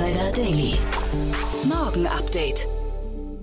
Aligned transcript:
Insider 0.00 0.32
Daily. 0.32 0.78
Morgen 1.68 2.06
Update. 2.06 2.66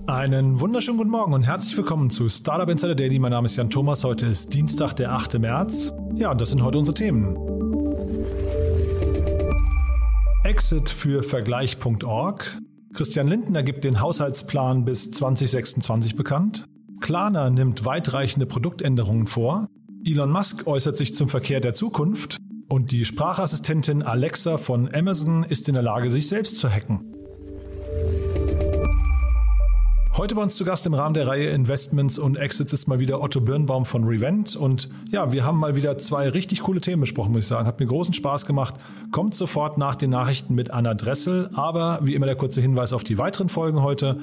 Einen 0.08 0.58
wunderschönen 0.58 0.98
guten 0.98 1.10
Morgen 1.10 1.32
und 1.32 1.44
herzlich 1.44 1.76
willkommen 1.76 2.10
zu 2.10 2.28
Startup 2.28 2.68
Insider 2.68 2.96
Daily. 2.96 3.20
Mein 3.20 3.30
Name 3.30 3.46
ist 3.46 3.56
Jan 3.56 3.70
Thomas. 3.70 4.02
Heute 4.02 4.26
ist 4.26 4.52
Dienstag, 4.54 4.94
der 4.94 5.12
8. 5.12 5.38
März. 5.38 5.92
Ja, 6.16 6.32
und 6.32 6.40
das 6.40 6.50
sind 6.50 6.64
heute 6.64 6.78
unsere 6.78 6.94
Themen. 6.96 7.36
Exit 10.42 10.88
für 10.88 11.22
Vergleich.org. 11.22 12.58
Christian 12.92 13.28
Lindner 13.28 13.62
gibt 13.62 13.84
den 13.84 14.00
Haushaltsplan 14.00 14.84
bis 14.84 15.12
2026 15.12 16.16
bekannt. 16.16 16.64
Klarna 17.00 17.50
nimmt 17.50 17.84
weitreichende 17.84 18.46
Produktänderungen 18.46 19.28
vor. 19.28 19.68
Elon 20.04 20.32
Musk 20.32 20.66
äußert 20.66 20.96
sich 20.96 21.14
zum 21.14 21.28
Verkehr 21.28 21.60
der 21.60 21.74
Zukunft. 21.74 22.38
Und 22.68 22.92
die 22.92 23.06
Sprachassistentin 23.06 24.02
Alexa 24.02 24.58
von 24.58 24.94
Amazon 24.94 25.42
ist 25.42 25.68
in 25.68 25.74
der 25.74 25.82
Lage, 25.82 26.10
sich 26.10 26.28
selbst 26.28 26.58
zu 26.58 26.68
hacken. 26.68 27.14
Heute 30.18 30.34
bei 30.34 30.42
uns 30.42 30.56
zu 30.56 30.66
Gast 30.66 30.84
im 30.84 30.92
Rahmen 30.92 31.14
der 31.14 31.28
Reihe 31.28 31.48
Investments 31.48 32.18
und 32.18 32.36
Exits 32.36 32.72
ist 32.74 32.86
mal 32.86 32.98
wieder 32.98 33.22
Otto 33.22 33.40
Birnbaum 33.40 33.86
von 33.86 34.04
Revent. 34.04 34.54
Und 34.54 34.90
ja, 35.10 35.32
wir 35.32 35.46
haben 35.46 35.58
mal 35.58 35.76
wieder 35.76 35.96
zwei 35.96 36.28
richtig 36.28 36.60
coole 36.60 36.80
Themen 36.80 37.00
besprochen, 37.00 37.32
muss 37.32 37.42
ich 37.42 37.46
sagen. 37.46 37.66
Hat 37.66 37.80
mir 37.80 37.86
großen 37.86 38.12
Spaß 38.12 38.44
gemacht. 38.44 38.74
Kommt 39.12 39.34
sofort 39.34 39.78
nach 39.78 39.94
den 39.94 40.10
Nachrichten 40.10 40.54
mit 40.54 40.70
Anna 40.70 40.92
Dressel. 40.92 41.48
Aber 41.54 42.00
wie 42.02 42.14
immer 42.14 42.26
der 42.26 42.36
kurze 42.36 42.60
Hinweis 42.60 42.92
auf 42.92 43.04
die 43.04 43.16
weiteren 43.16 43.48
Folgen 43.48 43.80
heute. 43.80 44.18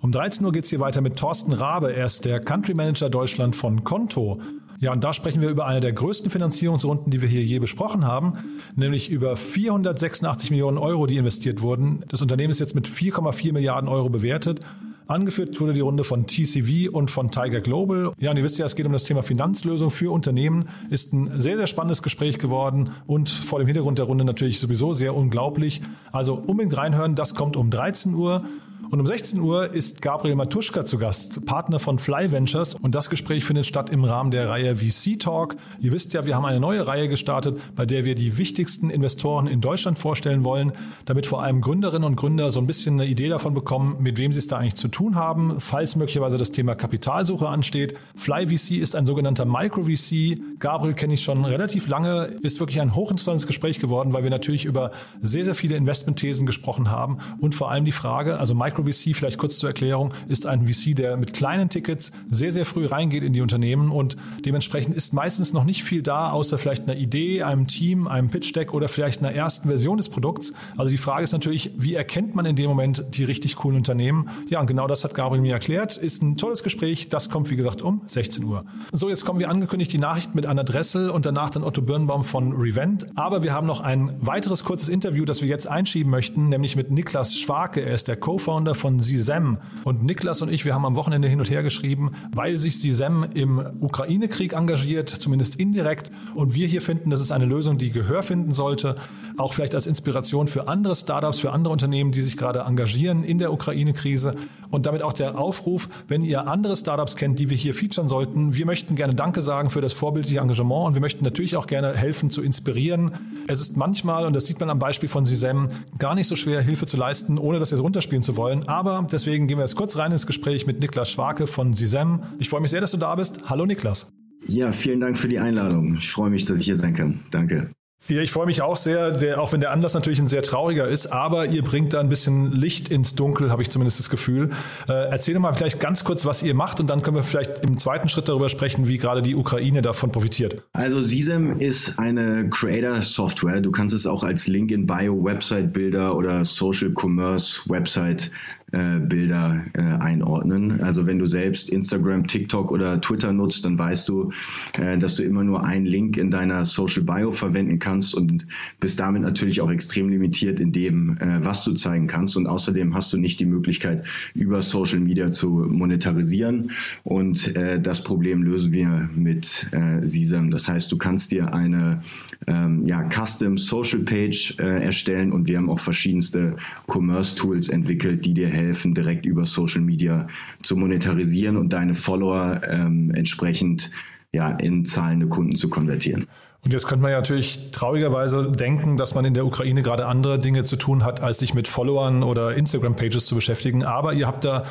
Um 0.00 0.12
13 0.12 0.46
Uhr 0.46 0.52
geht's 0.52 0.70
hier 0.70 0.80
weiter 0.80 1.02
mit 1.02 1.16
Thorsten 1.16 1.52
Rabe. 1.52 1.92
Er 1.92 2.06
ist 2.06 2.24
der 2.24 2.40
Country 2.40 2.72
Manager 2.72 3.10
Deutschland 3.10 3.54
von 3.56 3.84
Konto. 3.84 4.40
Ja, 4.80 4.92
und 4.92 5.04
da 5.04 5.12
sprechen 5.12 5.42
wir 5.42 5.50
über 5.50 5.66
eine 5.66 5.80
der 5.80 5.92
größten 5.92 6.30
Finanzierungsrunden, 6.30 7.10
die 7.10 7.20
wir 7.20 7.28
hier 7.28 7.44
je 7.44 7.58
besprochen 7.58 8.06
haben, 8.06 8.38
nämlich 8.76 9.10
über 9.10 9.36
486 9.36 10.50
Millionen 10.50 10.78
Euro, 10.78 11.06
die 11.06 11.18
investiert 11.18 11.60
wurden. 11.60 12.02
Das 12.08 12.22
Unternehmen 12.22 12.50
ist 12.50 12.60
jetzt 12.60 12.74
mit 12.74 12.88
4,4 12.88 13.52
Milliarden 13.52 13.90
Euro 13.90 14.08
bewertet. 14.08 14.60
Angeführt 15.06 15.60
wurde 15.60 15.74
die 15.74 15.80
Runde 15.80 16.02
von 16.02 16.26
TCV 16.26 16.88
und 16.90 17.10
von 17.10 17.30
Tiger 17.30 17.60
Global. 17.60 18.12
Ja, 18.18 18.30
und 18.30 18.38
ihr 18.38 18.44
wisst 18.44 18.58
ja, 18.58 18.64
es 18.64 18.74
geht 18.74 18.86
um 18.86 18.92
das 18.92 19.04
Thema 19.04 19.22
Finanzlösung 19.22 19.90
für 19.90 20.12
Unternehmen. 20.12 20.68
Ist 20.88 21.12
ein 21.12 21.30
sehr, 21.34 21.58
sehr 21.58 21.66
spannendes 21.66 22.02
Gespräch 22.02 22.38
geworden 22.38 22.90
und 23.06 23.28
vor 23.28 23.58
dem 23.58 23.66
Hintergrund 23.66 23.98
der 23.98 24.06
Runde 24.06 24.24
natürlich 24.24 24.60
sowieso 24.60 24.94
sehr 24.94 25.14
unglaublich. 25.14 25.82
Also 26.10 26.34
unbedingt 26.34 26.76
reinhören, 26.78 27.16
das 27.16 27.34
kommt 27.34 27.56
um 27.56 27.70
13 27.70 28.14
Uhr. 28.14 28.44
Und 28.90 28.98
um 28.98 29.06
16 29.06 29.38
Uhr 29.38 29.72
ist 29.72 30.02
Gabriel 30.02 30.34
Matuschka 30.34 30.84
zu 30.84 30.98
Gast, 30.98 31.46
Partner 31.46 31.78
von 31.78 32.00
Fly 32.00 32.32
Ventures. 32.32 32.74
Und 32.74 32.96
das 32.96 33.08
Gespräch 33.08 33.44
findet 33.44 33.66
statt 33.66 33.88
im 33.88 34.02
Rahmen 34.02 34.32
der 34.32 34.48
Reihe 34.48 34.74
VC 34.74 35.16
Talk. 35.16 35.54
Ihr 35.78 35.92
wisst 35.92 36.12
ja, 36.12 36.26
wir 36.26 36.34
haben 36.34 36.44
eine 36.44 36.58
neue 36.58 36.88
Reihe 36.88 37.08
gestartet, 37.08 37.56
bei 37.76 37.86
der 37.86 38.04
wir 38.04 38.16
die 38.16 38.36
wichtigsten 38.36 38.90
Investoren 38.90 39.46
in 39.46 39.60
Deutschland 39.60 39.96
vorstellen 39.96 40.42
wollen, 40.42 40.72
damit 41.04 41.26
vor 41.26 41.40
allem 41.40 41.60
Gründerinnen 41.60 42.02
und 42.02 42.16
Gründer 42.16 42.50
so 42.50 42.58
ein 42.58 42.66
bisschen 42.66 42.94
eine 42.94 43.08
Idee 43.08 43.28
davon 43.28 43.54
bekommen, 43.54 43.96
mit 44.00 44.18
wem 44.18 44.32
sie 44.32 44.40
es 44.40 44.48
da 44.48 44.56
eigentlich 44.56 44.74
zu 44.74 44.88
tun 44.88 45.14
haben, 45.14 45.60
falls 45.60 45.94
möglicherweise 45.94 46.36
das 46.36 46.50
Thema 46.50 46.74
Kapitalsuche 46.74 47.48
ansteht. 47.48 47.96
Fly 48.16 48.48
VC 48.48 48.78
ist 48.78 48.96
ein 48.96 49.06
sogenannter 49.06 49.44
Micro 49.44 49.84
VC. 49.84 50.36
Gabriel 50.58 50.94
kenne 50.94 51.14
ich 51.14 51.22
schon 51.22 51.44
relativ 51.44 51.86
lange, 51.86 52.24
ist 52.42 52.58
wirklich 52.58 52.80
ein 52.80 52.96
hochinteressantes 52.96 53.46
Gespräch 53.46 53.78
geworden, 53.78 54.12
weil 54.12 54.24
wir 54.24 54.30
natürlich 54.30 54.64
über 54.64 54.90
sehr, 55.20 55.44
sehr 55.44 55.54
viele 55.54 55.76
Investmentthesen 55.76 56.44
gesprochen 56.44 56.90
haben 56.90 57.18
und 57.38 57.54
vor 57.54 57.70
allem 57.70 57.84
die 57.84 57.92
Frage, 57.92 58.40
also 58.40 58.56
Micro 58.56 58.79
Micro-VC, 58.80 59.14
vielleicht 59.14 59.38
kurz 59.38 59.58
zur 59.58 59.68
Erklärung, 59.68 60.12
ist 60.28 60.46
ein 60.46 60.66
VC, 60.66 60.94
der 60.96 61.16
mit 61.16 61.32
kleinen 61.32 61.68
Tickets 61.68 62.12
sehr, 62.28 62.52
sehr 62.52 62.64
früh 62.64 62.86
reingeht 62.86 63.22
in 63.22 63.32
die 63.32 63.40
Unternehmen 63.40 63.90
und 63.90 64.16
dementsprechend 64.44 64.94
ist 64.94 65.12
meistens 65.12 65.52
noch 65.52 65.64
nicht 65.64 65.84
viel 65.84 66.02
da, 66.02 66.30
außer 66.30 66.58
vielleicht 66.58 66.84
einer 66.84 66.96
Idee, 66.96 67.42
einem 67.42 67.66
Team, 67.66 68.08
einem 68.08 68.30
Pitch-Deck 68.30 68.72
oder 68.74 68.88
vielleicht 68.88 69.20
einer 69.20 69.32
ersten 69.32 69.68
Version 69.68 69.96
des 69.96 70.08
Produkts. 70.08 70.52
Also 70.76 70.90
die 70.90 70.98
Frage 70.98 71.24
ist 71.24 71.32
natürlich, 71.32 71.72
wie 71.76 71.94
erkennt 71.94 72.34
man 72.34 72.46
in 72.46 72.56
dem 72.56 72.68
Moment 72.68 73.04
die 73.12 73.24
richtig 73.24 73.56
coolen 73.56 73.76
Unternehmen? 73.76 74.28
Ja, 74.48 74.60
und 74.60 74.66
genau 74.66 74.86
das 74.86 75.04
hat 75.04 75.14
Gabriel 75.14 75.42
mir 75.42 75.52
erklärt. 75.52 75.96
Ist 75.96 76.22
ein 76.22 76.36
tolles 76.36 76.62
Gespräch. 76.62 77.08
Das 77.08 77.30
kommt, 77.30 77.50
wie 77.50 77.56
gesagt, 77.56 77.82
um 77.82 78.02
16 78.06 78.44
Uhr. 78.44 78.64
So, 78.92 79.08
jetzt 79.08 79.24
kommen 79.24 79.38
wir 79.38 79.50
angekündigt 79.50 79.92
die 79.92 79.98
Nachricht 79.98 80.34
mit 80.34 80.46
Anna 80.46 80.62
Dressel 80.62 81.10
und 81.10 81.26
danach 81.26 81.50
dann 81.50 81.64
Otto 81.64 81.82
Birnbaum 81.82 82.24
von 82.24 82.52
Revent. 82.52 83.06
Aber 83.14 83.42
wir 83.42 83.52
haben 83.52 83.66
noch 83.66 83.80
ein 83.80 84.14
weiteres 84.20 84.64
kurzes 84.64 84.88
Interview, 84.88 85.24
das 85.24 85.42
wir 85.42 85.48
jetzt 85.48 85.68
einschieben 85.68 86.10
möchten, 86.10 86.48
nämlich 86.48 86.76
mit 86.76 86.90
Niklas 86.90 87.36
Schwake. 87.36 87.80
Er 87.80 87.94
ist 87.94 88.08
der 88.08 88.16
Co-Founder 88.16 88.69
Gründer 88.70 88.74
von 88.74 89.00
Sisem. 89.00 89.58
Und 89.84 90.04
Niklas 90.04 90.42
und 90.42 90.52
ich, 90.52 90.64
wir 90.64 90.74
haben 90.74 90.84
am 90.84 90.94
Wochenende 90.94 91.28
hin 91.28 91.40
und 91.40 91.50
her 91.50 91.62
geschrieben, 91.62 92.12
weil 92.34 92.56
sich 92.56 92.80
Sisem 92.80 93.26
im 93.34 93.60
Ukraine-Krieg 93.80 94.52
engagiert, 94.52 95.08
zumindest 95.08 95.56
indirekt. 95.56 96.10
Und 96.34 96.54
wir 96.54 96.66
hier 96.66 96.82
finden, 96.82 97.10
das 97.10 97.20
ist 97.20 97.32
eine 97.32 97.46
Lösung, 97.46 97.78
die 97.78 97.90
Gehör 97.90 98.22
finden 98.22 98.52
sollte. 98.52 98.96
Auch 99.38 99.54
vielleicht 99.54 99.74
als 99.74 99.86
Inspiration 99.86 100.48
für 100.48 100.68
andere 100.68 100.94
Startups, 100.94 101.38
für 101.38 101.52
andere 101.52 101.72
Unternehmen, 101.72 102.12
die 102.12 102.20
sich 102.20 102.36
gerade 102.36 102.60
engagieren 102.60 103.24
in 103.24 103.38
der 103.38 103.52
Ukraine-Krise. 103.52 104.34
Und 104.70 104.86
damit 104.86 105.02
auch 105.02 105.12
der 105.12 105.36
Aufruf, 105.36 105.88
wenn 106.06 106.22
ihr 106.22 106.46
andere 106.46 106.76
Startups 106.76 107.16
kennt, 107.16 107.38
die 107.38 107.50
wir 107.50 107.56
hier 107.56 107.74
featuren 107.74 108.08
sollten. 108.08 108.54
Wir 108.54 108.66
möchten 108.66 108.94
gerne 108.94 109.14
Danke 109.14 109.42
sagen 109.42 109.70
für 109.70 109.80
das 109.80 109.92
vorbildliche 109.92 110.38
Engagement 110.38 110.86
und 110.86 110.94
wir 110.94 111.00
möchten 111.00 111.24
natürlich 111.24 111.56
auch 111.56 111.66
gerne 111.66 111.96
helfen 111.96 112.30
zu 112.30 112.40
inspirieren. 112.42 113.12
Es 113.48 113.60
ist 113.60 113.76
manchmal, 113.76 114.26
und 114.26 114.36
das 114.36 114.46
sieht 114.46 114.60
man 114.60 114.70
am 114.70 114.78
Beispiel 114.78 115.08
von 115.08 115.24
Sisem, 115.24 115.68
gar 115.98 116.14
nicht 116.14 116.28
so 116.28 116.36
schwer, 116.36 116.60
Hilfe 116.60 116.86
zu 116.86 116.96
leisten, 116.96 117.36
ohne 117.36 117.58
das 117.58 117.72
jetzt 117.72 117.80
runterspielen 117.80 118.22
zu 118.22 118.36
wollen. 118.36 118.59
Aber 118.68 119.06
deswegen 119.10 119.46
gehen 119.46 119.58
wir 119.58 119.64
jetzt 119.64 119.76
kurz 119.76 119.96
rein 119.96 120.12
ins 120.12 120.26
Gespräch 120.26 120.66
mit 120.66 120.80
Niklas 120.80 121.10
Schwake 121.10 121.46
von 121.46 121.72
Sisem. 121.72 122.22
Ich 122.38 122.48
freue 122.48 122.60
mich 122.60 122.70
sehr, 122.70 122.80
dass 122.80 122.90
du 122.90 122.96
da 122.96 123.14
bist. 123.14 123.50
Hallo 123.50 123.66
Niklas. 123.66 124.12
Ja, 124.46 124.72
vielen 124.72 125.00
Dank 125.00 125.18
für 125.18 125.28
die 125.28 125.38
Einladung. 125.38 125.96
Ich 125.96 126.10
freue 126.10 126.30
mich, 126.30 126.44
dass 126.44 126.60
ich 126.60 126.64
hier 126.64 126.76
sein 126.76 126.94
kann. 126.94 127.20
Danke. 127.30 127.70
Ja, 128.08 128.22
ich 128.22 128.32
freue 128.32 128.46
mich 128.46 128.62
auch 128.62 128.76
sehr, 128.76 129.12
der, 129.12 129.40
auch 129.40 129.52
wenn 129.52 129.60
der 129.60 129.70
Anlass 129.70 129.94
natürlich 129.94 130.18
ein 130.18 130.26
sehr 130.26 130.42
trauriger 130.42 130.88
ist, 130.88 131.06
aber 131.12 131.46
ihr 131.46 131.62
bringt 131.62 131.92
da 131.92 132.00
ein 132.00 132.08
bisschen 132.08 132.50
Licht 132.50 132.88
ins 132.88 133.14
Dunkel, 133.14 133.52
habe 133.52 133.62
ich 133.62 133.70
zumindest 133.70 134.00
das 134.00 134.10
Gefühl. 134.10 134.50
Äh, 134.88 135.10
erzähl 135.10 135.38
mal 135.38 135.52
vielleicht 135.52 135.78
ganz 135.78 136.02
kurz, 136.02 136.24
was 136.24 136.42
ihr 136.42 136.54
macht 136.54 136.80
und 136.80 136.90
dann 136.90 137.02
können 137.02 137.16
wir 137.16 137.22
vielleicht 137.22 137.62
im 137.62 137.76
zweiten 137.76 138.08
Schritt 138.08 138.28
darüber 138.28 138.48
sprechen, 138.48 138.88
wie 138.88 138.98
gerade 138.98 139.22
die 139.22 139.36
Ukraine 139.36 139.82
davon 139.82 140.10
profitiert. 140.10 140.62
Also 140.72 141.02
Sisem 141.02 141.60
ist 141.60 141.98
eine 141.98 142.48
Creator-Software. 142.48 143.60
Du 143.60 143.70
kannst 143.70 143.94
es 143.94 144.06
auch 144.06 144.24
als 144.24 144.48
Link 144.48 144.72
in 144.72 144.86
Bio, 144.86 145.22
Website-Bilder 145.22 146.16
oder 146.16 146.44
Social 146.44 146.92
Commerce 146.92 147.62
Website 147.68 148.32
äh, 148.72 149.00
Bilder 149.00 149.64
äh, 149.72 149.80
einordnen. 149.80 150.80
Also 150.80 151.06
wenn 151.06 151.18
du 151.18 151.26
selbst 151.26 151.70
Instagram, 151.70 152.26
TikTok 152.26 152.70
oder 152.70 153.00
Twitter 153.00 153.32
nutzt, 153.32 153.64
dann 153.64 153.78
weißt 153.78 154.08
du, 154.08 154.30
äh, 154.78 154.96
dass 154.96 155.16
du 155.16 155.24
immer 155.24 155.42
nur 155.42 155.64
einen 155.64 155.86
Link 155.86 156.16
in 156.16 156.30
deiner 156.30 156.64
Social 156.64 157.02
Bio 157.02 157.32
verwenden 157.32 157.78
kannst 157.78 158.14
und 158.14 158.46
bist 158.78 159.00
damit 159.00 159.22
natürlich 159.22 159.60
auch 159.60 159.70
extrem 159.70 160.08
limitiert 160.08 160.60
in 160.60 160.70
dem, 160.70 161.18
äh, 161.18 161.44
was 161.44 161.64
du 161.64 161.74
zeigen 161.74 162.06
kannst. 162.06 162.36
Und 162.36 162.46
außerdem 162.46 162.94
hast 162.94 163.12
du 163.12 163.18
nicht 163.18 163.40
die 163.40 163.46
Möglichkeit, 163.46 164.04
über 164.34 164.62
Social 164.62 165.00
Media 165.00 165.32
zu 165.32 165.48
monetarisieren. 165.48 166.70
Und 167.02 167.56
äh, 167.56 167.80
das 167.80 168.04
Problem 168.04 168.42
lösen 168.42 168.72
wir 168.72 169.10
mit 169.14 169.66
äh, 169.72 170.06
Sisam. 170.06 170.50
Das 170.50 170.68
heißt, 170.68 170.92
du 170.92 170.98
kannst 170.98 171.32
dir 171.32 171.52
eine 171.54 172.02
ähm, 172.46 172.86
ja, 172.86 173.08
Custom 173.08 173.58
Social 173.58 174.00
Page 174.00 174.58
erstellen 174.58 175.32
und 175.32 175.48
wir 175.48 175.58
haben 175.58 175.70
auch 175.70 175.80
verschiedenste 175.80 176.56
Commerce 176.86 177.36
Tools 177.36 177.68
entwickelt, 177.68 178.24
die 178.24 178.34
dir 178.34 178.48
helfen, 178.48 178.59
helfen, 178.60 178.94
direkt 178.94 179.26
über 179.26 179.46
Social 179.46 179.80
Media 179.80 180.26
zu 180.62 180.76
monetarisieren 180.76 181.56
und 181.56 181.72
deine 181.72 181.94
Follower 181.94 182.60
ähm, 182.68 183.12
entsprechend 183.14 183.90
ja, 184.32 184.50
in 184.50 184.84
zahlende 184.84 185.26
Kunden 185.26 185.56
zu 185.56 185.68
konvertieren. 185.68 186.26
Und 186.62 186.72
jetzt 186.74 186.86
könnte 186.86 187.02
man 187.02 187.10
ja 187.10 187.18
natürlich 187.18 187.70
traurigerweise 187.70 188.52
denken, 188.52 188.96
dass 188.96 189.14
man 189.14 189.24
in 189.24 189.32
der 189.32 189.46
Ukraine 189.46 189.82
gerade 189.82 190.06
andere 190.06 190.38
Dinge 190.38 190.64
zu 190.64 190.76
tun 190.76 191.04
hat, 191.04 191.22
als 191.22 191.38
sich 191.38 191.54
mit 191.54 191.68
Followern 191.68 192.22
oder 192.22 192.54
Instagram-Pages 192.54 193.26
zu 193.26 193.34
beschäftigen. 193.34 193.82
Aber 193.82 194.12
ihr 194.12 194.26
habt 194.26 194.44
da 194.44 194.64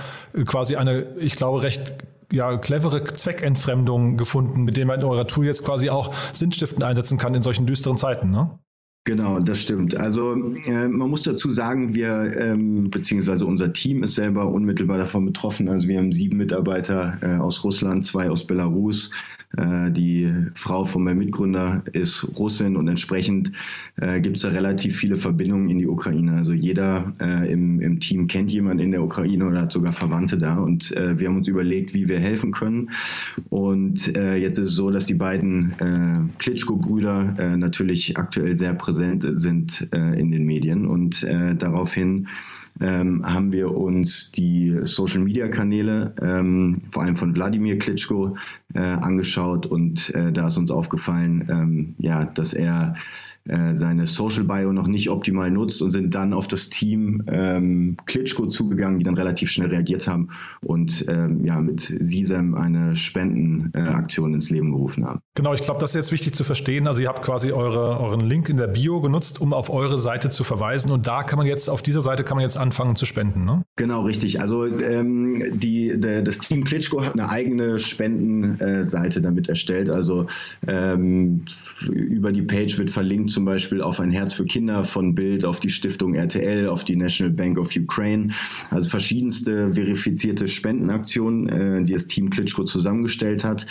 quasi 0.46 0.76
eine, 0.76 1.08
ich 1.18 1.36
glaube, 1.36 1.64
recht 1.64 1.94
ja, 2.32 2.58
clevere 2.58 3.04
Zweckentfremdung 3.06 4.18
gefunden, 4.18 4.64
mit 4.64 4.78
der 4.78 4.86
man 4.86 5.00
in 5.00 5.06
eurer 5.06 5.26
Tool 5.26 5.46
jetzt 5.46 5.66
quasi 5.66 5.90
auch 5.90 6.14
sinnstiftend 6.32 6.84
einsetzen 6.84 7.18
kann 7.18 7.34
in 7.34 7.42
solchen 7.42 7.66
düsteren 7.66 7.98
Zeiten, 7.98 8.30
ne? 8.30 8.60
Genau, 9.06 9.40
das 9.40 9.62
stimmt. 9.62 9.96
Also 9.96 10.34
äh, 10.34 10.88
man 10.88 11.10
muss 11.10 11.24
dazu 11.24 11.50
sagen, 11.50 11.96
wir 11.96 12.36
ähm, 12.38 12.92
beziehungsweise 12.92 13.46
unser 13.46 13.74
Team 13.74 14.04
ist 14.04 14.16
selber 14.16 14.48
unmittelbar 14.48 14.98
davon 14.98 15.26
betroffen. 15.26 15.68
Also 15.68 15.88
wir 15.88 15.98
haben 15.98 16.14
sieben 16.14 16.38
Mitarbeiter 16.38 17.18
äh, 17.22 17.38
aus 17.38 17.64
Russland, 17.64 18.06
zwei 18.06 18.30
aus 18.30 18.46
Belarus, 18.46 19.10
die 19.52 20.32
Frau 20.54 20.86
von 20.86 21.04
meinem 21.04 21.18
Mitgründer 21.18 21.84
ist 21.92 22.38
Russin 22.38 22.76
und 22.76 22.88
entsprechend 22.88 23.52
äh, 23.98 24.22
gibt 24.22 24.38
es 24.38 24.44
da 24.44 24.50
relativ 24.50 24.96
viele 24.96 25.18
Verbindungen 25.18 25.70
in 25.70 25.80
die 25.80 25.88
Ukraine. 25.88 26.34
Also 26.34 26.54
jeder 26.54 27.14
äh, 27.20 27.52
im, 27.52 27.82
im 27.82 28.00
Team 28.00 28.28
kennt 28.28 28.52
jemanden 28.52 28.84
in 28.84 28.92
der 28.92 29.04
Ukraine 29.04 29.46
oder 29.48 29.62
hat 29.62 29.72
sogar 29.72 29.94
Verwandte 29.94 30.38
da. 30.38 30.58
Und 30.58 30.96
äh, 30.96 31.18
wir 31.18 31.28
haben 31.28 31.38
uns 31.38 31.48
überlegt, 31.48 31.94
wie 31.94 32.08
wir 32.08 32.20
helfen 32.20 32.52
können. 32.52 32.92
Und 33.50 34.16
äh, 34.16 34.36
jetzt 34.36 34.60
ist 34.60 34.70
es 34.70 34.76
so, 34.76 34.92
dass 34.92 35.06
die 35.06 35.16
beiden 35.16 35.74
äh, 35.80 36.40
Klitschko-Brüder 36.40 37.36
äh, 37.38 37.58
natürlich 37.58 38.18
aktuell 38.18 38.56
sehr 38.56 38.74
präsent 38.74 39.26
sind 39.34 39.88
äh, 39.92 40.20
in 40.20 40.32
den 40.32 40.46
Medien. 40.46 40.86
Und 40.86 41.24
äh, 41.24 41.56
daraufhin 41.56 42.28
ähm, 42.82 43.26
haben 43.26 43.52
wir 43.52 43.76
uns 43.76 44.32
die 44.32 44.80
Social-Media-Kanäle, 44.84 46.14
ähm, 46.22 46.82
vor 46.92 47.04
allem 47.04 47.18
von 47.18 47.36
Wladimir 47.36 47.78
Klitschko, 47.78 48.36
äh, 48.74 48.80
angeschaut 48.80 49.66
und 49.66 50.14
äh, 50.16 50.32
da 50.32 50.48
ist 50.48 50.58
uns 50.58 50.72
aufgefallen, 50.72 51.48
ähm, 51.50 51.96
ja, 51.98 52.26
dass 52.26 52.54
er 52.54 52.96
äh, 53.50 53.74
seine 53.74 54.08
Social 54.08 54.44
Bio 54.44 54.72
noch 54.74 54.88
nicht 54.88 55.10
optimal 55.10 55.52
nutzt 55.52 55.82
und 55.82 55.92
sind 55.92 56.16
dann 56.16 56.34
auf 56.34 56.48
das 56.48 56.70
Team 56.70 57.24
ähm, 57.28 57.98
Klitschko 58.06 58.48
zugegangen, 58.48 59.00
die 59.00 59.04
dann 59.04 59.16
relativ 59.16 59.50
schnell 59.50 59.70
reagiert 59.70 60.08
haben 60.08 60.30
und 60.62 61.06
ähm, 61.08 61.44
ja 61.44 61.60
mit 61.60 61.94
Sisem 62.00 62.56
eine 62.56 62.96
Spendenaktion 62.96 64.32
äh, 64.32 64.36
ins 64.36 64.50
Leben 64.50 64.72
gerufen 64.72 65.06
haben. 65.06 65.20
Genau, 65.36 65.54
ich 65.54 65.62
glaube, 65.62 65.80
das 65.80 65.92
ist 65.92 65.96
jetzt 65.96 66.12
wichtig 66.12 66.34
zu 66.34 66.44
verstehen. 66.44 66.88
Also 66.88 67.02
ihr 67.02 67.08
habt 67.08 67.24
quasi 67.24 67.52
eure, 67.52 68.00
euren 68.00 68.22
Link 68.22 68.50
in 68.50 68.58
der 68.58 68.68
Bio 68.68 69.02
genutzt, 69.02 69.42
um 69.42 69.54
auf 69.54 69.70
eure 69.70 69.98
Seite 69.98 70.30
zu 70.30 70.44
verweisen 70.44 70.92
und 70.92 71.08
da 71.08 71.24
kann 71.24 71.38
man 71.38 71.48
jetzt, 71.48 71.70
auf 71.70 71.82
dieser 71.82 72.02
Seite 72.02 72.24
kann 72.24 72.38
man 72.38 72.44
jetzt 72.44 72.58
anfangen 72.58 72.96
zu 72.96 73.06
spenden, 73.06 73.46
ne? 73.46 73.64
Genau, 73.76 74.02
richtig. 74.02 74.42
Also 74.42 74.66
ähm, 74.66 75.60
die, 75.60 76.00
der, 76.00 76.22
das 76.22 76.40
Team 76.40 76.64
Klitschko 76.64 77.04
hat 77.04 77.14
eine 77.14 77.30
eigene 77.30 77.80
Spendenseite 77.80 79.22
damit 79.22 79.50
erstellt. 79.50 79.90
Also 79.90 80.28
ähm, 80.68 81.46
über 81.90 82.32
die 82.32 82.42
Page 82.42 82.78
wird 82.78 82.90
verlinkt 82.90 83.32
zum 83.40 83.46
Beispiel 83.46 83.82
auf 83.82 84.02
ein 84.02 84.12
Herz 84.12 84.34
für 84.34 84.44
Kinder 84.44 84.84
von 84.84 85.16
Bild, 85.16 85.46
auf 85.46 85.62
die 85.62 85.70
Stiftung 85.70 86.14
RTL, 86.14 86.68
auf 86.68 86.84
die 86.84 86.98
National 86.98 87.34
Bank 87.34 87.58
of 87.58 87.74
Ukraine. 87.74 88.34
Also 88.70 88.90
verschiedenste 88.90 89.76
verifizierte 89.76 90.50
Spendenaktionen, 90.50 91.48
äh, 91.48 91.86
die 91.86 91.94
das 91.94 92.08
Team 92.08 92.30
Klitschko 92.30 92.66
zusammengestellt 92.66 93.46
hat. 93.46 93.66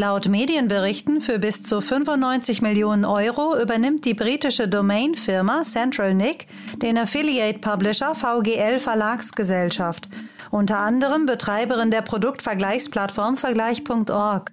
Laut 0.00 0.28
Medienberichten 0.28 1.20
für 1.20 1.38
bis 1.38 1.62
zu 1.62 1.82
95 1.82 2.62
Millionen 2.62 3.04
Euro 3.04 3.60
übernimmt 3.60 4.06
die 4.06 4.14
britische 4.14 4.66
Domain-Firma 4.66 5.60
CentralNick 5.60 6.46
den 6.80 6.96
Affiliate 6.96 7.58
Publisher 7.58 8.14
VGL 8.14 8.78
Verlagsgesellschaft, 8.78 10.08
unter 10.50 10.78
anderem 10.78 11.26
Betreiberin 11.26 11.90
der 11.90 12.00
Produktvergleichsplattform 12.00 13.36
Vergleich.org. 13.36 14.50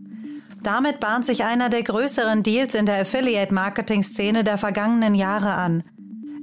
Damit 0.63 0.99
bahnt 0.99 1.25
sich 1.25 1.45
einer 1.45 1.69
der 1.69 1.83
größeren 1.83 2.43
Deals 2.43 2.75
in 2.75 2.85
der 2.85 2.99
Affiliate-Marketing-Szene 2.99 4.43
der 4.43 4.57
vergangenen 4.57 5.15
Jahre 5.15 5.53
an. 5.53 5.83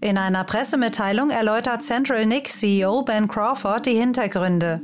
In 0.01 0.17
einer 0.17 0.45
Pressemitteilung 0.45 1.29
erläutert 1.29 1.83
CentralNick 1.83 2.51
CEO 2.51 3.03
Ben 3.03 3.29
Crawford 3.29 3.85
die 3.85 4.01
Hintergründe. 4.01 4.81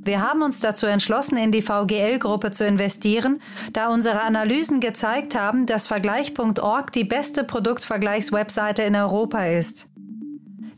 Wir 0.00 0.22
haben 0.22 0.42
uns 0.42 0.60
dazu 0.60 0.86
entschlossen, 0.86 1.36
in 1.36 1.52
die 1.52 1.62
VGL-Gruppe 1.62 2.50
zu 2.50 2.66
investieren, 2.66 3.40
da 3.72 3.88
unsere 3.88 4.22
Analysen 4.22 4.80
gezeigt 4.80 5.34
haben, 5.34 5.66
dass 5.66 5.86
Vergleich.org 5.86 6.92
die 6.92 7.04
beste 7.04 7.44
Produktvergleichswebseite 7.44 8.82
in 8.82 8.96
Europa 8.96 9.44
ist. 9.44 9.88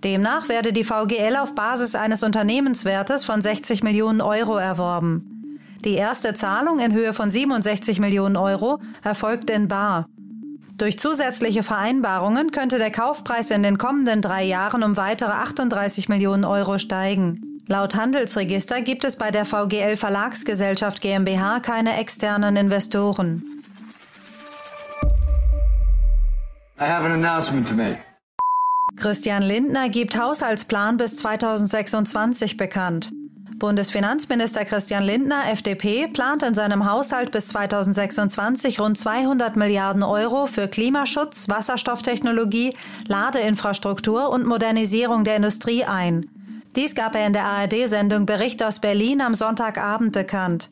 Demnach 0.03 0.49
werde 0.49 0.73
die 0.73 0.85
VGL 0.85 1.37
auf 1.37 1.55
Basis 1.55 1.95
eines 1.95 2.23
Unternehmenswertes 2.23 3.25
von 3.25 3.43
60 3.43 3.83
Millionen 3.83 4.21
Euro 4.21 4.57
erworben. 4.57 5.59
Die 5.85 5.95
erste 5.95 6.35
Zahlung 6.35 6.79
in 6.79 6.95
Höhe 6.95 7.15
von 7.15 7.31
67 7.31 8.01
Millionen 8.01 8.37
Euro 8.37 8.81
erfolgte 9.03 9.53
in 9.53 9.69
Bar. 9.69 10.07
Durch 10.79 10.99
zusätzliche 10.99 11.63
Vereinbarungen 11.63 12.51
könnte 12.51 12.79
der 12.79 12.91
Kaufpreis 12.91 13.51
in 13.51 13.63
den 13.63 13.77
kommenden 13.77 14.23
drei 14.23 14.45
Jahren 14.45 14.83
um 14.83 14.97
weitere 14.97 15.33
38 15.33 16.09
Millionen 16.09 16.45
Euro 16.45 16.79
steigen. 16.79 17.50
Laut 17.71 17.95
Handelsregister 17.95 18.81
gibt 18.81 19.05
es 19.05 19.15
bei 19.15 19.31
der 19.31 19.45
VGL 19.45 19.97
Verlagsgesellschaft 19.97 21.01
GmbH 21.01 21.61
keine 21.61 21.99
externen 22.01 22.57
Investoren. 22.57 23.63
I 26.81 26.85
have 26.85 27.05
an 27.07 27.13
announcement 27.13 27.69
to 27.69 27.77
make. 27.77 27.99
Christian 28.97 29.45
Lindner 29.45 29.89
gibt 29.89 30.19
Haushaltsplan 30.19 30.97
bis 30.97 31.19
2026 31.19 32.57
bekannt. 32.57 33.13
Bundesfinanzminister 33.61 34.65
Christian 34.65 35.05
Lindner, 35.05 35.45
FDP, 35.53 36.09
plant 36.09 36.43
in 36.43 36.55
seinem 36.57 36.91
Haushalt 36.91 37.31
bis 37.31 37.47
2026 37.49 38.81
rund 38.81 38.99
200 38.99 39.55
Milliarden 39.55 40.03
Euro 40.03 40.47
für 40.47 40.67
Klimaschutz, 40.67 41.49
Wasserstofftechnologie, 41.49 42.75
Ladeinfrastruktur 43.07 44.31
und 44.31 44.45
Modernisierung 44.45 45.23
der 45.23 45.37
Industrie 45.37 45.85
ein. 45.85 46.29
Dies 46.77 46.95
gab 46.95 47.17
er 47.17 47.27
in 47.27 47.33
der 47.33 47.45
ARD-Sendung 47.45 48.27
Bericht 48.27 48.63
aus 48.63 48.79
Berlin 48.79 49.21
am 49.21 49.35
Sonntagabend 49.35 50.13
bekannt. 50.13 50.71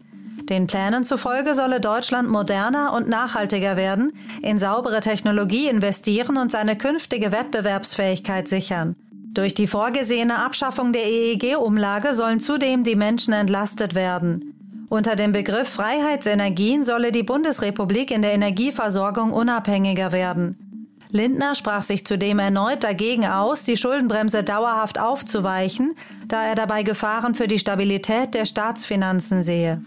Den 0.48 0.66
Plänen 0.66 1.04
zufolge 1.04 1.54
solle 1.54 1.80
Deutschland 1.80 2.30
moderner 2.30 2.92
und 2.94 3.08
nachhaltiger 3.08 3.76
werden, 3.76 4.12
in 4.40 4.58
saubere 4.58 5.00
Technologie 5.00 5.68
investieren 5.68 6.38
und 6.38 6.52
seine 6.52 6.76
künftige 6.76 7.32
Wettbewerbsfähigkeit 7.32 8.48
sichern. 8.48 8.96
Durch 9.34 9.54
die 9.54 9.66
vorgesehene 9.66 10.38
Abschaffung 10.38 10.92
der 10.92 11.04
EEG-Umlage 11.04 12.14
sollen 12.14 12.40
zudem 12.40 12.82
die 12.84 12.96
Menschen 12.96 13.34
entlastet 13.34 13.94
werden. 13.94 14.54
Unter 14.88 15.16
dem 15.16 15.32
Begriff 15.32 15.68
Freiheitsenergien 15.68 16.82
solle 16.82 17.12
die 17.12 17.22
Bundesrepublik 17.24 18.10
in 18.10 18.22
der 18.22 18.32
Energieversorgung 18.32 19.32
unabhängiger 19.32 20.12
werden. 20.12 20.67
Lindner 21.10 21.54
sprach 21.54 21.82
sich 21.82 22.06
zudem 22.06 22.38
erneut 22.38 22.84
dagegen 22.84 23.26
aus, 23.26 23.62
die 23.62 23.76
Schuldenbremse 23.76 24.44
dauerhaft 24.44 25.00
aufzuweichen, 25.00 25.94
da 26.26 26.44
er 26.44 26.54
dabei 26.54 26.82
Gefahren 26.82 27.34
für 27.34 27.48
die 27.48 27.58
Stabilität 27.58 28.34
der 28.34 28.44
Staatsfinanzen 28.44 29.42
sehe. 29.42 29.82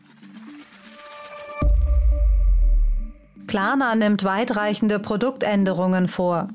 Klarna 3.47 3.95
nimmt 3.95 4.23
weitreichende 4.23 4.97
Produktänderungen 4.97 6.07
vor. 6.07 6.47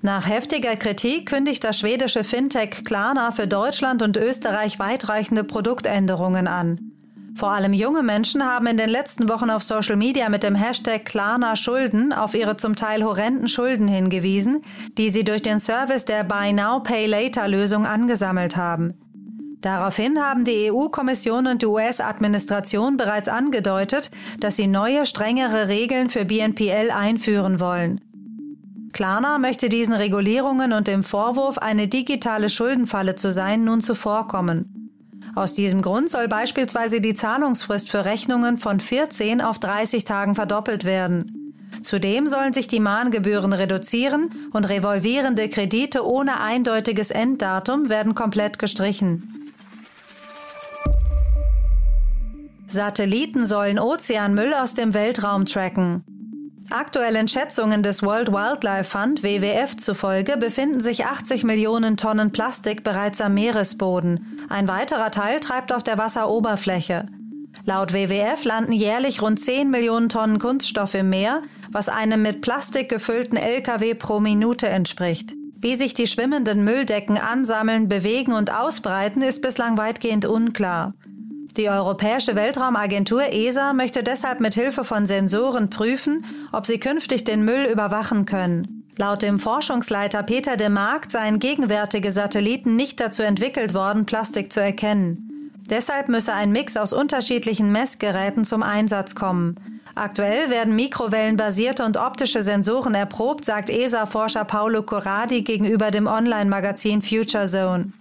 Nach 0.00 0.26
heftiger 0.28 0.74
Kritik 0.76 1.28
kündigt 1.28 1.62
das 1.62 1.78
schwedische 1.78 2.24
Fintech 2.24 2.84
Klarna 2.84 3.30
für 3.30 3.46
Deutschland 3.46 4.02
und 4.02 4.16
Österreich 4.16 4.78
weitreichende 4.80 5.44
Produktänderungen 5.44 6.48
an. 6.48 6.91
Vor 7.34 7.50
allem 7.50 7.72
junge 7.72 8.02
Menschen 8.02 8.44
haben 8.44 8.66
in 8.66 8.76
den 8.76 8.90
letzten 8.90 9.28
Wochen 9.28 9.50
auf 9.50 9.62
Social 9.62 9.96
Media 9.96 10.28
mit 10.28 10.42
dem 10.42 10.54
Hashtag 10.54 11.04
Klarna 11.04 11.56
Schulden 11.56 12.12
auf 12.12 12.34
ihre 12.34 12.56
zum 12.56 12.76
Teil 12.76 13.02
horrenden 13.02 13.48
Schulden 13.48 13.88
hingewiesen, 13.88 14.62
die 14.98 15.10
sie 15.10 15.24
durch 15.24 15.42
den 15.42 15.58
Service 15.58 16.04
der 16.04 16.24
Buy 16.24 16.52
Now 16.52 16.80
Pay 16.80 17.06
Later 17.06 17.48
Lösung 17.48 17.86
angesammelt 17.86 18.56
haben. 18.56 18.94
Daraufhin 19.62 20.20
haben 20.20 20.44
die 20.44 20.72
EU-Kommission 20.72 21.46
und 21.46 21.62
die 21.62 21.66
US-Administration 21.66 22.96
bereits 22.96 23.28
angedeutet, 23.28 24.10
dass 24.40 24.56
sie 24.56 24.66
neue, 24.66 25.06
strengere 25.06 25.68
Regeln 25.68 26.10
für 26.10 26.24
BNPL 26.24 26.90
einführen 26.90 27.60
wollen. 27.60 28.00
Klarna 28.92 29.38
möchte 29.38 29.68
diesen 29.68 29.94
Regulierungen 29.94 30.72
und 30.72 30.88
dem 30.88 31.02
Vorwurf, 31.02 31.58
eine 31.58 31.88
digitale 31.88 32.50
Schuldenfalle 32.50 33.14
zu 33.14 33.32
sein, 33.32 33.64
nun 33.64 33.80
zuvorkommen. 33.80 34.81
Aus 35.34 35.54
diesem 35.54 35.80
Grund 35.80 36.10
soll 36.10 36.28
beispielsweise 36.28 37.00
die 37.00 37.14
Zahlungsfrist 37.14 37.88
für 37.88 38.04
Rechnungen 38.04 38.58
von 38.58 38.80
14 38.80 39.40
auf 39.40 39.58
30 39.58 40.04
Tagen 40.04 40.34
verdoppelt 40.34 40.84
werden. 40.84 41.54
Zudem 41.80 42.28
sollen 42.28 42.52
sich 42.52 42.68
die 42.68 42.80
Mahngebühren 42.80 43.52
reduzieren 43.52 44.30
und 44.52 44.68
revolvierende 44.68 45.48
Kredite 45.48 46.06
ohne 46.06 46.40
eindeutiges 46.40 47.10
Enddatum 47.10 47.88
werden 47.88 48.14
komplett 48.14 48.58
gestrichen. 48.58 49.52
Satelliten 52.66 53.46
sollen 53.46 53.78
Ozeanmüll 53.78 54.54
aus 54.54 54.74
dem 54.74 54.94
Weltraum 54.94 55.44
tracken. 55.46 56.04
Aktuellen 56.72 57.28
Schätzungen 57.28 57.82
des 57.82 58.02
World 58.02 58.32
Wildlife 58.32 58.84
Fund 58.84 59.22
WWF 59.22 59.76
zufolge 59.76 60.38
befinden 60.38 60.80
sich 60.80 61.04
80 61.04 61.44
Millionen 61.44 61.98
Tonnen 61.98 62.32
Plastik 62.32 62.82
bereits 62.82 63.20
am 63.20 63.34
Meeresboden. 63.34 64.46
Ein 64.48 64.68
weiterer 64.68 65.10
Teil 65.10 65.40
treibt 65.40 65.70
auf 65.70 65.82
der 65.82 65.98
Wasseroberfläche. 65.98 67.06
Laut 67.66 67.92
WWF 67.92 68.44
landen 68.44 68.72
jährlich 68.72 69.20
rund 69.20 69.38
10 69.38 69.70
Millionen 69.70 70.08
Tonnen 70.08 70.38
Kunststoff 70.38 70.94
im 70.94 71.10
Meer, 71.10 71.42
was 71.70 71.90
einem 71.90 72.22
mit 72.22 72.40
Plastik 72.40 72.88
gefüllten 72.88 73.36
Lkw 73.36 73.92
pro 73.94 74.18
Minute 74.18 74.66
entspricht. 74.66 75.34
Wie 75.60 75.76
sich 75.76 75.92
die 75.92 76.06
schwimmenden 76.08 76.64
Mülldecken 76.64 77.18
ansammeln, 77.18 77.88
bewegen 77.88 78.32
und 78.32 78.50
ausbreiten, 78.50 79.20
ist 79.20 79.42
bislang 79.42 79.76
weitgehend 79.76 80.24
unklar. 80.24 80.94
Die 81.56 81.68
Europäische 81.68 82.34
Weltraumagentur 82.34 83.24
ESA 83.30 83.74
möchte 83.74 84.02
deshalb 84.02 84.40
mit 84.40 84.54
Hilfe 84.54 84.84
von 84.84 85.06
Sensoren 85.06 85.68
prüfen, 85.68 86.24
ob 86.50 86.64
sie 86.64 86.78
künftig 86.78 87.24
den 87.24 87.44
Müll 87.44 87.64
überwachen 87.70 88.24
können. 88.24 88.84
Laut 88.96 89.20
dem 89.20 89.38
Forschungsleiter 89.38 90.22
Peter 90.22 90.56
de 90.56 90.70
Markt 90.70 91.12
seien 91.12 91.38
gegenwärtige 91.38 92.10
Satelliten 92.10 92.76
nicht 92.76 93.00
dazu 93.00 93.22
entwickelt 93.22 93.74
worden, 93.74 94.06
Plastik 94.06 94.50
zu 94.50 94.62
erkennen. 94.62 95.50
Deshalb 95.68 96.08
müsse 96.08 96.32
ein 96.32 96.52
Mix 96.52 96.78
aus 96.78 96.94
unterschiedlichen 96.94 97.70
Messgeräten 97.70 98.44
zum 98.44 98.62
Einsatz 98.62 99.14
kommen. 99.14 99.56
Aktuell 99.94 100.48
werden 100.48 100.74
mikrowellenbasierte 100.74 101.84
und 101.84 101.98
optische 101.98 102.42
Sensoren 102.42 102.94
erprobt, 102.94 103.44
sagt 103.44 103.68
ESA-Forscher 103.68 104.44
Paolo 104.44 104.82
Corradi 104.82 105.42
gegenüber 105.42 105.90
dem 105.90 106.06
Online-Magazin 106.06 107.02
Future 107.02 107.46
Zone. 107.46 107.92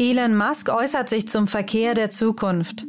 Elon 0.00 0.36
Musk 0.36 0.68
äußert 0.68 1.08
sich 1.08 1.28
zum 1.28 1.48
Verkehr 1.48 1.92
der 1.94 2.10
Zukunft. 2.10 2.86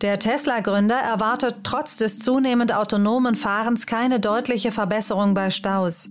Der 0.00 0.20
Tesla-Gründer 0.20 0.94
erwartet 0.94 1.56
trotz 1.64 1.96
des 1.96 2.20
zunehmend 2.20 2.72
autonomen 2.72 3.34
Fahrens 3.34 3.86
keine 3.86 4.20
deutliche 4.20 4.70
Verbesserung 4.70 5.34
bei 5.34 5.50
Staus. 5.50 6.08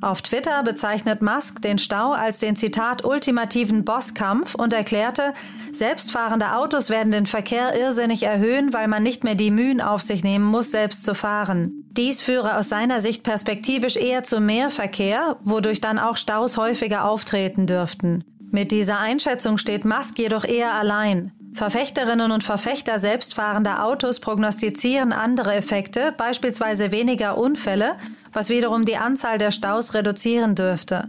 Auf 0.00 0.22
Twitter 0.22 0.62
bezeichnet 0.62 1.20
Musk 1.20 1.60
den 1.60 1.76
Stau 1.76 2.12
als 2.12 2.38
den 2.38 2.56
Zitat 2.56 3.04
ultimativen 3.04 3.84
Bosskampf 3.84 4.54
und 4.54 4.72
erklärte, 4.72 5.34
selbstfahrende 5.70 6.56
Autos 6.56 6.88
werden 6.88 7.12
den 7.12 7.26
Verkehr 7.26 7.78
irrsinnig 7.78 8.22
erhöhen, 8.22 8.72
weil 8.72 8.88
man 8.88 9.02
nicht 9.02 9.22
mehr 9.22 9.34
die 9.34 9.50
Mühen 9.50 9.82
auf 9.82 10.00
sich 10.00 10.24
nehmen 10.24 10.46
muss, 10.46 10.70
selbst 10.70 11.04
zu 11.04 11.14
fahren. 11.14 11.84
Dies 11.90 12.22
führe 12.22 12.56
aus 12.56 12.70
seiner 12.70 13.02
Sicht 13.02 13.22
perspektivisch 13.22 13.96
eher 13.96 14.22
zu 14.22 14.40
mehr 14.40 14.70
Verkehr, 14.70 15.36
wodurch 15.42 15.82
dann 15.82 15.98
auch 15.98 16.16
Staus 16.16 16.56
häufiger 16.56 17.06
auftreten 17.06 17.66
dürften. 17.66 18.24
Mit 18.54 18.70
dieser 18.70 19.00
Einschätzung 19.00 19.58
steht 19.58 19.84
Musk 19.84 20.16
jedoch 20.16 20.44
eher 20.44 20.74
allein. 20.74 21.32
Verfechterinnen 21.54 22.30
und 22.30 22.44
Verfechter 22.44 23.00
selbstfahrender 23.00 23.84
Autos 23.84 24.20
prognostizieren 24.20 25.12
andere 25.12 25.56
Effekte, 25.56 26.14
beispielsweise 26.16 26.92
weniger 26.92 27.36
Unfälle, 27.36 27.96
was 28.32 28.50
wiederum 28.50 28.84
die 28.84 28.96
Anzahl 28.96 29.38
der 29.38 29.50
Staus 29.50 29.92
reduzieren 29.92 30.54
dürfte. 30.54 31.08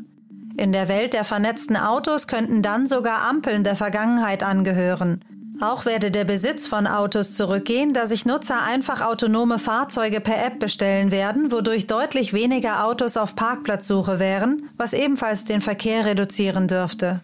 In 0.57 0.71
der 0.71 0.89
Welt 0.89 1.13
der 1.13 1.23
vernetzten 1.23 1.77
Autos 1.77 2.25
könnten 2.25 2.63
dann 2.63 2.87
sogar 2.87 3.21
Ampeln 3.29 3.63
der 3.63 3.75
Vergangenheit 3.75 4.41
angehören. 4.41 5.23
Auch 5.61 5.85
werde 5.85 6.09
der 6.09 6.25
Besitz 6.25 6.65
von 6.65 6.87
Autos 6.87 7.35
zurückgehen, 7.35 7.93
da 7.93 8.07
sich 8.07 8.25
Nutzer 8.25 8.63
einfach 8.63 9.01
autonome 9.01 9.59
Fahrzeuge 9.59 10.19
per 10.19 10.43
App 10.43 10.57
bestellen 10.57 11.11
werden, 11.11 11.51
wodurch 11.51 11.85
deutlich 11.85 12.33
weniger 12.33 12.85
Autos 12.85 13.17
auf 13.17 13.35
Parkplatzsuche 13.35 14.17
wären, 14.19 14.67
was 14.77 14.93
ebenfalls 14.93 15.45
den 15.45 15.61
Verkehr 15.61 16.07
reduzieren 16.07 16.67
dürfte. 16.67 17.21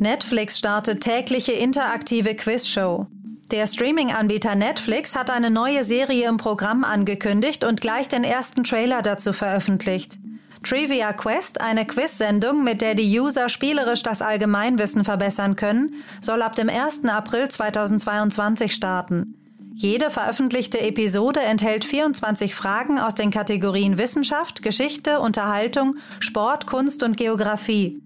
Netflix 0.00 0.56
startet 0.56 1.02
tägliche 1.02 1.52
interaktive 1.52 2.34
Quizshow. 2.34 3.06
Der 3.50 3.66
Streaming-Anbieter 3.66 4.54
Netflix 4.54 5.14
hat 5.14 5.28
eine 5.28 5.50
neue 5.50 5.84
Serie 5.84 6.26
im 6.26 6.38
Programm 6.38 6.84
angekündigt 6.84 7.64
und 7.64 7.82
gleich 7.82 8.08
den 8.08 8.24
ersten 8.24 8.64
Trailer 8.64 9.02
dazu 9.02 9.34
veröffentlicht. 9.34 10.18
Trivia 10.62 11.12
Quest, 11.12 11.60
eine 11.60 11.84
Quiz-Sendung, 11.84 12.64
mit 12.64 12.80
der 12.80 12.94
die 12.94 13.20
User 13.20 13.50
spielerisch 13.50 14.02
das 14.02 14.22
Allgemeinwissen 14.22 15.04
verbessern 15.04 15.54
können, 15.54 15.92
soll 16.22 16.40
ab 16.40 16.54
dem 16.54 16.70
1. 16.70 17.04
April 17.04 17.50
2022 17.50 18.72
starten. 18.72 19.34
Jede 19.74 20.08
veröffentlichte 20.08 20.80
Episode 20.80 21.40
enthält 21.40 21.84
24 21.84 22.54
Fragen 22.54 22.98
aus 22.98 23.14
den 23.14 23.30
Kategorien 23.30 23.98
Wissenschaft, 23.98 24.62
Geschichte, 24.62 25.20
Unterhaltung, 25.20 25.96
Sport, 26.20 26.66
Kunst 26.66 27.02
und 27.02 27.18
Geographie. 27.18 28.00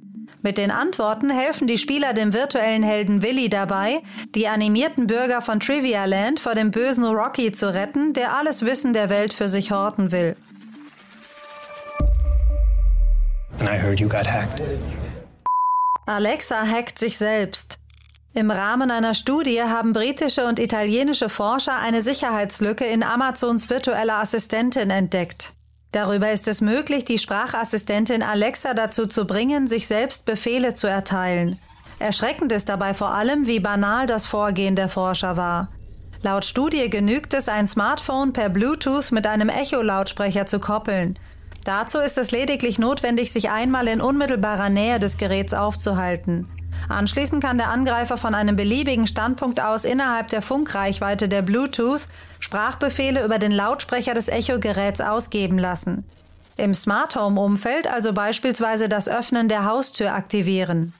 Mit 0.45 0.59
den 0.59 0.71
Antworten 0.71 1.31
helfen 1.31 1.67
die 1.67 1.79
Spieler 1.79 2.13
dem 2.13 2.35
virtuellen 2.35 2.83
Helden 2.83 3.23
Willy 3.23 3.49
dabei, 3.49 4.03
die 4.35 4.47
animierten 4.47 5.07
Bürger 5.07 5.41
von 5.41 5.59
Trivia 5.59 6.05
Land 6.05 6.39
vor 6.39 6.55
dem 6.55 6.71
bösen 6.71 7.07
Rocky 7.07 7.51
zu 7.51 7.73
retten, 7.73 8.13
der 8.13 8.37
alles 8.37 8.63
Wissen 8.63 8.93
der 8.93 9.09
Welt 9.09 9.33
für 9.33 9.49
sich 9.49 9.71
horten 9.71 10.13
will. 10.13 10.37
Alexa 16.05 16.67
hackt 16.67 16.99
sich 16.99 17.17
selbst. 17.17 17.79
Im 18.35 18.51
Rahmen 18.51 18.91
einer 18.91 19.15
Studie 19.15 19.63
haben 19.63 19.95
britische 19.95 20.45
und 20.45 20.59
italienische 20.59 21.31
Forscher 21.31 21.79
eine 21.79 22.03
Sicherheitslücke 22.03 22.85
in 22.85 23.03
Amazons 23.03 23.71
virtueller 23.71 24.19
Assistentin 24.19 24.91
entdeckt. 24.91 25.54
Darüber 25.95 26.33
ist 26.33 26.49
es 26.49 26.61
möglich, 26.61 27.05
die 27.05 27.21
Sprachassistentin 27.21 28.25
Alexa 28.25 28.75
dazu 28.75 29.07
zu 29.07 29.29
bringen, 29.29 29.69
sich 29.69 29.87
selbst 29.87 30.25
Befehle 30.25 30.75
zu 30.75 30.89
erteilen. 30.89 31.57
Erschreckend 32.01 32.51
ist 32.51 32.69
dabei 32.69 32.95
vor 32.95 33.15
allem, 33.15 33.47
wie 33.47 33.61
banal 33.61 34.09
das 34.09 34.27
Vorgehen 34.27 34.75
der 34.75 34.89
Forscher 34.89 35.37
war. 35.37 35.69
Laut 36.21 36.45
Studie 36.45 36.91
genügt 36.91 37.33
es, 37.33 37.49
ein 37.49 37.69
Smartphone 37.69 38.33
per 38.33 38.49
Bluetooth 38.49 39.13
mit 39.13 39.29
einem 39.29 39.49
Echo-Lautsprecher 39.49 40.47
zu 40.47 40.59
koppeln. 40.59 41.17
Dazu 41.63 42.01
ist 42.01 42.19
es 42.19 42.33
lediglich 42.33 42.81
notwendig, 42.81 43.33
sich 43.33 43.51
einmal 43.51 43.87
in 43.87 44.01
unmittelbarer 44.01 44.71
Nähe 44.71 44.99
des 44.99 45.17
Geräts 45.17 45.55
aufzuhalten. 45.55 46.49
Anschließend 46.89 47.43
kann 47.43 47.57
der 47.57 47.71
Angreifer 47.71 48.17
von 48.17 48.35
einem 48.35 48.57
beliebigen 48.57 49.07
Standpunkt 49.07 49.61
aus 49.61 49.85
innerhalb 49.85 50.27
der 50.27 50.43
Funkreichweite 50.43 51.29
der 51.29 51.43
Bluetooth 51.43 52.09
Sprachbefehle 52.45 53.25
über 53.25 53.39
den 53.39 53.53
Lautsprecher 53.53 54.13
des 54.13 54.29
Echo-Geräts 54.29 55.01
ausgeben 55.01 55.59
lassen. 55.59 56.05
Im 56.59 56.75
Smart 56.75 57.17
Home-Umfeld 57.17 57.87
also 57.87 58.13
beispielsweise 58.13 58.91
das 58.91 59.09
Öffnen 59.09 59.49
der 59.49 59.65
Haustür 59.65 60.13
aktivieren. 60.13 60.93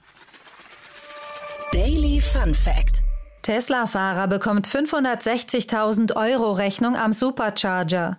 Daily 1.71 2.19
Fun 2.19 2.55
Fact 2.55 3.03
Tesla-Fahrer 3.43 4.27
bekommt 4.27 4.67
560.000 4.67 6.15
Euro 6.15 6.51
Rechnung 6.51 6.95
am 6.95 7.13
Supercharger. 7.13 8.17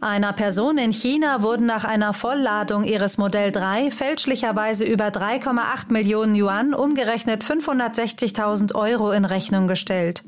Einer 0.00 0.32
Person 0.32 0.78
in 0.78 0.92
China 0.92 1.42
wurden 1.42 1.66
nach 1.66 1.84
einer 1.84 2.12
Vollladung 2.12 2.82
ihres 2.82 3.18
Modell 3.18 3.52
3 3.52 3.92
fälschlicherweise 3.92 4.84
über 4.84 5.06
3,8 5.06 5.92
Millionen 5.92 6.34
Yuan, 6.34 6.74
umgerechnet 6.74 7.44
560.000 7.44 8.74
Euro 8.74 9.12
in 9.12 9.24
Rechnung 9.24 9.68
gestellt. 9.68 10.24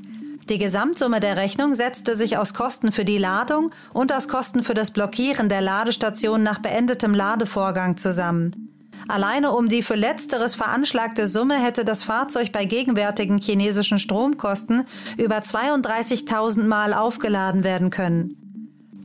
Die 0.49 0.57
Gesamtsumme 0.59 1.21
der 1.21 1.37
Rechnung 1.37 1.75
setzte 1.75 2.17
sich 2.17 2.39
aus 2.39 2.55
Kosten 2.55 2.91
für 2.91 3.05
die 3.05 3.19
Ladung 3.19 3.71
und 3.93 4.15
aus 4.15 4.29
Kosten 4.29 4.65
für 4.65 4.73
das 4.73 4.91
Blockieren 4.91 5.51
der 5.51 5.61
Ladestation 5.61 6.43
nach 6.43 6.59
beendetem 6.61 7.13
Ladevorgang 7.13 7.99
zusammen. 7.99 8.73
Alleine 9.09 9.53
um 9.53 9.69
die 9.69 9.83
für 9.83 9.95
letzteres 9.95 10.55
veranschlagte 10.55 11.27
Summe 11.27 11.63
hätte 11.63 11.85
das 11.85 12.03
Fahrzeug 12.03 12.51
bei 12.51 12.65
gegenwärtigen 12.65 13.39
chinesischen 13.39 13.99
Stromkosten 13.99 14.85
über 15.19 15.39
32.000 15.39 16.65
Mal 16.65 16.95
aufgeladen 16.95 17.63
werden 17.63 17.91
können. 17.91 18.37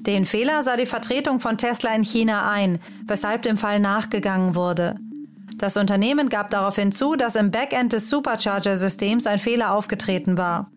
Den 0.05 0.25
Fehler 0.25 0.63
sah 0.63 0.77
die 0.77 0.85
Vertretung 0.85 1.41
von 1.41 1.57
Tesla 1.57 1.93
in 1.93 2.03
China 2.03 2.49
ein, 2.49 2.79
weshalb 3.05 3.43
dem 3.43 3.57
Fall 3.57 3.79
nachgegangen 3.79 4.55
wurde. 4.55 4.95
Das 5.57 5.77
Unternehmen 5.77 6.29
gab 6.29 6.49
daraufhin 6.51 6.91
zu, 6.91 7.15
dass 7.15 7.35
im 7.35 7.51
Backend 7.51 7.93
des 7.93 8.09
Supercharger-Systems 8.09 9.27
ein 9.27 9.39
Fehler 9.39 9.73
aufgetreten 9.73 10.37
war. 10.37 10.72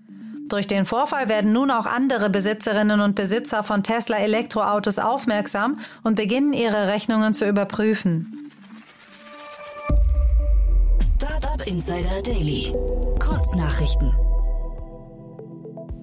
Durch 0.48 0.68
den 0.68 0.86
Vorfall 0.86 1.28
werden 1.28 1.52
nun 1.52 1.70
auch 1.72 1.86
andere 1.86 2.30
Besitzerinnen 2.30 3.00
und 3.00 3.16
Besitzer 3.16 3.64
von 3.64 3.82
Tesla 3.82 4.18
Elektroautos 4.18 4.98
aufmerksam 4.98 5.78
und 6.04 6.14
beginnen 6.14 6.52
ihre 6.52 6.86
Rechnungen 6.86 7.34
zu 7.34 7.48
überprüfen. 7.48 8.50
Startup 11.16 11.66
Insider 11.66 12.22
Daily. 12.22 12.72
Kurznachrichten. 13.18 14.14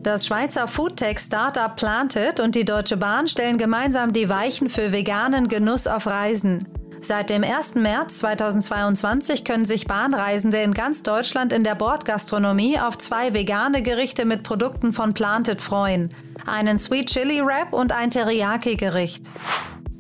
Das 0.02 0.26
Schweizer 0.26 0.68
Foodtech-Startup 0.68 1.74
Planted 1.74 2.42
und 2.42 2.56
die 2.56 2.66
Deutsche 2.66 2.98
Bahn 2.98 3.30
stellen 3.30 3.58
gemeinsam 3.58 4.12
die 4.12 4.28
Weichen 4.28 4.68
für 4.68 4.92
veganen 4.92 5.48
Genuss 5.48 5.88
auf 5.88 6.08
Reisen. 6.08 6.68
Seit 7.06 7.30
dem 7.30 7.44
1. 7.44 7.76
März 7.76 8.20
2022 8.20 9.44
können 9.44 9.66
sich 9.66 9.88
Bahnreisende 9.88 10.60
in 10.60 10.74
ganz 10.74 11.04
Deutschland 11.04 11.52
in 11.52 11.66
der 11.66 11.76
Bordgastronomie 11.76 12.80
auf 12.80 12.98
zwei 12.98 13.34
vegane 13.34 13.82
Gerichte 13.82 14.24
mit 14.24 14.44
Produkten 14.44 14.94
von 14.94 15.14
Planted 15.14 15.60
freuen. 15.60 16.16
Einen 16.46 16.78
Sweet 16.78 17.10
Chili 17.10 17.46
Wrap 17.46 17.74
und 17.74 17.92
ein 17.92 18.10
Teriyaki-Gericht. 18.10 19.32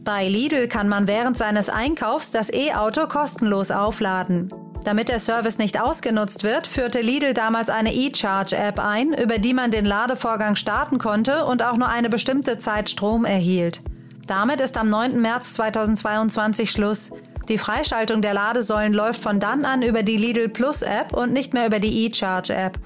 Bei 0.05 0.29
Lidl 0.29 0.69
kann 0.69 0.87
man 0.87 1.09
während 1.09 1.37
seines 1.37 1.67
Einkaufs 1.67 2.31
das 2.31 2.49
E-Auto 2.53 3.07
kostenlos 3.07 3.69
aufladen. 3.69 4.47
Damit 4.85 5.09
der 5.09 5.19
Service 5.19 5.57
nicht 5.57 5.81
ausgenutzt 5.81 6.45
wird, 6.45 6.67
führte 6.67 7.01
Lidl 7.01 7.33
damals 7.33 7.69
eine 7.69 7.93
E-Charge-App 7.93 8.79
ein, 8.79 9.11
über 9.11 9.39
die 9.39 9.53
man 9.53 9.71
den 9.71 9.83
Ladevorgang 9.83 10.55
starten 10.55 10.99
konnte 10.99 11.45
und 11.45 11.63
auch 11.63 11.75
nur 11.75 11.89
eine 11.89 12.09
bestimmte 12.09 12.59
Zeit 12.59 12.89
Strom 12.89 13.25
erhielt. 13.25 13.81
Damit 14.27 14.61
ist 14.61 14.77
am 14.77 14.89
9. 14.89 15.19
März 15.19 15.53
2022 15.53 16.71
Schluss. 16.71 17.11
Die 17.49 17.57
Freischaltung 17.57 18.21
der 18.21 18.33
Ladesäulen 18.33 18.93
läuft 18.93 19.21
von 19.21 19.39
dann 19.39 19.65
an 19.65 19.81
über 19.81 20.01
die 20.01 20.15
Lidl 20.15 20.47
Plus 20.47 20.81
App 20.81 21.13
und 21.13 21.33
nicht 21.33 21.53
mehr 21.53 21.67
über 21.67 21.79
die 21.79 22.05
E-Charge 22.05 22.53
App. 22.53 22.79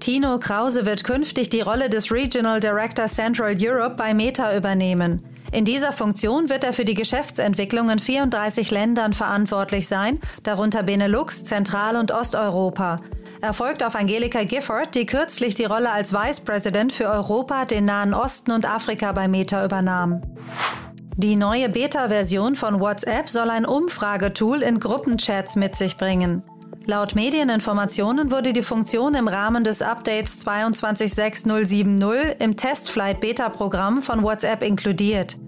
Tino 0.00 0.38
Krause 0.38 0.84
wird 0.84 1.04
künftig 1.04 1.48
die 1.48 1.62
Rolle 1.62 1.88
des 1.88 2.12
Regional 2.12 2.60
Director 2.60 3.06
Central 3.06 3.54
Europe 3.58 3.96
bei 3.96 4.12
Meta 4.12 4.56
übernehmen. 4.56 5.22
In 5.52 5.64
dieser 5.64 5.92
Funktion 5.92 6.48
wird 6.48 6.62
er 6.62 6.72
für 6.72 6.84
die 6.84 6.94
Geschäftsentwicklung 6.94 7.90
in 7.90 7.98
34 7.98 8.70
Ländern 8.70 9.14
verantwortlich 9.14 9.88
sein, 9.88 10.20
darunter 10.42 10.82
Benelux, 10.82 11.44
Zentral- 11.44 11.96
und 11.96 12.12
Osteuropa. 12.12 13.00
Er 13.42 13.54
folgt 13.54 13.82
auf 13.82 13.94
Angelika 13.94 14.44
Gifford, 14.44 14.94
die 14.94 15.06
kürzlich 15.06 15.54
die 15.54 15.64
Rolle 15.64 15.90
als 15.90 16.12
Vice 16.12 16.40
President 16.40 16.92
für 16.92 17.08
Europa, 17.08 17.64
den 17.64 17.86
Nahen 17.86 18.12
Osten 18.12 18.52
und 18.52 18.68
Afrika 18.68 19.12
bei 19.12 19.28
Meta 19.28 19.64
übernahm. 19.64 20.20
Die 21.16 21.36
neue 21.36 21.70
Beta-Version 21.70 22.54
von 22.54 22.80
WhatsApp 22.80 23.30
soll 23.30 23.48
ein 23.48 23.64
Umfragetool 23.64 24.62
in 24.62 24.78
Gruppenchats 24.78 25.56
mit 25.56 25.74
sich 25.74 25.96
bringen. 25.96 26.42
Laut 26.86 27.14
Medieninformationen 27.14 28.30
wurde 28.30 28.52
die 28.52 28.62
Funktion 28.62 29.14
im 29.14 29.28
Rahmen 29.28 29.64
des 29.64 29.80
Updates 29.80 30.40
226070 30.40 32.40
im 32.40 32.56
Testflight 32.56 33.20
Beta-Programm 33.20 34.02
von 34.02 34.22
WhatsApp 34.22 34.62
inkludiert. 34.62 35.38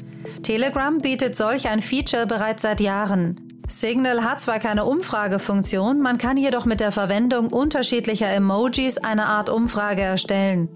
Telegram 0.42 0.96
bietet 0.98 1.36
solch 1.36 1.68
ein 1.68 1.82
Feature 1.82 2.26
bereits 2.26 2.62
seit 2.62 2.80
Jahren. 2.80 3.51
Signal 3.80 4.22
hat 4.22 4.40
zwar 4.40 4.58
keine 4.58 4.84
Umfragefunktion, 4.84 6.00
man 6.00 6.18
kann 6.18 6.36
jedoch 6.36 6.66
mit 6.66 6.80
der 6.80 6.92
Verwendung 6.92 7.48
unterschiedlicher 7.48 8.28
Emojis 8.28 8.98
eine 8.98 9.26
Art 9.26 9.48
Umfrage 9.48 10.02
erstellen. 10.02 10.68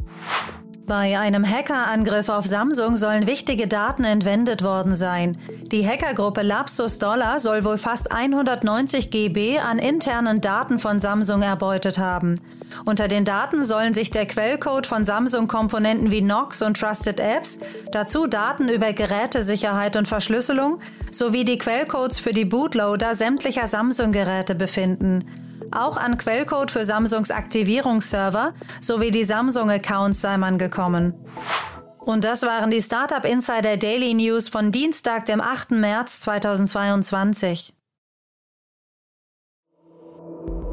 Bei 0.86 1.18
einem 1.18 1.44
Hackerangriff 1.44 2.28
auf 2.28 2.46
Samsung 2.46 2.96
sollen 2.96 3.26
wichtige 3.26 3.66
Daten 3.66 4.04
entwendet 4.04 4.62
worden 4.62 4.94
sein. 4.94 5.36
Die 5.72 5.84
Hackergruppe 5.84 6.42
Lapsus 6.42 6.98
Dollar 6.98 7.40
soll 7.40 7.64
wohl 7.64 7.76
fast 7.76 8.12
190 8.12 9.10
GB 9.10 9.58
an 9.58 9.80
internen 9.80 10.40
Daten 10.40 10.78
von 10.78 11.00
Samsung 11.00 11.42
erbeutet 11.42 11.98
haben. 11.98 12.40
Unter 12.84 13.08
den 13.08 13.24
Daten 13.24 13.64
sollen 13.64 13.94
sich 13.94 14.12
der 14.12 14.26
Quellcode 14.26 14.86
von 14.86 15.04
Samsung-Komponenten 15.04 16.12
wie 16.12 16.20
Knox 16.20 16.62
und 16.62 16.78
Trusted 16.78 17.18
Apps, 17.18 17.58
dazu 17.90 18.28
Daten 18.28 18.68
über 18.68 18.92
Gerätesicherheit 18.92 19.96
und 19.96 20.06
Verschlüsselung 20.06 20.78
sowie 21.10 21.44
die 21.44 21.58
Quellcodes 21.58 22.20
für 22.20 22.32
die 22.32 22.44
Bootloader 22.44 23.16
sämtlicher 23.16 23.66
Samsung-Geräte 23.66 24.54
befinden. 24.54 25.24
Auch 25.70 25.96
an 25.96 26.18
Quellcode 26.18 26.70
für 26.70 26.84
Samsungs 26.84 27.30
Aktivierungsserver 27.30 28.54
sowie 28.80 29.10
die 29.10 29.24
Samsung-Accounts 29.24 30.20
sei 30.20 30.36
man 30.36 30.58
gekommen. 30.58 31.14
Und 31.98 32.24
das 32.24 32.42
waren 32.42 32.70
die 32.70 32.80
Startup 32.80 33.24
Insider 33.24 33.76
Daily 33.76 34.14
News 34.14 34.48
von 34.48 34.70
Dienstag, 34.70 35.26
dem 35.26 35.40
8. 35.40 35.72
März 35.72 36.20
2022. 36.20 37.74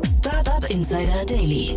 Startup 0.05 0.69
Insider 0.69 1.25
Daily. 1.25 1.75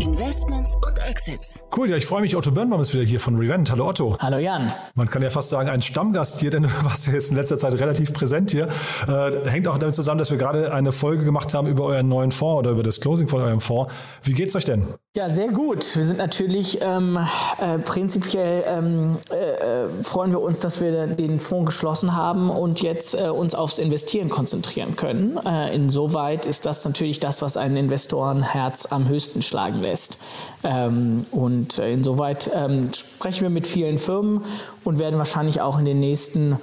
Investments 0.00 0.76
und 0.76 0.96
Exits. 0.98 1.64
Cool, 1.76 1.90
ja, 1.90 1.96
ich 1.96 2.06
freue 2.06 2.20
mich. 2.20 2.36
Otto 2.36 2.52
Birnbaum 2.52 2.80
ist 2.80 2.94
wieder 2.94 3.02
hier 3.02 3.18
von 3.18 3.36
Revent. 3.36 3.70
Hallo 3.72 3.88
Otto. 3.88 4.16
Hallo 4.20 4.38
Jan. 4.38 4.72
Man 4.94 5.08
kann 5.08 5.22
ja 5.22 5.30
fast 5.30 5.48
sagen, 5.48 5.68
ein 5.68 5.82
Stammgast 5.82 6.38
hier, 6.38 6.50
denn 6.50 6.62
du 6.64 6.68
warst 6.84 7.08
ja 7.08 7.14
jetzt 7.14 7.30
in 7.30 7.36
letzter 7.36 7.58
Zeit 7.58 7.72
relativ 7.80 8.12
präsent 8.12 8.52
hier. 8.52 8.68
Äh, 9.08 9.48
hängt 9.48 9.66
auch 9.66 9.76
damit 9.76 9.96
zusammen, 9.96 10.18
dass 10.18 10.30
wir 10.30 10.38
gerade 10.38 10.72
eine 10.72 10.92
Folge 10.92 11.24
gemacht 11.24 11.52
haben 11.52 11.66
über 11.66 11.84
euren 11.84 12.08
neuen 12.08 12.30
Fonds 12.30 12.60
oder 12.60 12.70
über 12.70 12.84
das 12.84 13.00
Closing 13.00 13.26
von 13.26 13.42
eurem 13.42 13.60
Fonds. 13.60 13.92
Wie 14.22 14.34
geht's 14.34 14.54
euch 14.54 14.64
denn? 14.64 14.86
Ja, 15.16 15.28
sehr 15.30 15.48
gut. 15.48 15.96
Wir 15.96 16.04
sind 16.04 16.18
natürlich 16.18 16.80
ähm, 16.82 17.18
äh, 17.60 17.78
prinzipiell 17.78 18.62
ähm, 18.68 19.16
äh, 19.32 19.86
äh 19.86 19.88
freuen 20.04 20.30
wir 20.30 20.40
uns, 20.40 20.60
dass 20.60 20.80
wir 20.80 21.06
den 21.06 21.40
Fonds 21.40 21.70
geschlossen 21.70 22.14
haben 22.14 22.50
und 22.50 22.82
jetzt 22.82 23.14
äh, 23.14 23.28
uns 23.28 23.54
aufs 23.54 23.78
Investieren 23.78 24.28
konzentrieren 24.28 24.96
können. 24.96 25.38
Äh, 25.44 25.74
insoweit 25.74 26.46
ist 26.46 26.66
das 26.66 26.84
natürlich 26.84 27.20
das, 27.20 27.40
was 27.40 27.56
einen 27.56 27.76
Investorenherz 27.76 28.86
am 28.86 29.08
höchsten 29.08 29.40
schlagen 29.42 29.80
lässt. 29.80 30.18
Ähm, 30.62 31.24
und 31.30 31.78
insoweit 31.78 32.50
ähm, 32.54 32.92
sprechen 32.92 33.40
wir 33.40 33.50
mit 33.50 33.66
vielen 33.66 33.98
Firmen 33.98 34.44
und 34.84 34.98
werden 34.98 35.18
wahrscheinlich 35.18 35.62
auch 35.62 35.78
in 35.78 35.86
den 35.86 36.00
nächsten 36.00 36.58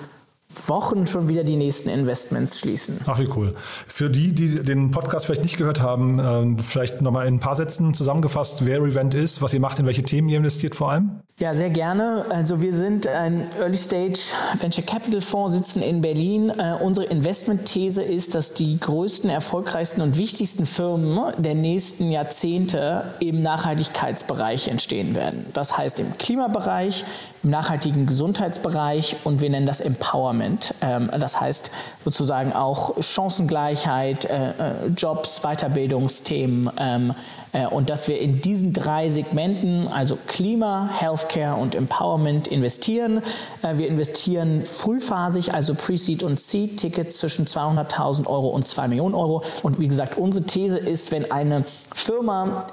Wochen 0.68 1.08
schon 1.08 1.30
wieder 1.30 1.44
die 1.44 1.56
nächsten 1.56 1.90
Investments 1.90 2.60
schließen. 2.60 3.00
Ach, 3.06 3.20
wie 3.20 3.28
cool. 3.36 3.54
Für 3.58 4.10
die, 4.10 4.34
die 4.34 4.62
den 4.62 4.92
Podcast 4.92 5.26
vielleicht 5.26 5.44
nicht 5.44 5.58
gehört 5.58 5.82
haben, 5.82 6.20
ähm, 6.20 6.60
vielleicht 6.60 7.02
nochmal 7.02 7.28
in 7.28 7.36
ein 7.36 7.40
paar 7.40 7.56
Sätzen 7.56 7.94
zusammengefasst, 7.94 8.66
wer 8.66 8.82
Revent 8.82 9.14
ist, 9.14 9.42
was 9.42 9.54
ihr 9.54 9.60
macht, 9.60 9.80
in 9.80 9.86
welche 9.86 10.04
Themen 10.04 10.30
ihr 10.30 10.38
investiert 10.38 10.76
vor 10.76 10.92
allem? 10.92 11.20
Ja, 11.38 11.54
sehr 11.54 11.70
gerne. 11.70 12.26
Also 12.30 12.62
wir 12.62 12.74
sind 12.74 13.08
ein 13.08 13.46
Early 13.60 13.76
Stage 13.76 14.20
Venture 14.58 14.86
Capital 14.86 15.20
Fonds, 15.20 15.54
sitzen 15.54 15.82
in 15.82 16.02
Berlin. 16.02 16.50
Äh, 16.50 16.82
unsere 16.82 17.08
Investmentthese 17.08 18.02
ist, 18.02 18.36
dass 18.36 18.54
die 18.54 18.80
größten, 18.80 19.30
erfolgreichsten 19.30 20.02
und 20.02 20.18
wichtigsten 20.18 20.66
Firmen 20.66 21.20
der 21.38 21.56
nächsten 21.56 22.10
Jahrzehnte 22.10 23.04
im 23.20 23.42
Nachhaltigkeitsbereich 23.42 24.70
entstehen 24.70 25.14
werden. 25.14 25.46
Das 25.54 25.78
heißt 25.78 26.00
im 26.00 26.18
Klimabereich, 26.18 27.04
im 27.46 27.52
nachhaltigen 27.52 28.08
Gesundheitsbereich 28.08 29.18
und 29.24 29.40
wir 29.40 29.50
nennen 29.50 29.68
das 29.68 29.80
Empowerment. 29.80 30.74
Ähm, 30.82 31.10
das 31.18 31.40
heißt 31.40 31.72
sozusagen 32.04 32.54
auch 32.54 33.02
Chancengleichheit, 33.02 34.26
äh, 34.26 34.50
äh, 34.50 34.54
Jobs, 34.98 35.42
Weiterbildungsthemen, 35.42 36.72
ähm, 36.78 37.16
Äh, 37.56 37.68
und 37.68 37.90
dass 37.90 38.08
wir 38.10 38.20
in 38.20 38.42
diesen 38.42 38.74
drei 38.74 39.10
Segmenten, 39.10 39.88
also 39.88 40.18
Klima, 40.28 40.90
Healthcare 41.00 41.56
und 41.56 41.74
Empowerment, 41.74 42.48
investieren. 42.48 43.22
Wir 43.62 43.88
investieren 43.88 44.66
frühphasig, 44.66 45.54
also 45.54 45.74
Pre-Seed 45.74 46.22
und 46.22 46.40
Seed-Tickets 46.40 47.18
zwischen 47.18 47.48
200.000 47.48 48.28
Euro 48.28 48.50
und 48.50 48.68
2 48.68 48.90
Millionen 48.90 49.16
Euro. 49.16 49.44
Und 49.64 49.80
wie 49.80 49.88
gesagt, 49.88 50.18
unsere 50.18 50.46
These 50.46 50.78
ist, 50.78 51.12
wenn 51.12 51.32
eine 51.32 51.64
Firma 51.94 52.68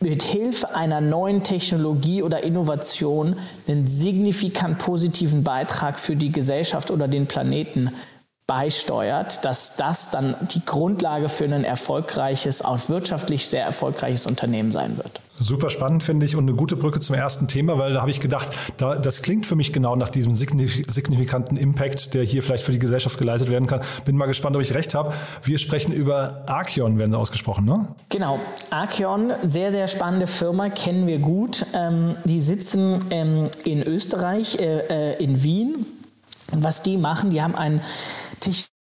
mit 0.00 0.22
Hilfe 0.22 0.74
einer 0.74 1.00
neuen 1.00 1.42
Technologie 1.42 2.22
oder 2.22 2.42
Innovation 2.42 3.36
einen 3.66 3.86
signifikant 3.86 4.78
positiven 4.78 5.44
Beitrag 5.44 5.98
für 5.98 6.16
die 6.16 6.32
Gesellschaft 6.32 6.90
oder 6.90 7.08
den 7.08 7.26
Planeten 7.26 7.90
beisteuert, 8.46 9.44
dass 9.44 9.76
das 9.76 10.10
dann 10.10 10.34
die 10.52 10.64
Grundlage 10.64 11.30
für 11.30 11.44
ein 11.44 11.64
erfolgreiches, 11.64 12.62
auch 12.62 12.88
wirtschaftlich 12.88 13.48
sehr 13.48 13.64
erfolgreiches 13.64 14.26
Unternehmen 14.26 14.70
sein 14.70 14.98
wird. 14.98 15.20
Super 15.36 15.68
spannend 15.68 16.02
finde 16.02 16.26
ich 16.26 16.36
und 16.36 16.44
eine 16.44 16.54
gute 16.56 16.76
Brücke 16.76 17.00
zum 17.00 17.16
ersten 17.16 17.48
Thema, 17.48 17.76
weil 17.78 17.94
da 17.94 18.02
habe 18.02 18.10
ich 18.10 18.20
gedacht, 18.20 18.50
da, 18.76 18.96
das 18.96 19.22
klingt 19.22 19.46
für 19.46 19.56
mich 19.56 19.72
genau 19.72 19.96
nach 19.96 20.10
diesem 20.10 20.32
signifikanten 20.32 21.56
Impact, 21.56 22.14
der 22.14 22.22
hier 22.22 22.42
vielleicht 22.42 22.64
für 22.64 22.70
die 22.70 22.78
Gesellschaft 22.78 23.18
geleistet 23.18 23.50
werden 23.50 23.66
kann. 23.66 23.80
Bin 24.04 24.16
mal 24.16 24.26
gespannt, 24.26 24.54
ob 24.54 24.62
ich 24.62 24.74
recht 24.74 24.94
habe. 24.94 25.12
Wir 25.42 25.58
sprechen 25.58 25.92
über 25.92 26.44
Archeon, 26.46 26.98
werden 26.98 27.10
sie 27.10 27.18
ausgesprochen, 27.18 27.64
ne? 27.64 27.88
Genau, 28.10 28.38
Archeon, 28.70 29.32
sehr, 29.42 29.72
sehr 29.72 29.88
spannende 29.88 30.28
Firma, 30.28 30.68
kennen 30.68 31.06
wir 31.06 31.18
gut. 31.18 31.66
Ähm, 31.74 32.14
die 32.24 32.38
sitzen 32.38 33.04
ähm, 33.10 33.48
in 33.64 33.82
Österreich, 33.82 34.58
äh, 34.60 35.14
äh 35.14 35.24
in 35.24 35.42
Wien. 35.42 35.86
Und 36.52 36.62
was 36.62 36.82
die 36.82 36.96
machen, 36.96 37.30
die 37.30 37.42
haben 37.42 37.56
ein 37.56 37.80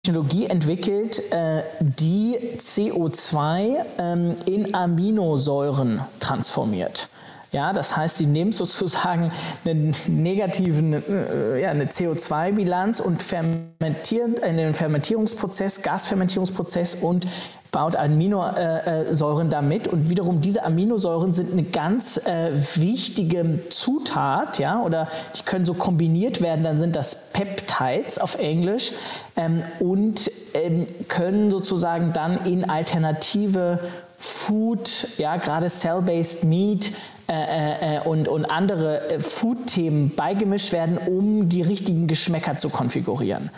Technologie 0.03 0.45
entwickelt, 0.45 1.21
äh, 1.31 1.63
die 1.79 2.37
CO2 2.57 3.75
ähm, 3.99 4.35
in 4.45 4.73
Aminosäuren 4.73 6.01
transformiert. 6.19 7.09
Ja, 7.53 7.71
das 7.71 7.95
heißt, 7.95 8.17
sie 8.17 8.25
nehmen 8.25 8.51
sozusagen 8.51 9.31
eine 9.63 9.91
negativen, 10.07 10.93
äh, 10.93 11.61
ja, 11.61 11.71
eine 11.71 11.85
CO2-Bilanz 11.85 12.99
und 12.99 13.23
fermentieren 13.23 14.35
in 14.35 14.73
Fermentierungsprozess, 14.73 15.81
Gasfermentierungsprozess 15.81 16.95
und 16.95 17.25
baut 17.71 17.95
Aminosäuren 17.95 19.49
damit 19.49 19.87
und 19.87 20.09
wiederum 20.09 20.41
diese 20.41 20.63
Aminosäuren 20.63 21.33
sind 21.33 21.51
eine 21.51 21.63
ganz 21.63 22.17
äh, 22.17 22.51
wichtige 22.75 23.69
Zutat, 23.69 24.59
ja, 24.59 24.81
oder 24.81 25.07
die 25.37 25.43
können 25.43 25.65
so 25.65 25.73
kombiniert 25.73 26.41
werden, 26.41 26.63
dann 26.63 26.79
sind 26.79 26.95
das 26.95 27.31
Peptides 27.33 28.19
auf 28.19 28.39
Englisch 28.39 28.91
ähm, 29.35 29.63
und 29.79 30.31
ähm, 30.53 30.87
können 31.07 31.51
sozusagen 31.51 32.13
dann 32.13 32.45
in 32.45 32.69
alternative 32.69 33.79
Food, 34.17 35.09
ja, 35.17 35.37
gerade 35.37 35.67
Cell-Based 35.67 36.43
Meat, 36.43 36.91
äh, 37.29 37.33
äh, 37.33 37.97
äh 37.97 37.99
und, 37.99 38.27
und 38.27 38.45
andere 38.45 39.09
äh, 39.09 39.19
Food-Themen 39.19 40.15
beigemischt 40.15 40.71
werden, 40.71 40.97
um 40.97 41.49
die 41.49 41.61
richtigen 41.61 42.07
Geschmäcker 42.07 42.55
zu 42.55 42.69
konfigurieren. 42.69 43.49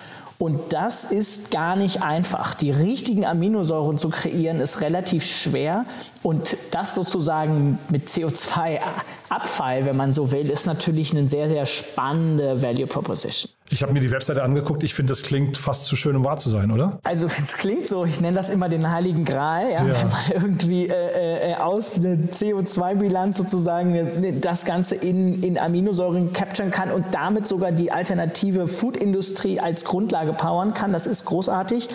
Und 0.41 0.71
das 0.71 1.03
ist 1.03 1.51
gar 1.51 1.75
nicht 1.75 2.01
einfach. 2.01 2.55
Die 2.55 2.71
richtigen 2.71 3.25
Aminosäuren 3.25 3.97
zu 3.97 4.07
kreieren 4.07 4.61
ist 4.61 4.79
relativ 4.79 5.25
schwer. 5.25 5.83
Und 6.21 6.57
das 6.71 6.95
sozusagen 6.95 7.79
mit 7.89 8.09
CO2-Abfall, 8.09 9.85
wenn 9.85 9.95
man 9.95 10.11
so 10.13 10.31
will, 10.31 10.49
ist 10.49 10.65
natürlich 10.65 11.15
eine 11.15 11.29
sehr, 11.29 11.47
sehr 11.47 11.65
spannende 11.65 12.61
Value 12.61 12.87
Proposition. 12.87 13.51
Ich 13.71 13.83
habe 13.83 13.93
mir 13.93 13.99
die 13.99 14.11
Webseite 14.11 14.41
angeguckt. 14.43 14.83
Ich 14.83 14.95
finde, 14.95 15.11
das 15.11 15.21
klingt 15.21 15.55
fast 15.55 15.85
zu 15.85 15.95
schön, 15.95 16.15
um 16.15 16.25
wahr 16.25 16.37
zu 16.37 16.49
sein, 16.49 16.71
oder? 16.71 16.99
Also 17.03 17.27
es 17.27 17.55
klingt 17.55 17.87
so. 17.87 18.03
Ich 18.03 18.19
nenne 18.19 18.35
das 18.35 18.49
immer 18.49 18.67
den 18.67 18.91
heiligen 18.91 19.23
Gral. 19.23 19.71
Ja? 19.71 19.85
Ja. 19.85 19.95
Wenn 19.95 20.09
man 20.09 20.21
irgendwie 20.33 20.87
äh, 20.87 21.51
äh, 21.51 21.55
aus 21.55 21.97
einer 21.97 22.15
CO2-Bilanz 22.15 23.37
sozusagen 23.37 23.95
äh, 23.95 24.39
das 24.39 24.65
Ganze 24.65 24.95
in, 24.95 25.43
in 25.43 25.57
Aminosäuren 25.57 26.33
capturen 26.33 26.71
kann 26.71 26.91
und 26.91 27.05
damit 27.11 27.47
sogar 27.47 27.71
die 27.71 27.91
alternative 27.91 28.67
Food-Industrie 28.67 29.59
als 29.59 29.85
Grundlage 29.85 30.33
powern 30.33 30.73
kann. 30.73 30.91
Das 30.91 31.07
ist 31.07 31.25
großartig. 31.25 31.87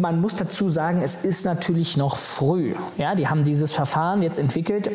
Man 0.00 0.20
muss 0.20 0.36
dazu 0.36 0.68
sagen, 0.68 1.02
es 1.02 1.16
ist 1.16 1.44
natürlich 1.44 1.96
noch 1.96 2.16
früh. 2.16 2.74
Ja, 2.98 3.14
die 3.14 3.28
haben 3.28 3.44
dieses 3.44 3.72
Verfahren 3.72 4.22
jetzt 4.22 4.38
entwickelt. 4.38 4.90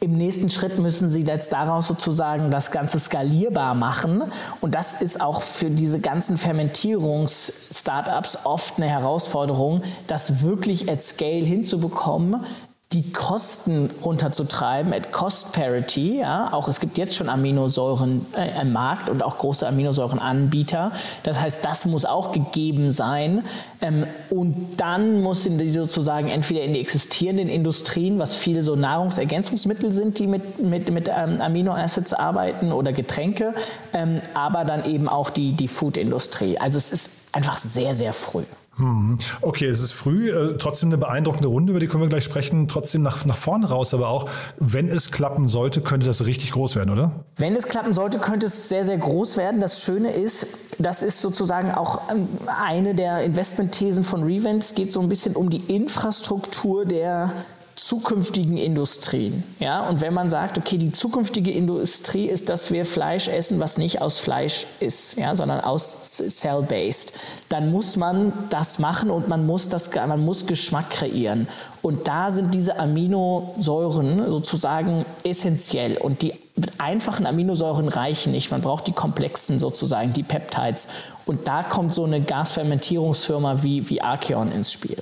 Im 0.00 0.18
nächsten 0.18 0.50
Schritt 0.50 0.78
müssen 0.78 1.08
Sie 1.08 1.22
jetzt 1.22 1.52
daraus 1.52 1.86
sozusagen 1.86 2.50
das 2.50 2.72
Ganze 2.72 3.00
skalierbar 3.00 3.74
machen. 3.74 4.22
Und 4.60 4.74
das 4.74 5.00
ist 5.00 5.22
auch 5.22 5.40
für 5.40 5.70
diese 5.70 5.98
ganzen 5.98 6.36
Fermentierungs-Startups 6.36 8.40
oft 8.44 8.76
eine 8.76 8.86
Herausforderung, 8.86 9.82
das 10.06 10.42
wirklich 10.42 10.90
at 10.90 11.00
scale 11.00 11.44
hinzubekommen, 11.44 12.44
die 12.92 13.12
Kosten 13.12 13.90
runterzutreiben 14.02 14.94
at 14.94 15.12
Cost 15.12 15.52
Parity. 15.52 16.20
Ja, 16.20 16.54
auch 16.54 16.68
es 16.68 16.80
gibt 16.80 16.96
jetzt 16.96 17.14
schon 17.14 17.28
Aminosäuren 17.28 18.24
äh, 18.34 18.58
im 18.62 18.72
Markt 18.72 19.10
und 19.10 19.22
auch 19.22 19.36
große 19.36 19.68
Aminosäurenanbieter. 19.68 20.92
Das 21.22 21.38
heißt, 21.38 21.62
das 21.62 21.84
muss 21.84 22.06
auch 22.06 22.32
gegeben 22.32 22.90
sein. 22.92 23.44
Ähm, 23.82 24.06
und 24.30 24.78
dann 24.78 25.20
muss 25.20 25.44
die 25.44 25.68
sozusagen 25.68 26.28
entweder 26.28 26.62
in 26.62 26.72
die 26.72 26.80
existierenden 26.80 27.50
Industrien, 27.50 28.18
was 28.18 28.34
viele 28.34 28.62
so 28.62 28.74
Nahrungsergänzungsmittel 28.74 29.92
sind, 29.92 30.18
die 30.18 30.26
mit, 30.26 30.58
mit, 30.58 30.90
mit 30.90 31.10
ähm, 31.14 31.42
Aminoacids 31.42 32.14
arbeiten 32.14 32.72
oder 32.72 32.94
Getränke, 32.94 33.52
ähm, 33.92 34.22
aber 34.32 34.64
dann 34.64 34.86
eben 34.86 35.10
auch 35.10 35.28
die, 35.28 35.52
die 35.52 35.68
Food-Industrie. 35.68 36.56
Also 36.56 36.78
es 36.78 36.90
ist 36.90 37.10
einfach 37.32 37.58
sehr, 37.58 37.94
sehr 37.94 38.14
früh. 38.14 38.44
Hm. 38.78 39.18
Okay, 39.40 39.66
es 39.66 39.80
ist 39.80 39.92
früh, 39.92 40.30
äh, 40.30 40.56
trotzdem 40.56 40.90
eine 40.90 40.98
beeindruckende 40.98 41.48
Runde, 41.48 41.72
über 41.72 41.80
die 41.80 41.88
können 41.88 42.02
wir 42.02 42.08
gleich 42.08 42.24
sprechen. 42.24 42.68
Trotzdem 42.68 43.02
nach, 43.02 43.24
nach 43.24 43.36
vorne 43.36 43.68
raus, 43.68 43.92
aber 43.92 44.08
auch, 44.08 44.30
wenn 44.58 44.88
es 44.88 45.10
klappen 45.10 45.48
sollte, 45.48 45.80
könnte 45.80 46.06
das 46.06 46.24
richtig 46.24 46.52
groß 46.52 46.76
werden, 46.76 46.90
oder? 46.90 47.24
Wenn 47.36 47.56
es 47.56 47.66
klappen 47.66 47.92
sollte, 47.92 48.18
könnte 48.20 48.46
es 48.46 48.68
sehr, 48.68 48.84
sehr 48.84 48.96
groß 48.96 49.36
werden. 49.36 49.60
Das 49.60 49.82
Schöne 49.82 50.12
ist, 50.12 50.46
das 50.78 51.02
ist 51.02 51.20
sozusagen 51.20 51.72
auch 51.72 52.02
ähm, 52.10 52.28
eine 52.62 52.94
der 52.94 53.24
Investmentthesen 53.24 54.04
von 54.04 54.22
Revent. 54.22 54.62
Es 54.62 54.74
geht 54.74 54.92
so 54.92 55.00
ein 55.00 55.08
bisschen 55.08 55.34
um 55.34 55.50
die 55.50 55.74
Infrastruktur 55.74 56.84
der 56.84 57.32
zukünftigen 57.78 58.56
Industrien. 58.56 59.44
Ja? 59.60 59.88
Und 59.88 60.00
wenn 60.00 60.12
man 60.12 60.30
sagt, 60.30 60.58
okay, 60.58 60.78
die 60.78 60.90
zukünftige 60.90 61.52
Industrie 61.52 62.26
ist, 62.26 62.48
dass 62.48 62.72
wir 62.72 62.84
Fleisch 62.84 63.28
essen, 63.28 63.60
was 63.60 63.78
nicht 63.78 64.02
aus 64.02 64.18
Fleisch 64.18 64.66
ist, 64.80 65.16
ja, 65.16 65.34
sondern 65.34 65.60
aus 65.60 66.18
Cell-based, 66.28 67.12
dann 67.48 67.70
muss 67.70 67.96
man 67.96 68.32
das 68.50 68.80
machen 68.80 69.10
und 69.10 69.28
man 69.28 69.46
muss, 69.46 69.68
das, 69.68 69.94
man 69.94 70.24
muss 70.24 70.46
Geschmack 70.46 70.90
kreieren. 70.90 71.46
Und 71.80 72.08
da 72.08 72.32
sind 72.32 72.52
diese 72.52 72.78
Aminosäuren 72.80 74.28
sozusagen 74.28 75.04
essentiell. 75.22 75.96
Und 75.98 76.22
die 76.22 76.34
einfachen 76.78 77.26
Aminosäuren 77.26 77.88
reichen 77.88 78.32
nicht. 78.32 78.50
Man 78.50 78.60
braucht 78.60 78.88
die 78.88 78.92
komplexen 78.92 79.60
sozusagen, 79.60 80.12
die 80.12 80.24
Peptides. 80.24 80.88
Und 81.26 81.46
da 81.46 81.62
kommt 81.62 81.94
so 81.94 82.04
eine 82.04 82.20
Gasfermentierungsfirma 82.20 83.62
wie, 83.62 83.88
wie 83.88 84.02
Archeon 84.02 84.50
ins 84.50 84.72
Spiel. 84.72 84.98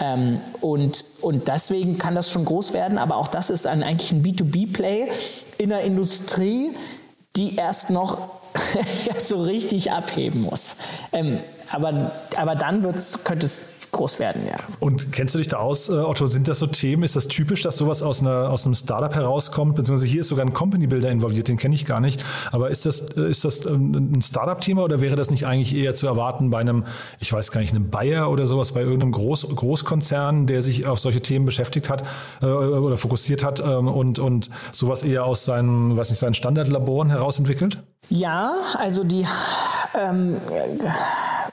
Ähm, 0.00 0.40
und, 0.60 1.04
und 1.20 1.48
deswegen 1.48 1.98
kann 1.98 2.14
das 2.14 2.30
schon 2.30 2.44
groß 2.44 2.72
werden, 2.72 2.98
aber 2.98 3.16
auch 3.16 3.28
das 3.28 3.50
ist 3.50 3.66
ein, 3.66 3.82
eigentlich 3.82 4.12
ein 4.12 4.22
B2B-Play 4.22 5.08
in 5.58 5.68
der 5.68 5.82
Industrie, 5.82 6.74
die 7.36 7.56
erst 7.56 7.90
noch 7.90 8.18
so 9.18 9.42
richtig 9.42 9.92
abheben 9.92 10.42
muss. 10.42 10.76
Ähm, 11.12 11.38
aber, 11.70 12.12
aber 12.36 12.56
dann 12.56 12.82
wird's, 12.82 13.24
könnte 13.24 13.46
es 13.46 13.68
groß 13.92 14.18
werden, 14.18 14.42
ja. 14.46 14.56
Und 14.78 15.12
kennst 15.12 15.34
du 15.34 15.38
dich 15.38 15.48
da 15.48 15.58
aus, 15.58 15.88
äh, 15.88 15.92
Otto? 15.92 16.26
Sind 16.26 16.48
das 16.48 16.58
so 16.58 16.66
Themen? 16.66 17.02
Ist 17.02 17.16
das 17.16 17.28
typisch, 17.28 17.62
dass 17.62 17.76
sowas 17.76 18.02
aus, 18.02 18.20
einer, 18.20 18.50
aus 18.50 18.64
einem 18.64 18.74
Startup 18.74 19.14
herauskommt? 19.14 19.76
Beziehungsweise 19.76 20.10
hier 20.10 20.20
ist 20.20 20.28
sogar 20.28 20.44
ein 20.44 20.52
Company 20.52 20.86
Builder 20.86 21.10
involviert, 21.10 21.48
den 21.48 21.56
kenne 21.56 21.74
ich 21.74 21.86
gar 21.86 22.00
nicht. 22.00 22.24
Aber 22.52 22.70
ist 22.70 22.86
das, 22.86 23.02
äh, 23.16 23.30
ist 23.30 23.44
das 23.44 23.66
ähm, 23.66 24.14
ein 24.14 24.22
Startup-Thema 24.22 24.82
oder 24.82 25.00
wäre 25.00 25.16
das 25.16 25.30
nicht 25.30 25.46
eigentlich 25.46 25.74
eher 25.74 25.94
zu 25.94 26.06
erwarten 26.06 26.50
bei 26.50 26.58
einem, 26.58 26.84
ich 27.18 27.32
weiß 27.32 27.50
gar 27.50 27.60
nicht, 27.60 27.74
einem 27.74 27.90
Bayer 27.90 28.30
oder 28.30 28.46
sowas, 28.46 28.72
bei 28.72 28.80
irgendeinem 28.80 29.12
Groß, 29.12 29.54
Großkonzern, 29.54 30.46
der 30.46 30.62
sich 30.62 30.86
auf 30.86 30.98
solche 30.98 31.20
Themen 31.20 31.44
beschäftigt 31.44 31.90
hat 31.90 32.04
äh, 32.42 32.46
oder 32.46 32.96
fokussiert 32.96 33.44
hat 33.44 33.60
ähm, 33.60 33.88
und, 33.88 34.18
und 34.18 34.50
sowas 34.72 35.02
eher 35.02 35.24
aus 35.24 35.44
seinen, 35.44 35.96
weiß 35.96 36.10
nicht, 36.10 36.18
seinen 36.18 36.34
Standardlaboren 36.34 37.10
heraus 37.10 37.38
entwickelt? 37.38 37.78
Ja, 38.08 38.54
also 38.78 39.04
die 39.04 39.26
ähm, 39.98 40.36
äh, 40.50 41.50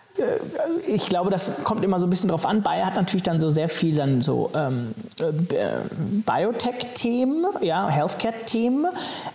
ich 0.88 1.08
glaube, 1.08 1.30
das 1.30 1.63
kommt 1.63 1.84
immer 1.84 1.99
so 1.99 2.08
ein 2.08 2.10
bisschen 2.10 2.30
drauf 2.30 2.45
an. 2.45 2.62
Bayer 2.62 2.86
hat 2.86 2.95
natürlich 2.95 3.23
dann 3.23 3.39
so 3.39 3.49
sehr 3.49 3.69
viel 3.69 3.95
dann 3.95 4.21
so 4.21 4.51
ähm, 4.56 4.93
äh, 5.19 5.80
Biotech-Themen, 6.25 7.45
ja, 7.62 7.88
Healthcare-Themen. 7.88 8.88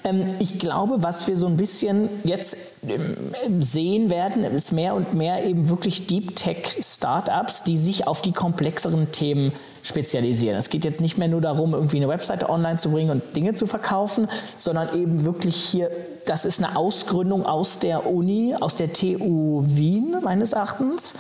Ähm, 0.05 0.27
ich 0.39 0.59
glaube, 0.59 1.03
was 1.03 1.27
wir 1.29 1.37
so 1.37 1.47
ein 1.47 1.57
bisschen 1.57 2.09
jetzt 2.25 2.57
ähm, 2.87 3.63
sehen 3.63 4.11
werden, 4.11 4.45
ist 4.45 4.73
mehr 4.73 4.95
und 4.95 5.15
mehr 5.15 5.45
eben 5.45 5.69
wirklich 5.69 6.07
Deep 6.07 6.37
Tech-Startups, 6.37 7.65
die 7.65 7.77
sich 7.77 8.07
auf 8.07 8.23
die 8.23 8.33
komplexeren 8.33 9.13
Themen 9.13 9.53
spezialisieren. 9.83 10.57
Es 10.57 10.71
geht 10.71 10.85
jetzt 10.85 11.01
nicht 11.01 11.19
mehr 11.19 11.29
nur 11.29 11.41
darum, 11.41 11.75
irgendwie 11.75 11.97
eine 11.97 12.09
Webseite 12.09 12.49
online 12.49 12.79
zu 12.79 12.91
bringen 12.91 13.11
und 13.11 13.37
Dinge 13.37 13.55
zu 13.55 13.67
verkaufen, 13.67 14.29
sondern 14.59 14.95
eben 14.97 15.25
wirklich 15.25 15.57
hier, 15.57 15.91
das 16.27 16.45
ist 16.45 16.63
eine 16.63 16.77
Ausgründung 16.77 17.47
aus 17.47 17.79
der 17.79 18.07
Uni, 18.07 18.55
aus 18.59 18.75
der 18.75 18.93
TU 18.93 19.63
Wien 19.67 20.17
meines 20.23 20.53
Erachtens. 20.53 21.15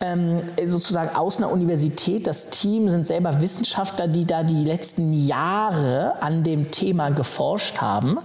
ähm, 0.00 0.42
sozusagen 0.64 1.16
aus 1.16 1.38
einer 1.38 1.50
Universität. 1.50 2.28
Das 2.28 2.50
Team 2.50 2.88
sind 2.88 3.04
selber 3.04 3.40
Wissenschaftler, 3.40 4.06
die 4.06 4.26
da 4.26 4.44
die 4.44 4.64
letzten 4.64 5.12
Jahre 5.12 6.22
an 6.22 6.44
dem 6.44 6.70
Thema 6.70 7.10
geforscht 7.10 7.80
haben 7.80 8.18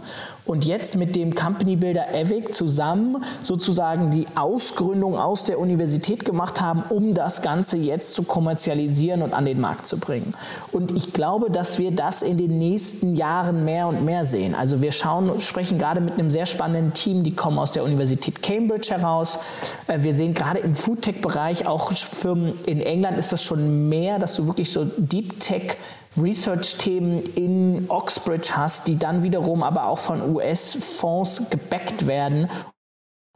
und 0.45 0.65
jetzt 0.65 0.95
mit 0.95 1.15
dem 1.15 1.35
Company 1.35 1.75
Builder 1.75 2.13
EVIC 2.13 2.53
zusammen 2.53 3.23
sozusagen 3.41 4.11
die 4.11 4.27
Ausgründung 4.35 5.17
aus 5.17 5.45
der 5.45 5.59
Universität 5.59 6.25
gemacht 6.25 6.59
haben, 6.61 6.83
um 6.89 7.13
das 7.13 7.41
Ganze 7.41 7.77
jetzt 7.77 8.13
zu 8.13 8.23
kommerzialisieren 8.23 9.21
und 9.21 9.33
an 9.33 9.45
den 9.45 9.61
Markt 9.61 9.87
zu 9.87 9.97
bringen. 9.97 10.33
Und 10.71 10.91
ich 10.91 11.13
glaube, 11.13 11.49
dass 11.49 11.79
wir 11.79 11.91
das 11.91 12.21
in 12.21 12.37
den 12.37 12.57
nächsten 12.57 13.15
Jahren 13.15 13.63
mehr 13.63 13.87
und 13.87 14.03
mehr 14.03 14.25
sehen. 14.25 14.55
Also 14.55 14.81
wir 14.81 14.91
schauen, 14.91 15.39
sprechen 15.39 15.79
gerade 15.79 16.01
mit 16.01 16.13
einem 16.13 16.29
sehr 16.29 16.45
spannenden 16.45 16.93
Team, 16.93 17.23
die 17.23 17.33
kommen 17.33 17.57
aus 17.59 17.71
der 17.71 17.83
Universität 17.83 18.41
Cambridge 18.43 18.89
heraus. 18.89 19.39
Äh, 19.87 20.03
wir 20.03 20.13
sehen 20.13 20.33
gerade 20.33 20.59
im 20.59 20.73
Foodtech-Bereich 20.75 21.67
auch 21.67 21.91
Firmen 21.93 22.53
in 22.65 22.81
England 22.81 23.17
ist 23.17 23.31
das 23.31 23.43
schon 23.43 23.89
mehr, 23.89 24.19
dass 24.19 24.35
du 24.35 24.47
wirklich 24.47 24.71
so 24.71 24.85
Deep 24.97 25.39
Tech 25.39 25.77
Research-Themen 26.17 27.23
in 27.35 27.85
Oxbridge 27.89 28.55
hast, 28.55 28.87
die 28.87 28.97
dann 28.97 29.23
wiederum 29.23 29.63
aber 29.63 29.87
auch 29.87 29.99
von 29.99 30.35
US-Fonds 30.35 31.49
gebackt 31.49 32.07
werden, 32.07 32.49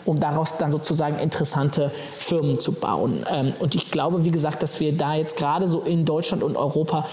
um 0.06 0.20
daraus 0.20 0.58
dann 0.58 0.72
sozusagen 0.72 1.20
interessante 1.20 1.90
Firmen 1.90 2.60
zu 2.60 2.72
bauen. 2.72 3.26
Ähm, 3.30 3.54
und 3.60 3.76
ich 3.76 3.92
glaube, 3.92 4.24
wie 4.24 4.32
gesagt, 4.32 4.64
dass 4.64 4.80
wir 4.80 4.96
da 4.96 5.16
jetzt 5.16 5.38
gerade 5.38 5.68
so 5.68 5.82
in 5.82 6.06
Deutschland 6.06 6.44
und 6.44 6.56
Europa 6.56 7.06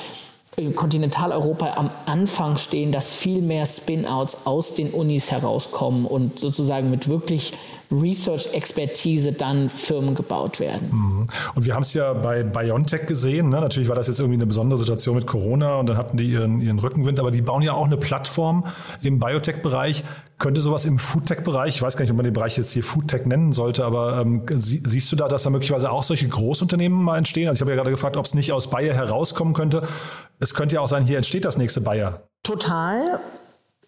in 0.56 0.76
Kontinentaleuropa 0.76 1.74
am 1.74 1.90
Anfang 2.06 2.56
stehen, 2.56 2.92
dass 2.92 3.14
viel 3.14 3.42
mehr 3.42 3.66
Spin-outs 3.66 4.46
aus 4.46 4.74
den 4.74 4.90
Unis 4.90 5.32
herauskommen 5.32 6.06
und 6.06 6.38
sozusagen 6.38 6.90
mit 6.90 7.08
wirklich 7.08 7.52
Research-Expertise 7.90 9.32
dann 9.32 9.68
Firmen 9.68 10.14
gebaut 10.14 10.60
werden. 10.60 10.88
Mhm. 10.90 11.28
Und 11.54 11.64
wir 11.64 11.74
haben 11.74 11.82
es 11.82 11.94
ja 11.94 12.12
bei 12.12 12.42
BioNTech 12.42 13.06
gesehen. 13.06 13.48
Ne? 13.48 13.60
Natürlich 13.60 13.88
war 13.88 13.96
das 13.96 14.08
jetzt 14.08 14.18
irgendwie 14.18 14.36
eine 14.36 14.46
besondere 14.46 14.78
Situation 14.78 15.16
mit 15.16 15.26
Corona 15.26 15.76
und 15.76 15.88
dann 15.88 15.96
hatten 15.96 16.16
die 16.16 16.26
ihren, 16.30 16.60
ihren 16.60 16.78
Rückenwind, 16.78 17.20
aber 17.20 17.30
die 17.30 17.42
bauen 17.42 17.62
ja 17.62 17.72
auch 17.74 17.86
eine 17.86 17.96
Plattform 17.96 18.64
im 19.02 19.18
Biotech-Bereich. 19.18 20.04
Könnte 20.38 20.60
sowas 20.60 20.84
im 20.84 20.98
Foodtech-Bereich, 20.98 21.76
ich 21.76 21.82
weiß 21.82 21.96
gar 21.96 22.02
nicht, 22.02 22.10
ob 22.10 22.16
man 22.16 22.24
den 22.24 22.34
Bereich 22.34 22.56
jetzt 22.56 22.72
hier 22.72 22.82
Foodtech 22.82 23.26
nennen 23.26 23.52
sollte, 23.52 23.84
aber 23.84 24.20
ähm, 24.20 24.44
sie, 24.52 24.82
siehst 24.84 25.10
du 25.12 25.16
da, 25.16 25.28
dass 25.28 25.44
da 25.44 25.50
möglicherweise 25.50 25.90
auch 25.90 26.02
solche 26.02 26.26
Großunternehmen 26.26 27.02
mal 27.02 27.18
entstehen? 27.18 27.48
Also 27.48 27.58
ich 27.58 27.60
habe 27.62 27.70
ja 27.70 27.76
gerade 27.76 27.90
gefragt, 27.90 28.16
ob 28.16 28.24
es 28.24 28.34
nicht 28.34 28.52
aus 28.52 28.68
Bayer 28.68 28.94
herauskommen 28.94 29.54
könnte. 29.54 29.82
Es 30.40 30.54
könnte 30.54 30.76
ja 30.76 30.80
auch 30.80 30.88
sein, 30.88 31.04
hier 31.04 31.16
entsteht 31.16 31.44
das 31.44 31.56
nächste 31.56 31.80
Bayer. 31.80 32.24
Total. 32.42 33.20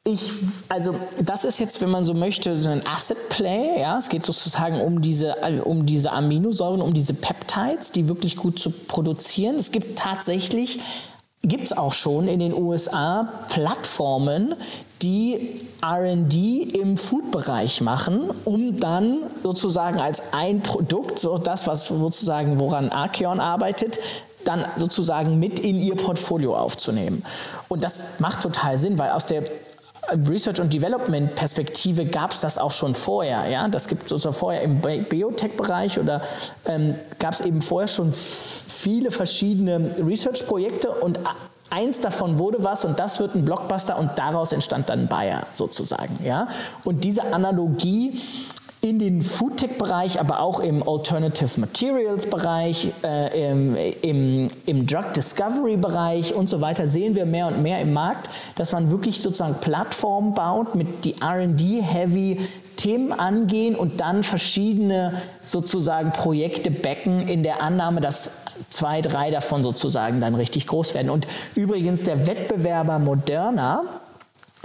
Ich, 0.07 0.31
also 0.69 0.95
das 1.21 1.45
ist 1.45 1.59
jetzt, 1.59 1.83
wenn 1.83 1.91
man 1.91 2.05
so 2.05 2.15
möchte, 2.15 2.57
so 2.57 2.69
ein 2.69 2.87
Asset 2.87 3.29
Play. 3.29 3.81
Ja, 3.81 3.99
es 3.99 4.09
geht 4.09 4.23
sozusagen 4.23 4.81
um 4.81 5.03
diese, 5.03 5.35
um 5.65 5.85
diese 5.85 6.13
Aminosäuren, 6.13 6.81
um 6.81 6.95
diese 6.95 7.13
Peptides, 7.13 7.91
die 7.91 8.07
wirklich 8.07 8.37
gut 8.37 8.61
zu 8.61 8.71
produzieren. 8.71 9.57
Es 9.57 9.73
gibt 9.73 9.99
tatsächlich, 9.99 10.79
gibt 11.43 11.65
es 11.65 11.77
auch 11.77 11.93
schon 11.93 12.29
in 12.29 12.39
den 12.39 12.55
USA 12.55 13.33
Plattformen, 13.49 14.55
die 15.03 15.57
R&D 15.83 16.63
im 16.63 16.97
Food-Bereich 16.97 17.81
machen, 17.81 18.31
um 18.45 18.79
dann 18.79 19.19
sozusagen 19.43 20.01
als 20.01 20.23
ein 20.33 20.63
Produkt, 20.63 21.19
so 21.19 21.37
das, 21.37 21.67
was 21.67 21.89
sozusagen 21.89 22.61
woran 22.61 22.91
Archeon 22.91 23.41
arbeitet, 23.41 23.99
dann 24.45 24.65
sozusagen 24.77 25.41
mit 25.41 25.59
in 25.59 25.83
ihr 25.83 25.97
Portfolio 25.97 26.57
aufzunehmen. 26.57 27.25
Und 27.67 27.83
das 27.83 28.05
macht 28.21 28.43
total 28.43 28.79
Sinn, 28.79 28.99
weil 28.99 29.11
aus 29.11 29.27
der 29.27 29.43
Research 30.29 30.61
und 30.61 30.73
Development 30.73 31.35
Perspektive 31.35 32.07
gab 32.07 32.31
es 32.31 32.41
das 32.41 32.59
auch 32.59 32.71
schon 32.71 32.95
vorher. 32.95 33.49
Ja? 33.49 33.69
Das 33.69 33.89
gibt 33.89 34.07
es 34.07 34.13
also 34.13 34.33
vorher 34.33 34.63
im 34.63 34.81
Biotech-Bereich 34.81 35.99
oder 35.99 36.23
ähm, 36.67 36.95
gab 37.19 37.33
es 37.33 37.41
eben 37.41 37.63
vorher 37.63 37.89
schon 37.89 38.13
viele 38.13 39.11
verschiedene 39.11 39.97
Research-Projekte 40.05 40.91
und 40.91 41.19
eins 41.71 42.01
davon 42.01 42.39
wurde 42.39 42.63
was 42.63 42.85
und 42.85 42.99
das 42.99 43.19
wird 43.19 43.35
ein 43.35 43.45
Blockbuster 43.45 43.99
und 43.99 44.11
daraus 44.17 44.53
entstand 44.53 44.89
dann 44.89 45.09
Bayer 45.09 45.47
sozusagen. 45.53 46.19
Ja? 46.25 46.49
Und 46.85 47.05
diese 47.05 47.33
Analogie 47.33 48.21
in 48.89 48.99
den 48.99 49.23
Foodtech-Bereich, 49.23 50.21
aber 50.21 50.41
auch 50.41 50.61
im 50.61 50.87
Alternative 50.87 51.61
Materials-Bereich, 51.61 52.93
äh, 53.03 53.51
im, 53.51 53.77
im, 54.03 54.51
im 54.67 54.87
Drug 54.87 55.13
Discovery-Bereich 55.15 56.35
und 56.35 56.49
so 56.49 56.61
weiter 56.61 56.87
sehen 56.87 57.15
wir 57.17 57.27
mehr 57.27 57.49
und 57.49 57.63
mehr 57.63 57.81
im 57.81 57.93
Markt, 57.93 58.31
dass 58.55 58.73
man 58.73 58.91
wirklich 58.91 59.21
sozusagen 59.21 59.57
Plattformen 59.61 60.35
baut, 60.35 60.75
mit 60.75 61.05
die 61.05 61.21
R&D-heavy 61.21 62.41
Themen 62.77 63.13
angehen 63.13 63.75
und 63.75 64.01
dann 64.01 64.23
verschiedene 64.23 65.23
sozusagen 65.45 66.13
Projekte 66.13 66.71
backen 66.71 67.27
in 67.27 67.43
der 67.43 67.63
Annahme, 67.63 68.01
dass 68.01 68.31
zwei, 68.71 69.01
drei 69.01 69.31
davon 69.31 69.63
sozusagen 69.63 70.21
dann 70.21 70.35
richtig 70.35 70.67
groß 70.67 70.95
werden. 70.95 71.11
Und 71.11 71.27
übrigens 71.55 72.05
der 72.05 72.27
Wettbewerber 72.27 72.99
Moderna, 72.99 73.83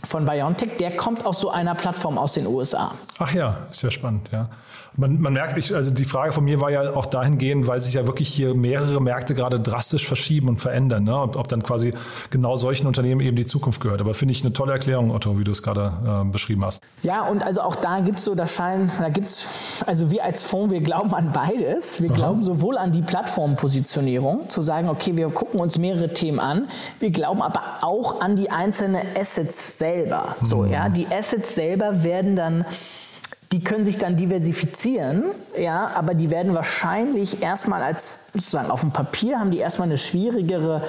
von 0.03 0.25
BioNTech, 0.25 0.77
der 0.79 0.91
kommt 0.91 1.25
aus 1.25 1.39
so 1.39 1.49
einer 1.49 1.75
Plattform 1.75 2.17
aus 2.17 2.33
den 2.33 2.47
USA. 2.47 2.91
Ach 3.19 3.33
ja, 3.33 3.57
ist 3.69 3.83
ja 3.83 3.91
spannend, 3.91 4.29
ja. 4.31 4.49
Man, 4.97 5.21
man 5.21 5.31
merkt, 5.31 5.57
ich, 5.57 5.73
also 5.73 5.93
die 5.93 6.03
Frage 6.03 6.33
von 6.33 6.43
mir 6.43 6.59
war 6.59 6.69
ja 6.69 6.93
auch 6.93 7.05
dahingehend, 7.05 7.65
weil 7.65 7.79
sich 7.79 7.93
ja 7.93 8.05
wirklich 8.07 8.27
hier 8.27 8.53
mehrere 8.53 9.01
Märkte 9.01 9.33
gerade 9.33 9.57
drastisch 9.59 10.05
verschieben 10.05 10.49
und 10.49 10.57
verändern, 10.57 11.05
ne? 11.05 11.17
ob, 11.17 11.37
ob 11.37 11.47
dann 11.47 11.63
quasi 11.63 11.93
genau 12.29 12.57
solchen 12.57 12.87
Unternehmen 12.87 13.21
eben 13.21 13.37
die 13.37 13.45
Zukunft 13.45 13.79
gehört. 13.79 14.01
Aber 14.01 14.13
finde 14.13 14.33
ich 14.33 14.43
eine 14.43 14.51
tolle 14.51 14.73
Erklärung, 14.73 15.11
Otto, 15.11 15.39
wie 15.39 15.45
du 15.45 15.51
es 15.51 15.63
gerade 15.63 15.93
äh, 16.05 16.29
beschrieben 16.29 16.65
hast. 16.65 16.81
Ja, 17.03 17.25
und 17.25 17.41
also 17.41 17.61
auch 17.61 17.77
da 17.77 18.01
gibt 18.01 18.17
es 18.17 18.25
so, 18.25 18.35
das 18.35 18.53
Schein, 18.55 18.91
da 18.99 19.07
gibt 19.07 19.27
es, 19.27 19.83
also 19.87 20.11
wir 20.11 20.25
als 20.25 20.43
Fonds, 20.43 20.73
wir 20.73 20.81
glauben 20.81 21.13
an 21.13 21.31
beides. 21.31 22.01
Wir 22.01 22.09
Aha. 22.09 22.15
glauben 22.17 22.43
sowohl 22.43 22.77
an 22.77 22.91
die 22.91 23.01
Plattformpositionierung, 23.01 24.49
zu 24.49 24.61
sagen, 24.61 24.89
okay, 24.89 25.15
wir 25.15 25.29
gucken 25.29 25.61
uns 25.61 25.77
mehrere 25.77 26.13
Themen 26.13 26.39
an. 26.39 26.67
Wir 26.99 27.11
glauben 27.11 27.41
aber 27.41 27.61
auch 27.81 28.19
an 28.19 28.35
die 28.35 28.51
einzelnen 28.51 29.01
Assets 29.17 29.77
selber. 29.93 30.35
Mhm. 30.39 30.45
So, 30.45 30.65
ja, 30.65 30.89
die 30.89 31.07
Assets 31.07 31.55
selber 31.55 32.03
werden 32.03 32.35
dann 32.35 32.65
die 33.51 33.59
können 33.59 33.83
sich 33.83 33.97
dann 33.97 34.15
diversifizieren, 34.15 35.25
ja, 35.59 35.91
aber 35.95 36.13
die 36.13 36.29
werden 36.29 36.53
wahrscheinlich 36.53 37.43
erstmal 37.43 37.83
als 37.83 38.17
sozusagen 38.33 38.71
auf 38.71 38.79
dem 38.79 38.91
Papier 38.91 39.39
haben 39.39 39.51
die 39.51 39.57
erstmal 39.57 39.89
eine 39.89 39.97
schwierigere 39.97 40.81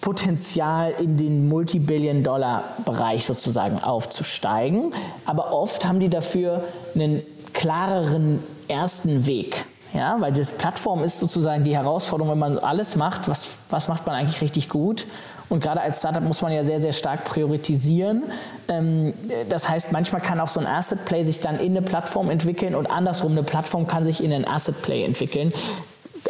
Potenzial 0.00 0.94
in 1.00 1.16
den 1.16 1.48
Multibillion-Dollar-Bereich 1.48 3.24
sozusagen 3.24 3.82
aufzusteigen. 3.82 4.92
Aber 5.24 5.52
oft 5.52 5.86
haben 5.86 5.98
die 5.98 6.10
dafür 6.10 6.62
einen 6.94 7.22
klareren 7.54 8.44
ersten 8.68 9.26
Weg. 9.26 9.64
Ja, 9.94 10.20
weil 10.20 10.32
das 10.32 10.50
Plattform 10.50 11.02
ist 11.02 11.18
sozusagen 11.18 11.64
die 11.64 11.74
Herausforderung, 11.74 12.32
wenn 12.32 12.38
man 12.38 12.58
alles 12.58 12.94
macht, 12.94 13.28
was, 13.28 13.52
was 13.70 13.88
macht 13.88 14.06
man 14.06 14.14
eigentlich 14.14 14.42
richtig 14.42 14.68
gut 14.68 15.06
und 15.48 15.62
gerade 15.62 15.80
als 15.80 15.98
Startup 16.00 16.22
muss 16.22 16.42
man 16.42 16.52
ja 16.52 16.64
sehr, 16.64 16.80
sehr 16.80 16.92
stark 16.92 17.24
priorisieren. 17.24 18.24
Ähm, 18.68 19.14
das 19.48 19.68
heißt, 19.68 19.92
manchmal 19.92 20.20
kann 20.20 20.40
auch 20.40 20.48
so 20.48 20.60
ein 20.60 20.66
Asset 20.66 21.04
Play 21.04 21.22
sich 21.24 21.40
dann 21.40 21.58
in 21.58 21.76
eine 21.76 21.82
Plattform 21.82 22.30
entwickeln 22.30 22.74
und 22.74 22.90
andersrum, 22.90 23.32
eine 23.32 23.42
Plattform 23.42 23.86
kann 23.86 24.04
sich 24.04 24.22
in 24.22 24.32
ein 24.32 24.46
Asset 24.46 24.80
Play 24.82 25.04
entwickeln 25.04 25.52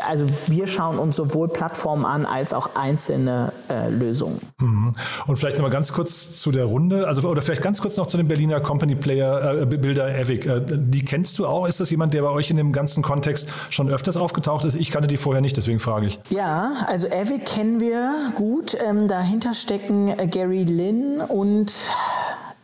also 0.09 0.27
wir 0.47 0.67
schauen 0.67 0.99
uns 0.99 1.17
sowohl 1.17 1.49
Plattformen 1.49 2.05
an 2.05 2.27
als 2.27 2.53
auch 2.53 2.75
einzelne 2.75 3.53
äh, 3.69 3.89
Lösungen. 3.91 4.41
Mhm. 4.61 4.95
Und 5.27 5.37
vielleicht 5.39 5.57
nochmal 5.57 5.71
ganz 5.71 5.93
kurz 5.93 6.41
zu 6.41 6.51
der 6.51 6.65
Runde, 6.65 7.07
also 7.07 7.29
oder 7.29 7.43
vielleicht 7.43 7.63
ganz 7.63 7.81
kurz 7.81 7.97
noch 7.97 8.07
zu 8.07 8.17
dem 8.17 8.29
Berliner 8.29 8.61
Company 8.61 8.95
Player 8.95 9.63
äh, 9.63 9.67
Builder 9.67 10.17
Evic. 10.17 10.47
Äh, 10.47 10.63
die 10.67 11.05
kennst 11.05 11.39
du 11.39 11.47
auch? 11.47 11.67
Ist 11.67 11.81
das 11.81 11.91
jemand, 11.91 12.15
der 12.15 12.23
bei 12.23 12.31
euch 12.31 12.51
in 12.51 12.57
dem 12.57 12.73
ganzen 12.73 13.03
Kontext 13.03 13.51
schon 13.71 13.89
öfters 13.91 14.17
aufgetaucht 14.17 14.65
ist? 14.65 14.77
Ich 14.77 14.91
kannte 14.91 15.09
die 15.09 15.17
vorher 15.17 15.43
nicht, 15.43 15.57
deswegen 15.57 15.79
frage 15.79 16.07
ich. 16.07 16.19
Ja, 16.31 16.73
also 16.87 17.07
Evic 17.09 17.45
kennen 17.47 17.81
wir 17.81 18.15
gut. 18.35 18.77
Ähm, 18.89 19.09
dahinter 19.09 19.55
stecken 19.55 20.09
äh, 20.19 20.27
Gary 20.27 20.65
Lynn 20.65 21.21
und 21.21 21.73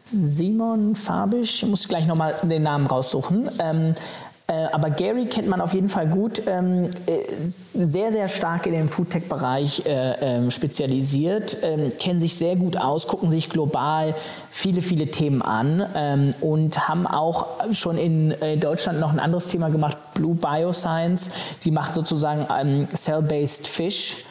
Simon 0.06 0.94
Fabisch, 0.94 1.62
ich 1.62 1.68
muss 1.68 1.88
gleich 1.88 2.06
nochmal 2.06 2.34
den 2.42 2.62
Namen 2.62 2.86
raussuchen. 2.86 3.50
Ähm, 3.58 3.94
äh, 4.46 4.66
aber 4.72 4.90
Gary 4.90 5.24
kennt 5.24 5.48
man 5.48 5.62
auf 5.62 5.72
jeden 5.72 5.88
Fall 5.88 6.06
gut, 6.06 6.42
ähm, 6.46 6.90
äh, 7.06 7.14
sehr, 7.72 8.12
sehr 8.12 8.28
stark 8.28 8.66
in 8.66 8.72
den 8.72 8.90
Foodtech-Bereich 8.90 9.86
äh, 9.86 10.12
ähm, 10.20 10.50
spezialisiert, 10.50 11.56
ähm, 11.62 11.92
kennen 11.98 12.20
sich 12.20 12.36
sehr 12.36 12.54
gut 12.54 12.76
aus, 12.76 13.08
gucken 13.08 13.30
sich 13.30 13.48
global 13.48 14.14
viele, 14.50 14.82
viele 14.82 15.06
Themen 15.06 15.40
an 15.40 15.86
ähm, 15.94 16.34
und 16.42 16.88
haben 16.88 17.06
auch 17.06 17.46
schon 17.72 17.96
in 17.96 18.32
äh, 18.42 18.58
Deutschland 18.58 19.00
noch 19.00 19.12
ein 19.14 19.18
anderes 19.18 19.46
Thema 19.46 19.70
gemacht, 19.70 19.96
Blue 20.12 20.34
Bioscience. 20.34 21.30
Die 21.64 21.70
macht 21.70 21.94
sozusagen 21.94 22.46
ähm, 22.54 22.86
Cell-Based 22.94 23.66
Fish 23.66 24.24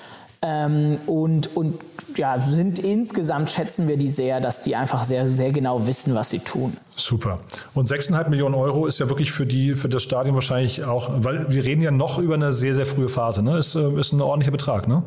ähm, 0.45 0.97
und, 1.07 1.55
und 1.55 1.79
ja, 2.17 2.37
sind 2.37 2.77
insgesamt 2.79 3.49
schätzen 3.49 3.87
wir 3.87 3.95
die 3.95 4.09
sehr, 4.09 4.41
dass 4.41 4.63
die 4.63 4.75
einfach 4.75 5.05
sehr, 5.05 5.25
sehr 5.25 5.53
genau 5.53 5.87
wissen, 5.87 6.15
was 6.15 6.31
sie 6.31 6.39
tun. 6.39 6.75
Super. 6.97 7.39
Und 7.73 7.87
6,5 7.87 8.29
Millionen 8.29 8.55
Euro 8.55 8.85
ist 8.85 8.99
ja 8.99 9.07
wirklich 9.07 9.31
für 9.31 9.45
die, 9.45 9.73
für 9.73 9.87
das 9.87 10.03
Stadion 10.03 10.35
wahrscheinlich 10.35 10.83
auch, 10.83 11.09
weil 11.15 11.49
wir 11.49 11.63
reden 11.63 11.81
ja 11.81 11.91
noch 11.91 12.19
über 12.19 12.33
eine 12.33 12.51
sehr, 12.51 12.75
sehr 12.75 12.85
frühe 12.85 13.07
Phase, 13.07 13.41
ne? 13.41 13.57
Ist, 13.57 13.75
äh, 13.75 13.89
ist 13.97 14.11
ein 14.11 14.21
ordentlicher 14.21 14.51
Betrag, 14.51 14.87
ne? 14.87 15.03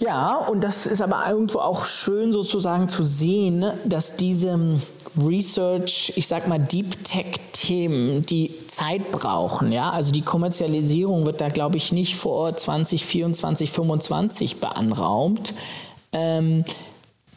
Ja, 0.00 0.36
und 0.36 0.62
das 0.62 0.86
ist 0.86 1.02
aber 1.02 1.24
irgendwo 1.28 1.58
auch 1.58 1.84
schön 1.84 2.32
sozusagen 2.32 2.88
zu 2.88 3.02
sehen, 3.02 3.64
dass 3.84 4.16
diese 4.16 4.78
Research, 5.16 6.12
ich 6.16 6.28
sag 6.28 6.46
mal 6.46 6.58
Deep 6.58 7.04
Tech 7.04 7.40
Themen, 7.52 8.24
die 8.24 8.54
Zeit 8.68 9.10
brauchen. 9.10 9.72
Ja? 9.72 9.90
Also 9.90 10.12
die 10.12 10.22
Kommerzialisierung 10.22 11.26
wird 11.26 11.40
da, 11.40 11.48
glaube 11.48 11.76
ich, 11.76 11.92
nicht 11.92 12.16
vor 12.16 12.56
2024, 12.56 13.70
2025 13.70 14.60
beanraumt. 14.60 15.54
Ähm, 16.12 16.64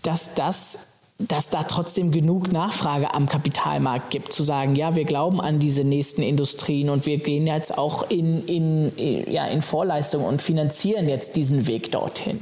dass 0.03 0.33
das 0.35 0.87
dass 1.27 1.49
da 1.49 1.63
trotzdem 1.63 2.11
genug 2.11 2.51
Nachfrage 2.51 3.13
am 3.13 3.27
Kapitalmarkt 3.27 4.09
gibt, 4.09 4.33
zu 4.33 4.43
sagen, 4.43 4.75
ja, 4.75 4.95
wir 4.95 5.05
glauben 5.05 5.41
an 5.41 5.59
diese 5.59 5.83
nächsten 5.83 6.21
Industrien 6.21 6.89
und 6.89 7.05
wir 7.05 7.17
gehen 7.17 7.47
jetzt 7.47 7.77
auch 7.77 8.09
in, 8.09 8.45
in, 8.45 8.91
ja, 9.31 9.45
in 9.45 9.61
Vorleistung 9.61 10.23
und 10.23 10.41
finanzieren 10.41 11.07
jetzt 11.07 11.35
diesen 11.35 11.67
Weg 11.67 11.91
dorthin. 11.91 12.39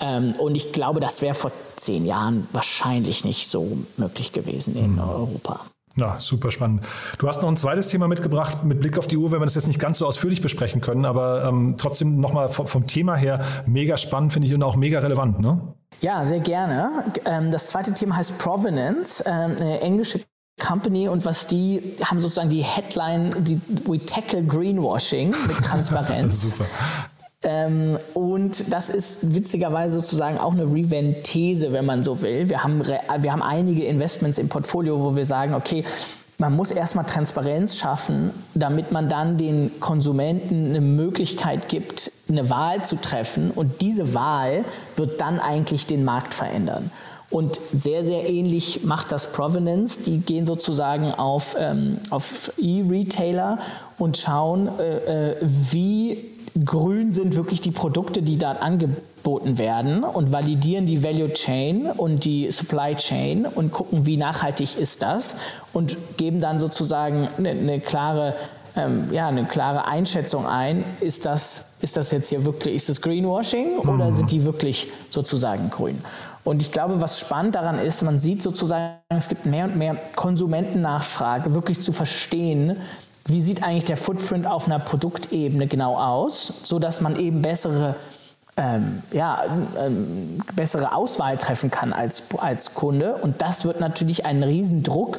Ähm, 0.00 0.34
und 0.38 0.56
ich 0.56 0.72
glaube, 0.72 1.00
das 1.00 1.22
wäre 1.22 1.34
vor 1.34 1.52
zehn 1.76 2.04
Jahren 2.04 2.46
wahrscheinlich 2.52 3.24
nicht 3.24 3.48
so 3.48 3.78
möglich 3.96 4.32
gewesen 4.32 4.76
in 4.76 4.92
mhm. 4.92 5.00
Europa. 5.00 5.60
Ja, 5.96 6.18
super 6.18 6.50
spannend. 6.50 6.86
Du 7.18 7.28
hast 7.28 7.42
noch 7.42 7.48
ein 7.50 7.56
zweites 7.56 7.88
Thema 7.88 8.08
mitgebracht 8.08 8.64
mit 8.64 8.80
Blick 8.80 8.96
auf 8.96 9.06
die 9.06 9.18
Uhr, 9.18 9.30
wenn 9.30 9.40
wir 9.40 9.44
das 9.44 9.56
jetzt 9.56 9.66
nicht 9.66 9.78
ganz 9.78 9.98
so 9.98 10.06
ausführlich 10.06 10.40
besprechen 10.40 10.80
können, 10.80 11.04
aber 11.04 11.44
ähm, 11.44 11.74
trotzdem 11.76 12.18
nochmal 12.18 12.48
vom, 12.48 12.66
vom 12.66 12.86
Thema 12.86 13.14
her 13.14 13.44
mega 13.66 13.98
spannend, 13.98 14.32
finde 14.32 14.48
ich, 14.48 14.54
und 14.54 14.62
auch 14.62 14.76
mega 14.76 15.00
relevant, 15.00 15.40
ne? 15.40 15.60
Ja, 16.00 16.24
sehr 16.24 16.40
gerne. 16.40 16.90
Ähm, 17.24 17.50
das 17.50 17.68
zweite 17.68 17.94
Thema 17.94 18.16
heißt 18.16 18.38
Provenance, 18.38 19.22
ähm, 19.26 19.56
eine 19.58 19.80
englische 19.80 20.20
Company 20.60 21.08
und 21.08 21.24
was 21.24 21.46
die 21.46 21.96
haben 22.04 22.20
sozusagen 22.20 22.50
die 22.50 22.62
Headline, 22.62 23.32
die 23.38 23.60
We 23.86 24.04
Tackle 24.04 24.44
Greenwashing 24.44 25.30
mit 25.30 25.56
Transparenz. 25.64 26.50
Super. 26.50 26.66
Ähm, 27.44 27.98
und 28.14 28.72
das 28.72 28.88
ist 28.88 29.34
witzigerweise 29.34 30.00
sozusagen 30.00 30.38
auch 30.38 30.52
eine 30.52 30.64
Revent-These, 30.64 31.72
wenn 31.72 31.84
man 31.84 32.04
so 32.04 32.22
will. 32.22 32.48
Wir 32.48 32.62
haben, 32.62 32.86
wir 32.86 33.32
haben 33.32 33.42
einige 33.42 33.84
Investments 33.84 34.38
im 34.38 34.48
Portfolio, 34.48 35.00
wo 35.00 35.16
wir 35.16 35.24
sagen, 35.24 35.54
okay, 35.54 35.84
man 36.38 36.54
muss 36.54 36.70
erstmal 36.70 37.04
Transparenz 37.04 37.76
schaffen, 37.76 38.30
damit 38.54 38.90
man 38.92 39.08
dann 39.08 39.36
den 39.36 39.70
Konsumenten 39.80 40.70
eine 40.70 40.80
Möglichkeit 40.80 41.68
gibt, 41.68 42.10
eine 42.32 42.50
Wahl 42.50 42.84
zu 42.84 42.96
treffen. 42.96 43.50
Und 43.50 43.80
diese 43.80 44.14
Wahl 44.14 44.64
wird 44.96 45.20
dann 45.20 45.38
eigentlich 45.38 45.86
den 45.86 46.04
Markt 46.04 46.34
verändern. 46.34 46.90
Und 47.30 47.58
sehr, 47.72 48.04
sehr 48.04 48.28
ähnlich 48.28 48.84
macht 48.84 49.10
das 49.10 49.32
Provenance. 49.32 50.02
Die 50.02 50.18
gehen 50.18 50.44
sozusagen 50.44 51.14
auf, 51.14 51.56
ähm, 51.58 51.96
auf 52.10 52.52
E-Retailer 52.58 53.58
und 53.96 54.18
schauen, 54.18 54.68
äh, 54.78 55.30
äh 55.30 55.36
wie 55.40 56.32
grün 56.64 57.10
sind 57.12 57.34
wirklich 57.34 57.62
die 57.62 57.70
Produkte, 57.70 58.20
die 58.20 58.36
dort 58.36 58.60
angeboten 58.60 59.58
werden 59.58 60.04
und 60.04 60.32
validieren 60.32 60.84
die 60.84 61.02
Value 61.02 61.32
Chain 61.32 61.86
und 61.86 62.24
die 62.24 62.50
Supply 62.50 62.94
Chain 62.94 63.46
und 63.46 63.72
gucken, 63.72 64.04
wie 64.04 64.18
nachhaltig 64.18 64.76
ist 64.78 65.02
das 65.02 65.36
und 65.72 65.96
geben 66.18 66.40
dann 66.40 66.60
sozusagen 66.60 67.28
eine, 67.38 67.50
eine 67.50 67.80
klare 67.80 68.34
ähm, 68.76 69.08
ja, 69.12 69.28
eine 69.28 69.44
klare 69.44 69.86
Einschätzung 69.86 70.46
ein, 70.46 70.84
ist 71.00 71.26
das, 71.26 71.66
ist 71.80 71.96
das 71.96 72.10
jetzt 72.10 72.28
hier 72.28 72.44
wirklich, 72.44 72.74
ist 72.74 72.88
das 72.88 73.00
Greenwashing 73.00 73.78
oder 73.78 74.06
mhm. 74.06 74.12
sind 74.12 74.30
die 74.30 74.44
wirklich 74.44 74.88
sozusagen 75.10 75.70
grün? 75.70 76.02
Und 76.44 76.60
ich 76.60 76.72
glaube, 76.72 77.00
was 77.00 77.20
spannend 77.20 77.54
daran 77.54 77.78
ist, 77.78 78.02
man 78.02 78.18
sieht 78.18 78.42
sozusagen, 78.42 78.94
es 79.08 79.28
gibt 79.28 79.46
mehr 79.46 79.64
und 79.64 79.76
mehr 79.76 79.96
Konsumentennachfrage, 80.16 81.54
wirklich 81.54 81.80
zu 81.80 81.92
verstehen, 81.92 82.76
wie 83.26 83.40
sieht 83.40 83.62
eigentlich 83.62 83.84
der 83.84 83.96
Footprint 83.96 84.46
auf 84.46 84.66
einer 84.66 84.80
Produktebene 84.80 85.68
genau 85.68 85.96
aus, 85.96 86.52
so 86.64 86.80
dass 86.80 87.00
man 87.00 87.16
eben 87.16 87.42
bessere 87.42 87.94
ähm, 88.56 89.02
ja, 89.12 89.44
ähm, 89.78 90.40
bessere 90.54 90.94
Auswahl 90.94 91.38
treffen 91.38 91.70
kann 91.70 91.92
als, 91.92 92.24
als 92.36 92.74
Kunde. 92.74 93.14
Und 93.14 93.40
das 93.40 93.64
wird 93.64 93.80
natürlich 93.80 94.26
einen 94.26 94.42
Riesendruck 94.42 95.18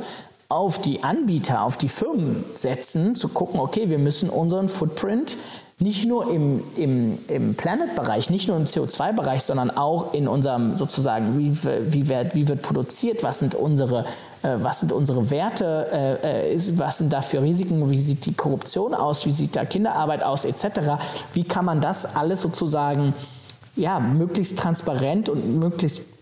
auf 0.54 0.80
die 0.80 1.04
Anbieter, 1.04 1.64
auf 1.64 1.78
die 1.78 1.90
Firmen 1.90 2.44
setzen, 2.54 3.16
zu 3.16 3.28
gucken, 3.28 3.60
okay, 3.60 3.90
wir 3.90 3.98
müssen 3.98 4.30
unseren 4.30 4.70
Footprint 4.70 5.38
nicht 5.80 6.06
nur 6.06 6.32
im, 6.32 6.64
im, 6.78 7.18
im 7.28 7.56
Planet-Bereich, 7.56 8.30
nicht 8.30 8.48
nur 8.48 8.56
im 8.56 8.66
CO2-Bereich, 8.66 9.44
sondern 9.44 9.72
auch 9.72 10.14
in 10.14 10.28
unserem 10.28 10.78
sozusagen, 10.78 11.38
wie, 11.38 11.58
wie, 11.92 12.08
wird, 12.08 12.36
wie 12.36 12.48
wird 12.48 12.62
produziert, 12.62 13.24
was 13.24 13.40
sind 13.40 13.56
unsere 13.56 14.06
äh, 14.44 14.58
was 14.62 14.82
sind 14.82 14.92
unsere 14.92 15.32
Werte, 15.32 16.20
äh, 16.24 16.54
äh, 16.54 16.78
was 16.78 17.00
sind 17.00 17.12
da 17.12 17.22
für 17.22 17.42
Risiken, 17.42 17.90
wie 17.90 18.00
sieht 18.00 18.26
die 18.26 18.34
Korruption 18.34 18.94
aus, 18.94 19.26
wie 19.26 19.32
sieht 19.32 19.56
da 19.56 19.66
Kinderarbeit 19.66 20.22
aus, 20.22 20.46
etc. 20.46 21.00
Wie 21.34 21.44
kann 21.44 21.66
man 21.66 21.82
das 21.82 22.16
alles 22.16 22.42
sozusagen 22.42 23.14
ja, 23.76 24.00
möglichst 24.00 24.60
transparent 24.60 25.30
und 25.30 25.60
möglichst 25.60 26.13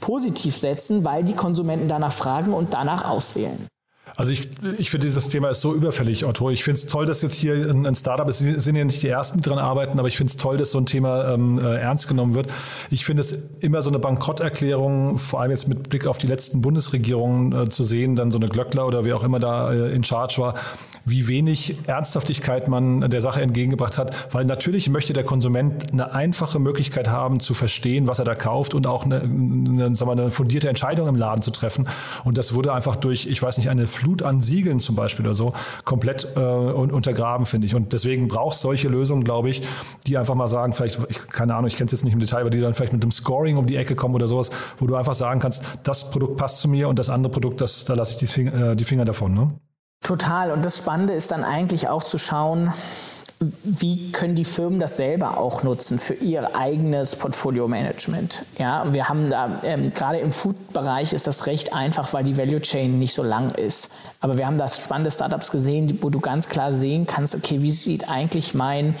positiv 0.00 0.56
setzen, 0.56 1.04
weil 1.04 1.24
die 1.24 1.34
Konsumenten 1.34 1.88
danach 1.88 2.12
fragen 2.12 2.52
und 2.52 2.74
danach 2.74 3.08
auswählen. 3.08 3.68
Also 4.16 4.32
ich, 4.32 4.48
ich 4.78 4.90
finde, 4.90 5.06
dieses 5.06 5.28
Thema 5.28 5.48
ist 5.48 5.60
so 5.60 5.74
überfällig, 5.74 6.24
Otto. 6.24 6.50
Ich 6.50 6.64
finde 6.64 6.78
es 6.78 6.86
toll, 6.86 7.06
dass 7.06 7.22
jetzt 7.22 7.34
hier 7.34 7.54
ein, 7.54 7.86
ein 7.86 7.94
Startup. 7.94 8.30
Sie 8.30 8.58
sind 8.58 8.76
ja 8.76 8.84
nicht 8.84 9.02
die 9.02 9.08
Ersten, 9.08 9.38
die 9.38 9.44
daran 9.48 9.58
arbeiten, 9.58 9.98
aber 9.98 10.08
ich 10.08 10.16
finde 10.16 10.30
es 10.30 10.36
toll, 10.36 10.56
dass 10.56 10.70
so 10.70 10.78
ein 10.78 10.86
Thema 10.86 11.32
ähm, 11.32 11.58
äh, 11.58 11.76
ernst 11.76 12.08
genommen 12.08 12.34
wird. 12.34 12.48
Ich 12.90 13.04
finde 13.04 13.22
es 13.22 13.38
immer 13.60 13.80
so 13.82 13.90
eine 13.90 13.98
Bankrotterklärung, 13.98 15.18
vor 15.18 15.40
allem 15.40 15.50
jetzt 15.50 15.68
mit 15.68 15.88
Blick 15.88 16.06
auf 16.06 16.18
die 16.18 16.26
letzten 16.26 16.60
Bundesregierungen 16.60 17.52
äh, 17.52 17.68
zu 17.68 17.84
sehen, 17.84 18.16
dann 18.16 18.30
so 18.30 18.38
eine 18.38 18.48
Glöckler 18.48 18.86
oder 18.86 19.04
wer 19.04 19.16
auch 19.16 19.24
immer 19.24 19.38
da 19.38 19.72
äh, 19.72 19.94
in 19.94 20.04
Charge 20.04 20.36
war, 20.38 20.54
wie 21.04 21.26
wenig 21.28 21.76
Ernsthaftigkeit 21.86 22.68
man 22.68 23.10
der 23.10 23.20
Sache 23.20 23.40
entgegengebracht 23.40 23.98
hat. 23.98 24.32
Weil 24.34 24.44
natürlich 24.44 24.88
möchte 24.88 25.12
der 25.12 25.24
Konsument 25.24 25.92
eine 25.92 26.12
einfache 26.12 26.58
Möglichkeit 26.58 27.08
haben, 27.08 27.40
zu 27.40 27.54
verstehen, 27.54 28.06
was 28.06 28.18
er 28.18 28.24
da 28.24 28.34
kauft 28.34 28.74
und 28.74 28.86
auch 28.86 29.04
eine, 29.04 29.22
eine, 29.22 29.94
sagen 29.94 30.10
wir, 30.10 30.22
eine 30.22 30.30
fundierte 30.30 30.68
Entscheidung 30.68 31.08
im 31.08 31.16
Laden 31.16 31.42
zu 31.42 31.50
treffen. 31.50 31.88
Und 32.24 32.38
das 32.38 32.54
wurde 32.54 32.72
einfach 32.72 32.96
durch, 32.96 33.26
ich 33.26 33.42
weiß 33.42 33.58
nicht, 33.58 33.70
eine 33.70 33.86
Flut 34.02 34.22
an 34.22 34.40
Siegeln 34.40 34.80
zum 34.80 34.96
Beispiel 34.96 35.24
oder 35.24 35.34
so 35.34 35.52
komplett 35.84 36.26
äh, 36.36 36.40
untergraben, 36.40 37.46
finde 37.46 37.66
ich. 37.66 37.74
Und 37.74 37.92
deswegen 37.92 38.26
braucht 38.26 38.58
solche 38.58 38.88
Lösungen, 38.88 39.22
glaube 39.22 39.48
ich, 39.48 39.62
die 40.06 40.18
einfach 40.18 40.34
mal 40.34 40.48
sagen, 40.48 40.72
vielleicht, 40.72 40.98
ich, 41.08 41.28
keine 41.28 41.54
Ahnung, 41.54 41.68
ich 41.68 41.76
kenne 41.76 41.86
es 41.86 41.92
jetzt 41.92 42.04
nicht 42.04 42.14
im 42.14 42.20
Detail, 42.20 42.40
aber 42.40 42.50
die 42.50 42.60
dann 42.60 42.74
vielleicht 42.74 42.92
mit 42.92 43.02
einem 43.02 43.12
Scoring 43.12 43.56
um 43.56 43.66
die 43.66 43.76
Ecke 43.76 43.94
kommen 43.94 44.14
oder 44.14 44.26
sowas, 44.26 44.50
wo 44.78 44.86
du 44.86 44.96
einfach 44.96 45.14
sagen 45.14 45.38
kannst, 45.38 45.62
das 45.84 46.10
Produkt 46.10 46.36
passt 46.36 46.60
zu 46.60 46.68
mir 46.68 46.88
und 46.88 46.98
das 46.98 47.10
andere 47.10 47.30
Produkt, 47.30 47.60
das, 47.60 47.84
da 47.84 47.94
lasse 47.94 48.12
ich 48.12 48.16
die 48.18 48.26
Finger, 48.26 48.72
äh, 48.72 48.76
die 48.76 48.84
Finger 48.84 49.04
davon. 49.04 49.34
Ne? 49.34 49.52
Total. 50.02 50.50
Und 50.50 50.64
das 50.64 50.78
Spannende 50.78 51.12
ist 51.12 51.30
dann 51.30 51.44
eigentlich 51.44 51.88
auch 51.88 52.02
zu 52.02 52.18
schauen, 52.18 52.72
wie 53.64 54.12
können 54.12 54.34
die 54.34 54.44
Firmen 54.44 54.78
das 54.78 54.96
selber 54.96 55.38
auch 55.38 55.62
nutzen 55.62 55.98
für 55.98 56.14
ihr 56.14 56.54
eigenes 56.56 57.16
Portfolio-Management? 57.16 58.44
Ja, 58.58 58.92
wir 58.92 59.08
haben 59.08 59.30
da, 59.30 59.60
ähm, 59.64 59.92
gerade 59.92 60.18
im 60.18 60.32
Food-Bereich 60.32 61.12
ist 61.12 61.26
das 61.26 61.46
recht 61.46 61.72
einfach, 61.72 62.12
weil 62.12 62.24
die 62.24 62.36
Value 62.36 62.60
Chain 62.60 62.98
nicht 62.98 63.14
so 63.14 63.22
lang 63.22 63.50
ist. 63.52 63.90
Aber 64.20 64.38
wir 64.38 64.46
haben 64.46 64.58
da 64.58 64.68
spannende 64.68 65.10
Startups 65.10 65.50
gesehen, 65.50 65.98
wo 66.02 66.10
du 66.10 66.20
ganz 66.20 66.48
klar 66.48 66.72
sehen 66.72 67.06
kannst, 67.06 67.34
okay, 67.34 67.62
wie 67.62 67.72
sieht 67.72 68.08
eigentlich 68.08 68.54
mein 68.54 68.94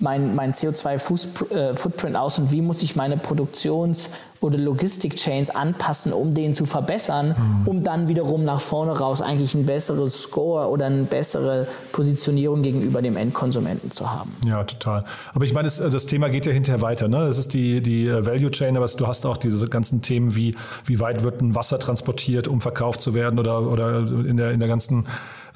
mein, 0.00 0.34
mein 0.34 0.52
CO2-Footprint 0.52 2.14
äh, 2.14 2.18
aus 2.18 2.38
und 2.38 2.52
wie 2.52 2.62
muss 2.62 2.82
ich 2.82 2.94
meine 2.94 3.16
Produktions- 3.16 4.10
oder 4.40 4.56
Logistik-Chains 4.56 5.50
anpassen, 5.50 6.12
um 6.12 6.34
den 6.34 6.54
zu 6.54 6.64
verbessern, 6.64 7.34
mhm. 7.36 7.66
um 7.66 7.82
dann 7.82 8.06
wiederum 8.06 8.44
nach 8.44 8.60
vorne 8.60 8.96
raus 8.96 9.20
eigentlich 9.20 9.54
ein 9.54 9.66
besseres 9.66 10.22
Score 10.22 10.68
oder 10.68 10.86
eine 10.86 11.02
bessere 11.02 11.66
Positionierung 11.92 12.62
gegenüber 12.62 13.02
dem 13.02 13.16
Endkonsumenten 13.16 13.90
zu 13.90 14.08
haben. 14.10 14.32
Ja, 14.46 14.62
total. 14.62 15.04
Aber 15.34 15.44
ich 15.44 15.52
meine, 15.52 15.66
das, 15.66 15.78
das 15.78 16.06
Thema 16.06 16.28
geht 16.28 16.46
ja 16.46 16.52
hinterher 16.52 16.80
weiter. 16.80 17.08
Ne? 17.08 17.22
Es 17.22 17.36
ist 17.36 17.52
die, 17.52 17.80
die 17.80 18.06
äh, 18.06 18.24
Value 18.24 18.50
Chain, 18.52 18.76
aber 18.76 18.86
du 18.86 19.06
hast 19.08 19.26
auch 19.26 19.36
diese 19.36 19.66
ganzen 19.68 20.02
Themen 20.02 20.36
wie, 20.36 20.54
wie 20.84 21.00
weit 21.00 21.24
wird 21.24 21.40
ein 21.40 21.56
Wasser 21.56 21.80
transportiert, 21.80 22.46
um 22.46 22.60
verkauft 22.60 23.00
zu 23.00 23.14
werden 23.14 23.40
oder, 23.40 23.62
oder 23.62 23.98
in, 23.98 24.36
der, 24.36 24.52
in 24.52 24.60
der 24.60 24.68
ganzen 24.68 25.02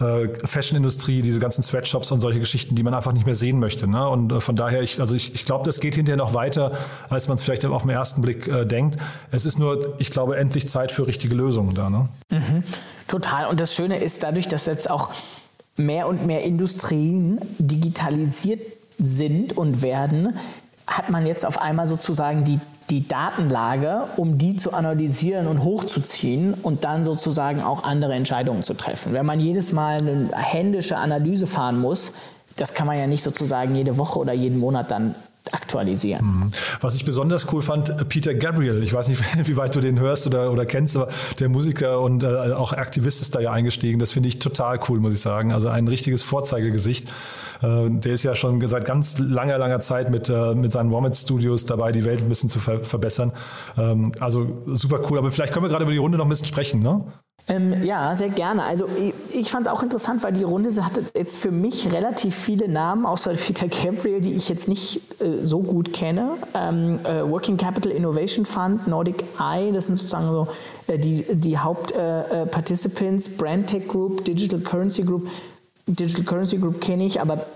äh, 0.00 0.28
Fashion-Industrie, 0.44 1.22
diese 1.22 1.40
ganzen 1.40 1.62
Sweatshops 1.62 2.11
und 2.11 2.20
solche 2.20 2.40
Geschichten, 2.40 2.74
die 2.74 2.83
man 2.83 2.94
einfach 2.94 3.12
nicht 3.12 3.26
mehr 3.26 3.35
sehen 3.35 3.59
möchte. 3.59 3.87
Ne? 3.87 4.09
Und 4.09 4.33
äh, 4.33 4.40
von 4.40 4.57
daher, 4.57 4.83
ich, 4.83 5.00
also 5.00 5.14
ich, 5.14 5.35
ich 5.35 5.44
glaube, 5.44 5.64
das 5.64 5.81
geht 5.81 5.94
hinterher 5.94 6.16
noch 6.16 6.35
weiter, 6.35 6.72
als 7.09 7.28
man 7.28 7.37
es 7.37 7.42
vielleicht 7.42 7.64
auf 7.64 7.83
den 7.83 7.90
ersten 7.90 8.22
Blick 8.22 8.46
äh, 8.48 8.64
denkt. 8.64 8.98
Es 9.31 9.44
ist 9.44 9.59
nur, 9.59 9.94
ich 9.98 10.11
glaube, 10.11 10.37
endlich 10.37 10.68
Zeit 10.68 10.92
für 10.92 11.07
richtige 11.07 11.35
Lösungen 11.35 11.74
da. 11.74 11.90
Ne? 11.90 12.09
Mhm. 12.31 12.64
Total. 13.09 13.46
Und 13.46 13.61
das 13.61 13.74
Schöne 13.74 13.98
ist 13.98 14.22
dadurch, 14.22 14.48
dass 14.48 14.66
jetzt 14.66 14.90
auch 14.90 15.11
mehr 15.76 16.07
und 16.07 16.26
mehr 16.26 16.42
Industrien 16.42 17.40
digitalisiert 17.59 18.61
sind 18.98 19.57
und 19.57 19.83
werden, 19.83 20.37
hat 20.87 21.11
man 21.11 21.26
jetzt 21.26 21.46
auf 21.46 21.61
einmal 21.61 21.87
sozusagen 21.87 22.44
die 22.44 22.61
die 22.92 23.09
Datenlage, 23.09 24.02
um 24.18 24.37
die 24.37 24.55
zu 24.57 24.74
analysieren 24.74 25.46
und 25.46 25.64
hochzuziehen 25.64 26.52
und 26.52 26.85
dann 26.85 27.07
sozusagen 27.07 27.62
auch 27.62 27.85
andere 27.85 28.12
Entscheidungen 28.12 28.62
zu 28.62 28.75
treffen. 28.75 29.14
Wenn 29.14 29.25
man 29.25 29.40
jedes 29.40 29.73
Mal 29.73 29.96
eine 29.96 30.29
händische 30.35 30.98
Analyse 30.98 31.46
fahren 31.46 31.81
muss, 31.81 32.12
das 32.56 32.75
kann 32.75 32.87
man 32.87 32.98
ja 32.98 33.06
nicht 33.06 33.23
sozusagen 33.23 33.75
jede 33.75 33.96
Woche 33.96 34.19
oder 34.19 34.35
jeden 34.35 34.58
Monat 34.58 34.90
dann 34.90 35.14
aktualisieren. 35.52 36.25
Mhm. 36.25 36.46
Was 36.83 36.94
ich 36.94 37.06
besonders 37.06 37.50
cool 37.50 37.62
fand, 37.62 38.08
Peter 38.10 38.35
Gabriel, 38.35 38.83
ich 38.83 38.92
weiß 38.92 39.08
nicht, 39.08 39.23
wie 39.48 39.56
weit 39.56 39.75
du 39.75 39.81
den 39.81 39.98
hörst 39.98 40.27
oder, 40.27 40.52
oder 40.52 40.66
kennst, 40.66 40.94
aber 40.94 41.08
der 41.40 41.48
Musiker 41.48 42.00
und 42.00 42.23
äh, 42.25 42.52
auch 42.52 42.75
Aktivist 42.75 43.23
ist 43.23 43.35
da 43.35 43.40
ja 43.40 43.52
eingestiegen. 43.52 43.98
Das 43.98 44.12
finde 44.12 44.29
ich 44.29 44.38
total 44.38 44.79
cool, 44.90 45.00
muss 45.00 45.14
ich 45.14 45.21
sagen. 45.21 45.50
Also 45.50 45.69
ein 45.69 45.88
richtiges 45.88 46.23
Vorzeigegesicht. 46.23 47.08
Äh, 47.63 47.90
der 47.90 48.15
ist 48.15 48.23
ja 48.23 48.35
schon 48.35 48.67
seit 48.67 48.85
ganz 48.85 49.19
langer, 49.19 49.58
langer 49.58 49.81
Zeit 49.81 50.10
mit, 50.10 50.29
äh, 50.29 50.54
mit 50.54 50.73
seinen 50.73 50.90
Womit 50.90 51.17
Studios 51.17 51.65
dabei, 51.65 51.92
die 51.92 52.04
Welt 52.04 52.21
ein 52.21 52.29
bisschen 52.29 52.48
zu 52.48 52.58
ver 52.58 52.85
verbessern. 52.85 53.33
Ähm, 53.79 54.13
also 54.21 54.63
super 54.67 55.00
cool. 55.08 55.19
Aber 55.19 55.31
vielleicht 55.31 55.52
können 55.52 55.65
wir 55.65 55.71
gerade 55.71 55.85
über 55.85 55.92
die 55.92 55.98
Runde 55.98 56.19
noch 56.19 56.27
ein 56.27 56.31
bisschen 56.31 56.46
sprechen, 56.46 56.81
ne? 56.81 57.04
Ähm, 57.48 57.83
ja, 57.83 58.15
sehr 58.15 58.29
gerne. 58.29 58.63
Also 58.63 58.87
ich, 58.87 59.15
ich 59.35 59.50
fand 59.50 59.67
es 59.67 59.73
auch 59.73 59.83
interessant, 59.83 60.23
weil 60.23 60.33
die 60.33 60.44
Runde 60.44 60.71
hatte 60.85 61.04
jetzt 61.17 61.38
für 61.38 61.50
mich 61.50 61.92
relativ 61.92 62.37
viele 62.37 62.69
Namen, 62.69 63.04
außer 63.04 63.33
Peter 63.46 63.67
Gabriel, 63.67 64.21
die 64.21 64.35
ich 64.35 64.48
jetzt 64.48 64.69
nicht 64.69 65.00
äh, 65.21 65.42
so 65.42 65.60
gut 65.60 65.92
kenne. 65.92 66.31
Ähm, 66.54 67.00
äh, 67.04 67.29
Working 67.29 67.56
Capital 67.56 67.90
Innovation 67.90 68.46
Fund, 68.46 68.87
Nordic 68.87 69.25
Eye, 69.40 69.73
das 69.73 69.87
sind 69.87 69.96
sozusagen 69.96 70.31
so 70.31 70.46
äh, 70.87 70.98
die, 70.98 71.25
die 71.33 71.58
Hauptparticipants, 71.58 73.27
äh, 73.27 73.31
äh, 73.31 73.37
Brandtech 73.37 73.88
Group, 73.88 74.25
Digital 74.25 74.60
Currency 74.60 75.02
Group. 75.02 75.29
Digital 75.94 76.24
Currency 76.24 76.58
Group 76.58 76.80
kenne 76.80 77.04
ich, 77.04 77.20
aber 77.20 77.46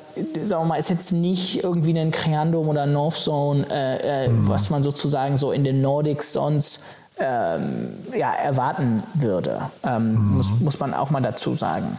sagen 0.45 0.63
wir 0.63 0.69
mal, 0.69 0.77
ist 0.77 0.91
jetzt 0.91 1.13
nicht 1.13 1.63
irgendwie 1.63 1.99
ein 1.99 2.11
Creandum 2.11 2.69
oder 2.69 2.87
Northzone, 2.87 3.67
äh, 3.71 4.29
mhm. 4.29 4.49
was 4.49 4.71
man 4.71 4.83
sozusagen 4.83 5.37
so 5.37 5.53
in 5.53 5.65
den 5.65 5.83
Nordics 5.83 6.33
sonst 6.33 6.81
ähm, 7.19 7.89
ja, 8.17 8.33
erwarten 8.33 9.03
würde. 9.15 9.63
Ähm, 9.85 10.13
mhm. 10.13 10.37
muss, 10.37 10.61
muss 10.61 10.81
man 10.81 10.95
auch 10.95 11.11
mal 11.11 11.23
dazu 11.23 11.55
sagen. 11.55 11.99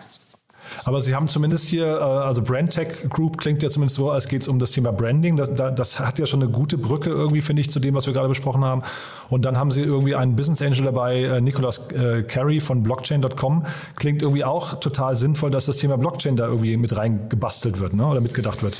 Aber 0.87 1.01
Sie 1.01 1.13
haben 1.13 1.27
zumindest 1.27 1.65
hier, 1.65 1.85
äh, 1.85 2.01
also 2.01 2.41
Brandtech 2.41 3.09
Group 3.09 3.37
klingt 3.37 3.61
ja 3.61 3.67
zumindest 3.67 3.97
so, 3.97 4.09
als 4.09 4.29
geht 4.29 4.43
es 4.43 4.47
um 4.47 4.57
das 4.57 4.71
Thema 4.71 4.93
Branding. 4.93 5.35
Das, 5.35 5.53
das 5.53 5.99
hat 5.99 6.17
ja 6.17 6.25
schon 6.25 6.41
eine 6.41 6.49
gute 6.49 6.77
Brücke 6.77 7.09
irgendwie, 7.09 7.41
finde 7.41 7.61
ich, 7.61 7.69
zu 7.69 7.81
dem, 7.81 7.93
was 7.93 8.07
wir 8.07 8.13
gerade 8.13 8.29
besprochen 8.29 8.63
haben. 8.63 8.83
Und 9.29 9.43
dann 9.43 9.57
haben 9.57 9.69
Sie 9.69 9.81
irgendwie 9.81 10.15
einen 10.15 10.37
Business 10.37 10.61
Angel 10.61 10.85
dabei, 10.85 11.23
äh, 11.23 11.41
Nicolas 11.41 11.91
äh, 11.91 12.23
Carey 12.23 12.61
von 12.61 12.83
Blockchain.com. 12.83 13.65
Klingt 13.97 14.21
irgendwie 14.21 14.45
auch 14.45 14.75
total 14.79 15.17
sinnvoll, 15.17 15.51
dass 15.51 15.65
das 15.65 15.75
Thema 15.75 15.97
Blockchain 15.97 16.37
da 16.37 16.45
irgendwie 16.47 16.77
mit 16.77 16.95
reingebastelt 16.95 17.81
wird 17.81 17.93
ne? 17.93 18.07
oder 18.07 18.21
mitgedacht 18.21 18.63
wird. 18.63 18.77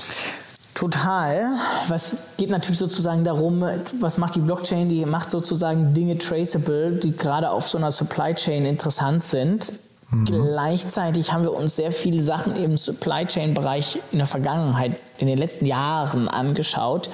Total. 0.76 1.58
Was 1.90 2.24
geht 2.38 2.52
natürlich 2.52 2.80
sozusagen 2.80 3.26
darum, 3.26 3.66
was 4.00 4.18
macht 4.18 4.36
die 4.36 4.42
Blockchain? 4.42 4.88
Die 4.88 5.04
macht 5.06 5.30
sozusagen 5.30 5.94
Dinge 5.94 6.18
traceable, 6.18 6.94
die 6.94 7.18
gerade 7.18 7.50
auf 7.50 7.68
so 7.68 7.78
einer 7.78 7.92
Supply 7.92 8.34
Chain 8.34 8.66
interessant 8.66 9.26
sind. 9.26 9.74
Mhm. 10.10 10.26
Gleichzeitig 10.26 11.34
haben 11.34 11.44
wir 11.44 11.54
uns 11.54 11.76
sehr 11.76 11.92
viele 11.92 12.24
Sachen 12.24 12.56
im 12.56 12.78
Supply 12.78 13.26
Chain 13.26 13.54
Bereich 13.54 14.00
in 14.12 14.20
der 14.20 14.28
Vergangenheit, 14.28 14.94
in 15.18 15.28
den 15.28 15.38
letzten 15.38 15.66
Jahren 15.66 16.28
angeschaut. 16.28 17.10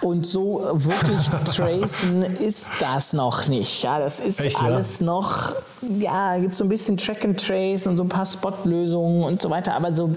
Und 0.00 0.26
so 0.26 0.68
wirklich 0.72 1.28
tracen 1.54 2.22
ist 2.22 2.72
das 2.80 3.12
noch 3.12 3.46
nicht. 3.46 3.82
Ja, 3.82 3.98
das 3.98 4.20
ist 4.20 4.40
Echt, 4.40 4.60
alles 4.60 4.98
ja? 4.98 5.06
noch, 5.06 5.54
ja, 5.80 6.38
gibt 6.38 6.54
so 6.54 6.64
ein 6.64 6.68
bisschen 6.68 6.96
Track 6.96 7.24
and 7.24 7.44
Trace 7.44 7.86
und 7.86 7.96
so 7.96 8.02
ein 8.02 8.08
paar 8.08 8.26
Spot-Lösungen 8.26 9.22
und 9.22 9.40
so 9.40 9.48
weiter. 9.48 9.74
Aber 9.74 9.92
so 9.92 10.14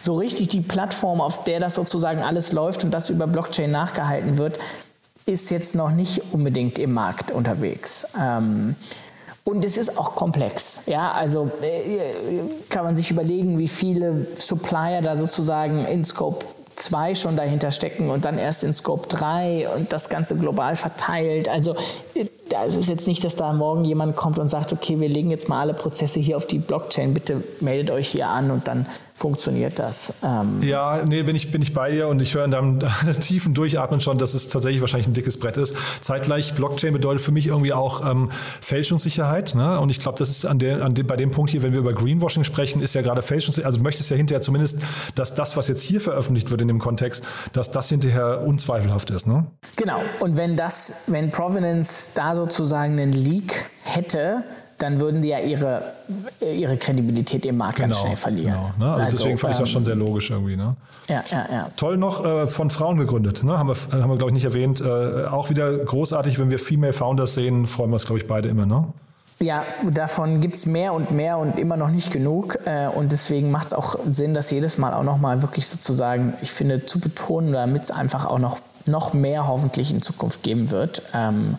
so 0.00 0.14
richtig 0.14 0.48
die 0.48 0.60
Plattform, 0.60 1.20
auf 1.20 1.44
der 1.44 1.60
das 1.60 1.74
sozusagen 1.74 2.22
alles 2.22 2.52
läuft 2.52 2.84
und 2.84 2.90
das 2.90 3.10
über 3.10 3.26
Blockchain 3.26 3.70
nachgehalten 3.70 4.38
wird, 4.38 4.58
ist 5.26 5.50
jetzt 5.50 5.74
noch 5.74 5.90
nicht 5.90 6.22
unbedingt 6.32 6.78
im 6.78 6.92
Markt 6.92 7.30
unterwegs. 7.32 8.06
Ähm, 8.20 8.76
und 9.48 9.64
es 9.64 9.76
ist 9.76 9.96
auch 9.96 10.16
komplex. 10.16 10.82
Ja, 10.86 11.12
also 11.12 11.50
äh, 11.62 12.00
kann 12.68 12.84
man 12.84 12.96
sich 12.96 13.12
überlegen, 13.12 13.58
wie 13.58 13.68
viele 13.68 14.26
Supplier 14.36 15.02
da 15.02 15.16
sozusagen 15.16 15.86
in 15.86 16.04
Scope 16.04 16.44
2 16.74 17.14
schon 17.14 17.36
dahinter 17.36 17.70
stecken 17.70 18.10
und 18.10 18.24
dann 18.24 18.38
erst 18.38 18.64
in 18.64 18.72
Scope 18.72 19.08
3 19.08 19.68
und 19.76 19.92
das 19.92 20.08
Ganze 20.08 20.36
global 20.36 20.74
verteilt. 20.74 21.48
Also 21.48 21.76
ist 22.14 22.74
es 22.74 22.88
jetzt 22.88 23.06
nicht, 23.06 23.24
dass 23.24 23.36
da 23.36 23.52
morgen 23.52 23.84
jemand 23.84 24.16
kommt 24.16 24.38
und 24.38 24.48
sagt, 24.48 24.72
okay, 24.72 24.98
wir 24.98 25.08
legen 25.08 25.30
jetzt 25.30 25.48
mal 25.48 25.60
alle 25.60 25.74
Prozesse 25.74 26.18
hier 26.18 26.36
auf 26.36 26.46
die 26.46 26.58
Blockchain, 26.58 27.14
bitte 27.14 27.42
meldet 27.60 27.90
euch 27.92 28.08
hier 28.08 28.28
an 28.28 28.50
und 28.50 28.66
dann 28.66 28.86
funktioniert 29.16 29.78
das. 29.78 30.12
Ähm 30.22 30.62
ja, 30.62 31.02
nee, 31.06 31.22
bin 31.22 31.34
ich, 31.34 31.50
bin 31.50 31.62
ich 31.62 31.72
bei 31.72 31.90
dir 31.90 32.08
und 32.08 32.20
ich 32.20 32.34
höre 32.34 32.44
in 32.44 32.50
deinem 32.50 32.80
tiefen 33.20 33.54
Durchatmen 33.54 34.00
schon, 34.00 34.18
dass 34.18 34.34
es 34.34 34.50
tatsächlich 34.50 34.82
wahrscheinlich 34.82 35.08
ein 35.08 35.14
dickes 35.14 35.40
Brett 35.40 35.56
ist. 35.56 35.74
Zeitgleich, 36.02 36.54
Blockchain 36.54 36.92
bedeutet 36.92 37.22
für 37.22 37.32
mich 37.32 37.46
irgendwie 37.46 37.72
auch 37.72 38.08
ähm, 38.08 38.30
Fälschungssicherheit. 38.60 39.54
Ne? 39.54 39.80
Und 39.80 39.88
ich 39.88 40.00
glaube, 40.00 40.18
das 40.18 40.28
ist 40.28 40.44
an 40.44 40.58
der, 40.58 40.84
an 40.84 40.94
dem, 40.94 41.06
bei 41.06 41.16
dem 41.16 41.30
Punkt 41.30 41.50
hier, 41.50 41.62
wenn 41.62 41.72
wir 41.72 41.80
über 41.80 41.94
Greenwashing 41.94 42.44
sprechen, 42.44 42.82
ist 42.82 42.94
ja 42.94 43.00
gerade 43.00 43.22
Fälschungssicherheit. 43.22 43.66
Also 43.66 43.78
du 43.78 43.84
möchtest 43.84 44.10
ja 44.10 44.16
hinterher 44.16 44.42
zumindest, 44.42 44.80
dass 45.14 45.34
das, 45.34 45.56
was 45.56 45.68
jetzt 45.68 45.80
hier 45.80 46.00
veröffentlicht 46.00 46.50
wird 46.50 46.60
in 46.60 46.68
dem 46.68 46.78
Kontext, 46.78 47.26
dass 47.52 47.70
das 47.70 47.88
hinterher 47.88 48.42
unzweifelhaft 48.46 49.10
ist. 49.10 49.26
Ne? 49.26 49.46
Genau. 49.76 50.02
Und 50.20 50.36
wenn 50.36 50.58
das, 50.58 51.04
wenn 51.06 51.30
Provenance 51.30 52.10
da 52.14 52.34
sozusagen 52.34 52.98
einen 52.98 53.12
Leak 53.12 53.70
hätte, 53.84 54.44
dann 54.78 55.00
würden 55.00 55.22
die 55.22 55.28
ja 55.28 55.38
ihre, 55.38 55.82
ihre 56.40 56.76
Kredibilität 56.76 57.46
im 57.46 57.56
Markt 57.56 57.76
genau, 57.76 57.88
ganz 57.88 58.00
schnell 58.00 58.16
verlieren. 58.16 58.52
Genau, 58.52 58.72
ne? 58.78 58.92
also 58.92 59.04
also, 59.04 59.16
deswegen 59.16 59.38
fand 59.38 59.54
ich 59.54 59.60
das 59.60 59.70
schon 59.70 59.82
ähm, 59.82 59.86
sehr 59.86 59.94
logisch 59.94 60.30
irgendwie. 60.30 60.56
Ne? 60.56 60.76
Ja, 61.08 61.24
ja, 61.30 61.46
ja. 61.50 61.70
Toll 61.76 61.96
noch 61.96 62.24
äh, 62.24 62.46
von 62.46 62.70
Frauen 62.70 62.98
gegründet, 62.98 63.42
ne? 63.42 63.58
haben 63.58 63.68
wir, 63.68 63.76
haben 64.02 64.10
wir 64.10 64.16
glaube 64.16 64.30
ich, 64.30 64.34
nicht 64.34 64.44
erwähnt. 64.44 64.80
Äh, 64.80 65.26
auch 65.26 65.50
wieder 65.50 65.76
großartig, 65.78 66.38
wenn 66.38 66.50
wir 66.50 66.58
Female 66.58 66.92
Founders 66.92 67.34
sehen, 67.34 67.66
freuen 67.66 67.90
wir 67.90 67.94
uns, 67.94 68.06
glaube 68.06 68.18
ich, 68.18 68.26
beide 68.26 68.48
immer. 68.48 68.66
Ne? 68.66 68.86
Ja, 69.38 69.64
davon 69.84 70.40
gibt 70.40 70.56
es 70.56 70.66
mehr 70.66 70.94
und 70.94 71.10
mehr 71.10 71.36
und 71.36 71.58
immer 71.58 71.76
noch 71.76 71.90
nicht 71.90 72.10
genug. 72.10 72.58
Äh, 72.64 72.88
und 72.88 73.12
deswegen 73.12 73.50
macht 73.50 73.68
es 73.68 73.72
auch 73.72 73.96
Sinn, 74.10 74.34
das 74.34 74.50
jedes 74.50 74.78
Mal 74.78 74.94
auch 74.94 75.02
nochmal 75.02 75.42
wirklich 75.42 75.66
sozusagen, 75.68 76.34
ich 76.42 76.52
finde, 76.52 76.86
zu 76.86 77.00
betonen, 77.00 77.52
damit 77.52 77.84
es 77.84 77.90
einfach 77.90 78.24
auch 78.24 78.38
noch, 78.38 78.58
noch 78.86 79.12
mehr 79.12 79.46
hoffentlich 79.46 79.90
in 79.90 80.00
Zukunft 80.00 80.42
geben 80.42 80.70
wird. 80.70 81.02
Ähm, 81.14 81.56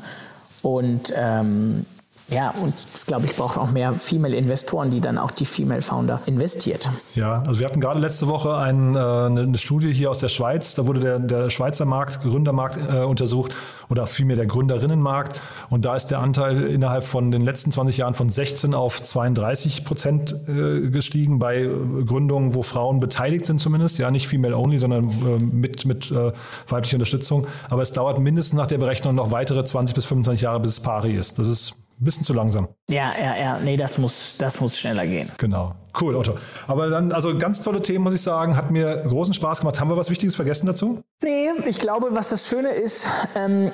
und 0.63 1.13
ähm, 1.15 1.85
ja, 2.29 2.53
und 2.61 2.73
es 2.93 3.05
glaube 3.05 3.25
ich 3.25 3.35
braucht 3.35 3.57
auch 3.57 3.71
mehr 3.71 3.93
Female-Investoren, 3.93 4.91
die 4.91 4.99
dann 4.99 5.17
auch 5.17 5.31
die 5.31 5.45
Female-Founder 5.45 6.21
investiert. 6.25 6.89
Ja, 7.15 7.43
also 7.47 7.59
wir 7.59 7.67
hatten 7.67 7.79
gerade 7.79 7.99
letzte 7.99 8.27
Woche 8.27 8.57
ein, 8.57 8.95
äh, 8.95 8.99
eine 8.99 9.57
Studie 9.57 9.93
hier 9.93 10.11
aus 10.11 10.19
der 10.19 10.27
Schweiz. 10.27 10.75
Da 10.75 10.85
wurde 10.87 10.99
der, 10.99 11.19
der 11.19 11.49
Schweizer 11.49 11.85
Markt, 11.85 12.21
Gründermarkt 12.21 12.79
äh, 12.91 13.03
untersucht 13.03 13.55
oder 13.89 14.07
vielmehr 14.07 14.35
der 14.35 14.45
Gründerinnenmarkt. 14.45 15.39
Und 15.69 15.85
da 15.85 15.95
ist 15.95 16.07
der 16.07 16.19
Anteil 16.19 16.63
innerhalb 16.63 17.05
von 17.05 17.31
den 17.31 17.43
letzten 17.43 17.71
20 17.71 17.97
Jahren 17.97 18.13
von 18.13 18.29
16 18.29 18.73
auf 18.73 19.01
32 19.01 19.85
Prozent 19.85 20.35
äh, 20.47 20.89
gestiegen 20.89 21.39
bei 21.39 21.69
Gründungen, 22.05 22.53
wo 22.53 22.61
Frauen 22.61 22.99
beteiligt 22.99 23.45
sind 23.45 23.61
zumindest. 23.61 23.99
Ja, 23.99 24.11
nicht 24.11 24.27
female 24.27 24.57
only, 24.57 24.79
sondern 24.79 25.09
äh, 25.09 25.41
mit, 25.41 25.85
mit 25.85 26.11
äh, 26.11 26.33
weiblicher 26.67 26.95
Unterstützung. 26.95 27.47
Aber 27.69 27.81
es 27.81 27.93
dauert 27.93 28.19
mindestens 28.19 28.57
nach 28.57 28.67
der 28.67 28.79
Berechnung 28.79 29.15
noch 29.15 29.31
weitere 29.31 29.63
20 29.63 29.95
bis 29.95 30.03
25 30.03 30.41
Jahre, 30.41 30.59
bis 30.59 30.71
es 30.71 30.79
pari 30.81 31.13
ist. 31.13 31.39
Das 31.39 31.47
ist 31.47 31.73
ein 31.99 32.03
bisschen 32.03 32.23
zu 32.23 32.33
langsam. 32.33 32.67
Ja, 32.89 33.11
ja, 33.19 33.35
ja. 33.35 33.59
Nee, 33.59 33.77
das 33.77 33.97
muss, 33.97 34.35
das 34.37 34.59
muss 34.59 34.77
schneller 34.77 35.05
gehen. 35.05 35.31
Genau. 35.37 35.73
Cool, 35.99 36.15
Otto. 36.15 36.35
Aber 36.67 36.89
dann, 36.89 37.11
also 37.11 37.35
ganz 37.37 37.61
tolle 37.61 37.81
Themen, 37.81 38.03
muss 38.03 38.13
ich 38.13 38.21
sagen. 38.21 38.55
Hat 38.55 38.69
mir 38.69 38.97
großen 39.07 39.33
Spaß 39.33 39.61
gemacht. 39.61 39.79
Haben 39.79 39.89
wir 39.89 39.97
was 39.97 40.11
Wichtiges 40.11 40.35
vergessen 40.35 40.67
dazu? 40.67 41.01
Nee, 41.23 41.49
ich 41.65 41.79
glaube, 41.79 42.09
was 42.11 42.29
das 42.29 42.47
Schöne 42.47 42.69
ist, 42.69 43.07
ähm, 43.35 43.71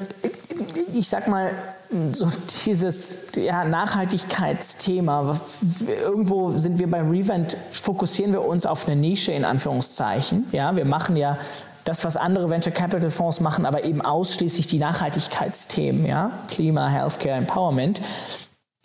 ich 0.93 1.09
sag 1.09 1.27
mal, 1.27 1.51
so 2.13 2.27
dieses 2.65 3.27
ja, 3.35 3.65
Nachhaltigkeitsthema. 3.65 5.39
Irgendwo 6.01 6.57
sind 6.57 6.79
wir 6.79 6.89
beim 6.89 7.09
Revent, 7.09 7.57
fokussieren 7.71 8.31
wir 8.31 8.41
uns 8.41 8.65
auf 8.65 8.87
eine 8.87 8.95
Nische 8.95 9.31
in 9.31 9.45
Anführungszeichen. 9.45 10.47
Ja, 10.51 10.75
wir 10.75 10.85
machen 10.85 11.15
ja 11.15 11.37
das, 11.85 12.05
was 12.05 12.17
andere 12.17 12.49
Venture 12.49 12.73
Capital 12.73 13.09
Fonds 13.09 13.39
machen, 13.39 13.65
aber 13.65 13.83
eben 13.83 14.01
ausschließlich 14.01 14.67
die 14.67 14.79
Nachhaltigkeitsthemen, 14.79 16.05
ja, 16.05 16.31
Klima, 16.47 16.87
Healthcare, 16.87 17.35
Empowerment. 17.35 18.01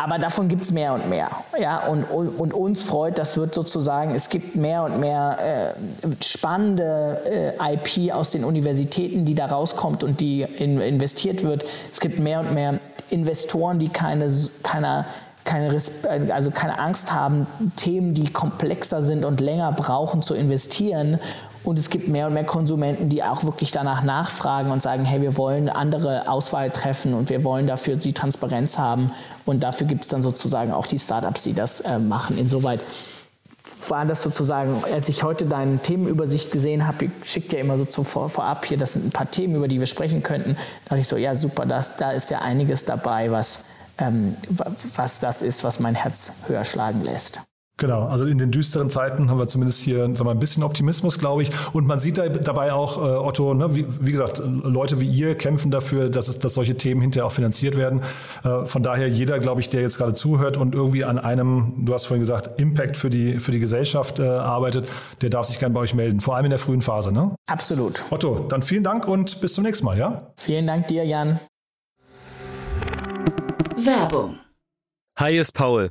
Aber 0.00 0.18
davon 0.18 0.46
gibt 0.46 0.62
es 0.62 0.70
mehr 0.70 0.94
und 0.94 1.08
mehr. 1.08 1.28
Ja, 1.60 1.84
und, 1.88 2.04
und, 2.04 2.54
uns 2.54 2.84
freut, 2.84 3.18
das 3.18 3.36
wird 3.36 3.52
sozusagen, 3.52 4.14
es 4.14 4.28
gibt 4.28 4.54
mehr 4.54 4.84
und 4.84 5.00
mehr 5.00 5.74
äh, 5.74 6.24
spannende 6.24 7.54
äh, 7.58 7.74
IP 7.74 8.14
aus 8.14 8.30
den 8.30 8.44
Universitäten, 8.44 9.24
die 9.24 9.34
da 9.34 9.46
rauskommt 9.46 10.04
und 10.04 10.20
die 10.20 10.42
in, 10.42 10.80
investiert 10.80 11.42
wird. 11.42 11.64
Es 11.90 11.98
gibt 11.98 12.20
mehr 12.20 12.38
und 12.40 12.54
mehr 12.54 12.78
Investoren, 13.10 13.80
die 13.80 13.88
keine, 13.88 14.30
keine, 14.62 15.04
keine, 15.44 15.76
also 16.32 16.52
keine 16.52 16.78
Angst 16.78 17.12
haben, 17.12 17.48
Themen, 17.74 18.14
die 18.14 18.32
komplexer 18.32 19.02
sind 19.02 19.24
und 19.24 19.40
länger 19.40 19.72
brauchen 19.72 20.22
zu 20.22 20.34
investieren 20.34 21.18
und 21.68 21.78
es 21.78 21.90
gibt 21.90 22.08
mehr 22.08 22.28
und 22.28 22.32
mehr 22.32 22.44
Konsumenten, 22.44 23.10
die 23.10 23.22
auch 23.22 23.44
wirklich 23.44 23.70
danach 23.72 24.02
nachfragen 24.02 24.70
und 24.70 24.80
sagen, 24.82 25.04
hey, 25.04 25.20
wir 25.20 25.36
wollen 25.36 25.68
andere 25.68 26.26
Auswahl 26.26 26.70
treffen 26.70 27.12
und 27.12 27.28
wir 27.28 27.44
wollen 27.44 27.66
dafür 27.66 27.96
die 27.96 28.14
Transparenz 28.14 28.78
haben. 28.78 29.12
Und 29.44 29.62
dafür 29.62 29.86
gibt 29.86 30.04
es 30.04 30.08
dann 30.08 30.22
sozusagen 30.22 30.72
auch 30.72 30.86
die 30.86 30.98
Startups, 30.98 31.42
die 31.42 31.52
das 31.52 31.80
äh, 31.80 31.98
machen. 31.98 32.38
Insoweit 32.38 32.80
war 33.86 34.06
das 34.06 34.22
sozusagen, 34.22 34.82
als 34.90 35.10
ich 35.10 35.24
heute 35.24 35.44
deine 35.44 35.76
Themenübersicht 35.76 36.52
gesehen 36.52 36.86
habe, 36.86 37.04
ich 37.04 37.10
schicke 37.24 37.56
ja 37.56 37.62
immer 37.62 37.76
so 37.76 37.84
zum 37.84 38.06
vor, 38.06 38.30
vorab 38.30 38.64
hier, 38.64 38.78
das 38.78 38.94
sind 38.94 39.04
ein 39.04 39.10
paar 39.10 39.30
Themen, 39.30 39.54
über 39.54 39.68
die 39.68 39.78
wir 39.78 39.86
sprechen 39.86 40.22
könnten, 40.22 40.54
da 40.54 40.88
dachte 40.88 41.00
ich 41.00 41.08
so, 41.08 41.18
ja 41.18 41.34
super, 41.34 41.66
das, 41.66 41.98
da 41.98 42.12
ist 42.12 42.30
ja 42.30 42.38
einiges 42.38 42.86
dabei, 42.86 43.30
was, 43.30 43.64
ähm, 43.98 44.36
was 44.96 45.20
das 45.20 45.42
ist, 45.42 45.64
was 45.64 45.80
mein 45.80 45.94
Herz 45.94 46.32
höher 46.46 46.64
schlagen 46.64 47.04
lässt. 47.04 47.42
Genau, 47.78 48.06
also 48.06 48.26
in 48.26 48.38
den 48.38 48.50
düsteren 48.50 48.90
Zeiten 48.90 49.30
haben 49.30 49.38
wir 49.38 49.46
zumindest 49.46 49.78
hier 49.80 49.98
sagen 49.98 50.24
wir, 50.24 50.32
ein 50.32 50.40
bisschen 50.40 50.64
Optimismus, 50.64 51.20
glaube 51.20 51.42
ich. 51.42 51.50
Und 51.72 51.86
man 51.86 52.00
sieht 52.00 52.18
da 52.18 52.28
dabei 52.28 52.72
auch, 52.72 52.98
äh, 52.98 53.00
Otto, 53.00 53.54
ne, 53.54 53.72
wie, 53.76 53.86
wie, 54.00 54.10
gesagt, 54.10 54.42
Leute 54.44 54.98
wie 54.98 55.08
ihr 55.08 55.36
kämpfen 55.36 55.70
dafür, 55.70 56.10
dass, 56.10 56.26
es, 56.26 56.40
dass 56.40 56.54
solche 56.54 56.76
Themen 56.76 57.00
hinterher 57.00 57.26
auch 57.26 57.32
finanziert 57.32 57.76
werden. 57.76 58.00
Äh, 58.42 58.66
von 58.66 58.82
daher 58.82 59.08
jeder, 59.08 59.38
glaube 59.38 59.60
ich, 59.60 59.68
der 59.68 59.82
jetzt 59.82 59.96
gerade 59.96 60.12
zuhört 60.12 60.56
und 60.56 60.74
irgendwie 60.74 61.04
an 61.04 61.20
einem, 61.20 61.84
du 61.84 61.94
hast 61.94 62.06
vorhin 62.06 62.20
gesagt, 62.20 62.58
Impact 62.58 62.96
für 62.96 63.10
die, 63.10 63.38
für 63.38 63.52
die 63.52 63.60
Gesellschaft 63.60 64.18
äh, 64.18 64.26
arbeitet, 64.26 64.88
der 65.22 65.30
darf 65.30 65.46
sich 65.46 65.60
gerne 65.60 65.72
bei 65.72 65.80
euch 65.80 65.94
melden, 65.94 66.20
vor 66.20 66.34
allem 66.34 66.46
in 66.46 66.50
der 66.50 66.58
frühen 66.58 66.82
Phase. 66.82 67.12
Ne? 67.12 67.32
Absolut. 67.46 68.04
Otto, 68.10 68.46
dann 68.48 68.62
vielen 68.62 68.82
Dank 68.82 69.06
und 69.06 69.40
bis 69.40 69.54
zum 69.54 69.62
nächsten 69.62 69.86
Mal, 69.86 69.96
ja? 69.96 70.32
Vielen 70.36 70.66
Dank 70.66 70.88
dir, 70.88 71.04
Jan. 71.04 71.38
Werbung 73.76 74.40
Hi, 75.18 75.36
ist 75.36 75.50
Paul, 75.52 75.90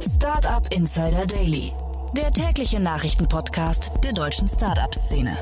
Startup 0.00 0.66
Insider 0.72 1.26
Daily, 1.26 1.72
der 2.16 2.32
tägliche 2.32 2.80
Nachrichtenpodcast 2.80 3.90
der 4.02 4.12
deutschen 4.12 4.48
Startup-Szene. 4.48 5.36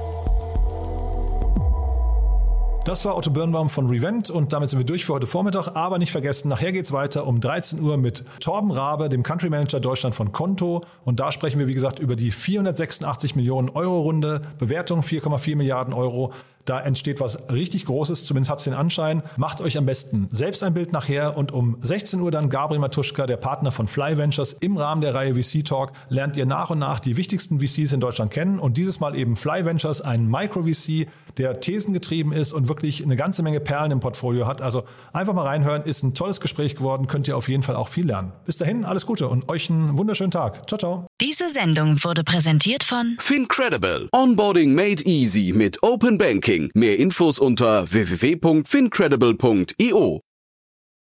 Das 2.84 3.04
war 3.06 3.16
Otto 3.16 3.30
Birnbaum 3.30 3.70
von 3.70 3.86
Revent 3.88 4.28
und 4.28 4.52
damit 4.52 4.68
sind 4.68 4.78
wir 4.78 4.84
durch 4.84 5.06
für 5.06 5.14
heute 5.14 5.26
Vormittag. 5.26 5.74
Aber 5.74 5.98
nicht 5.98 6.12
vergessen, 6.12 6.48
nachher 6.48 6.70
geht's 6.70 6.92
weiter 6.92 7.26
um 7.26 7.40
13 7.40 7.80
Uhr 7.80 7.96
mit 7.96 8.24
Torben 8.40 8.70
Rabe, 8.70 9.08
dem 9.08 9.22
Country 9.22 9.48
Manager 9.48 9.80
Deutschland 9.80 10.14
von 10.14 10.32
Konto. 10.32 10.82
Und 11.02 11.18
da 11.18 11.32
sprechen 11.32 11.58
wir, 11.58 11.66
wie 11.66 11.72
gesagt, 11.72 11.98
über 11.98 12.14
die 12.14 12.30
486 12.30 13.36
Millionen 13.36 13.70
Euro 13.70 14.02
Runde, 14.02 14.42
Bewertung 14.58 15.00
4,4 15.00 15.56
Milliarden 15.56 15.94
Euro. 15.94 16.32
Da 16.64 16.80
entsteht 16.80 17.20
was 17.20 17.50
richtig 17.50 17.84
Großes, 17.84 18.24
zumindest 18.24 18.50
hat 18.50 18.58
es 18.58 18.64
den 18.64 18.74
Anschein. 18.74 19.22
Macht 19.36 19.60
euch 19.60 19.76
am 19.76 19.86
besten 19.86 20.28
selbst 20.30 20.62
ein 20.62 20.72
Bild 20.72 20.92
nachher 20.92 21.36
und 21.36 21.52
um 21.52 21.76
16 21.80 22.20
Uhr 22.20 22.30
dann 22.30 22.48
Gabriel 22.48 22.80
Matuschka, 22.80 23.26
der 23.26 23.36
Partner 23.36 23.70
von 23.70 23.86
Fly 23.86 24.16
Ventures. 24.16 24.54
Im 24.54 24.76
Rahmen 24.76 25.02
der 25.02 25.14
Reihe 25.14 25.34
VC 25.34 25.64
Talk 25.64 25.92
lernt 26.08 26.36
ihr 26.36 26.46
nach 26.46 26.70
und 26.70 26.78
nach 26.78 27.00
die 27.00 27.16
wichtigsten 27.16 27.60
VCs 27.60 27.92
in 27.92 28.00
Deutschland 28.00 28.30
kennen 28.30 28.58
und 28.58 28.76
dieses 28.76 29.00
Mal 29.00 29.14
eben 29.14 29.36
Fly 29.36 29.64
Ventures, 29.64 30.00
ein 30.00 30.26
Micro-VC, 30.28 31.06
der 31.36 31.60
thesengetrieben 31.60 32.32
ist 32.32 32.52
und 32.52 32.68
wirklich 32.68 33.02
eine 33.02 33.16
ganze 33.16 33.42
Menge 33.42 33.60
Perlen 33.60 33.90
im 33.90 34.00
Portfolio 34.00 34.46
hat. 34.46 34.62
Also 34.62 34.84
einfach 35.12 35.34
mal 35.34 35.46
reinhören, 35.46 35.82
ist 35.82 36.02
ein 36.02 36.14
tolles 36.14 36.40
Gespräch 36.40 36.76
geworden, 36.76 37.06
könnt 37.06 37.28
ihr 37.28 37.36
auf 37.36 37.48
jeden 37.48 37.62
Fall 37.62 37.76
auch 37.76 37.88
viel 37.88 38.06
lernen. 38.06 38.32
Bis 38.46 38.56
dahin, 38.56 38.84
alles 38.84 39.06
Gute 39.06 39.28
und 39.28 39.48
euch 39.48 39.70
einen 39.70 39.98
wunderschönen 39.98 40.30
Tag. 40.30 40.68
Ciao, 40.68 40.78
ciao. 40.78 41.06
Diese 41.20 41.50
Sendung 41.50 42.02
wurde 42.04 42.24
präsentiert 42.24 42.84
von 42.84 43.16
Fincredible. 43.18 44.08
Onboarding 44.12 44.74
made 44.74 45.02
easy 45.04 45.52
mit 45.54 45.82
Open 45.82 46.18
Banking. 46.54 46.70
Mehr 46.74 46.98
Infos 46.98 47.38
unter 47.38 47.92
www.fincredible.io. 47.92 50.23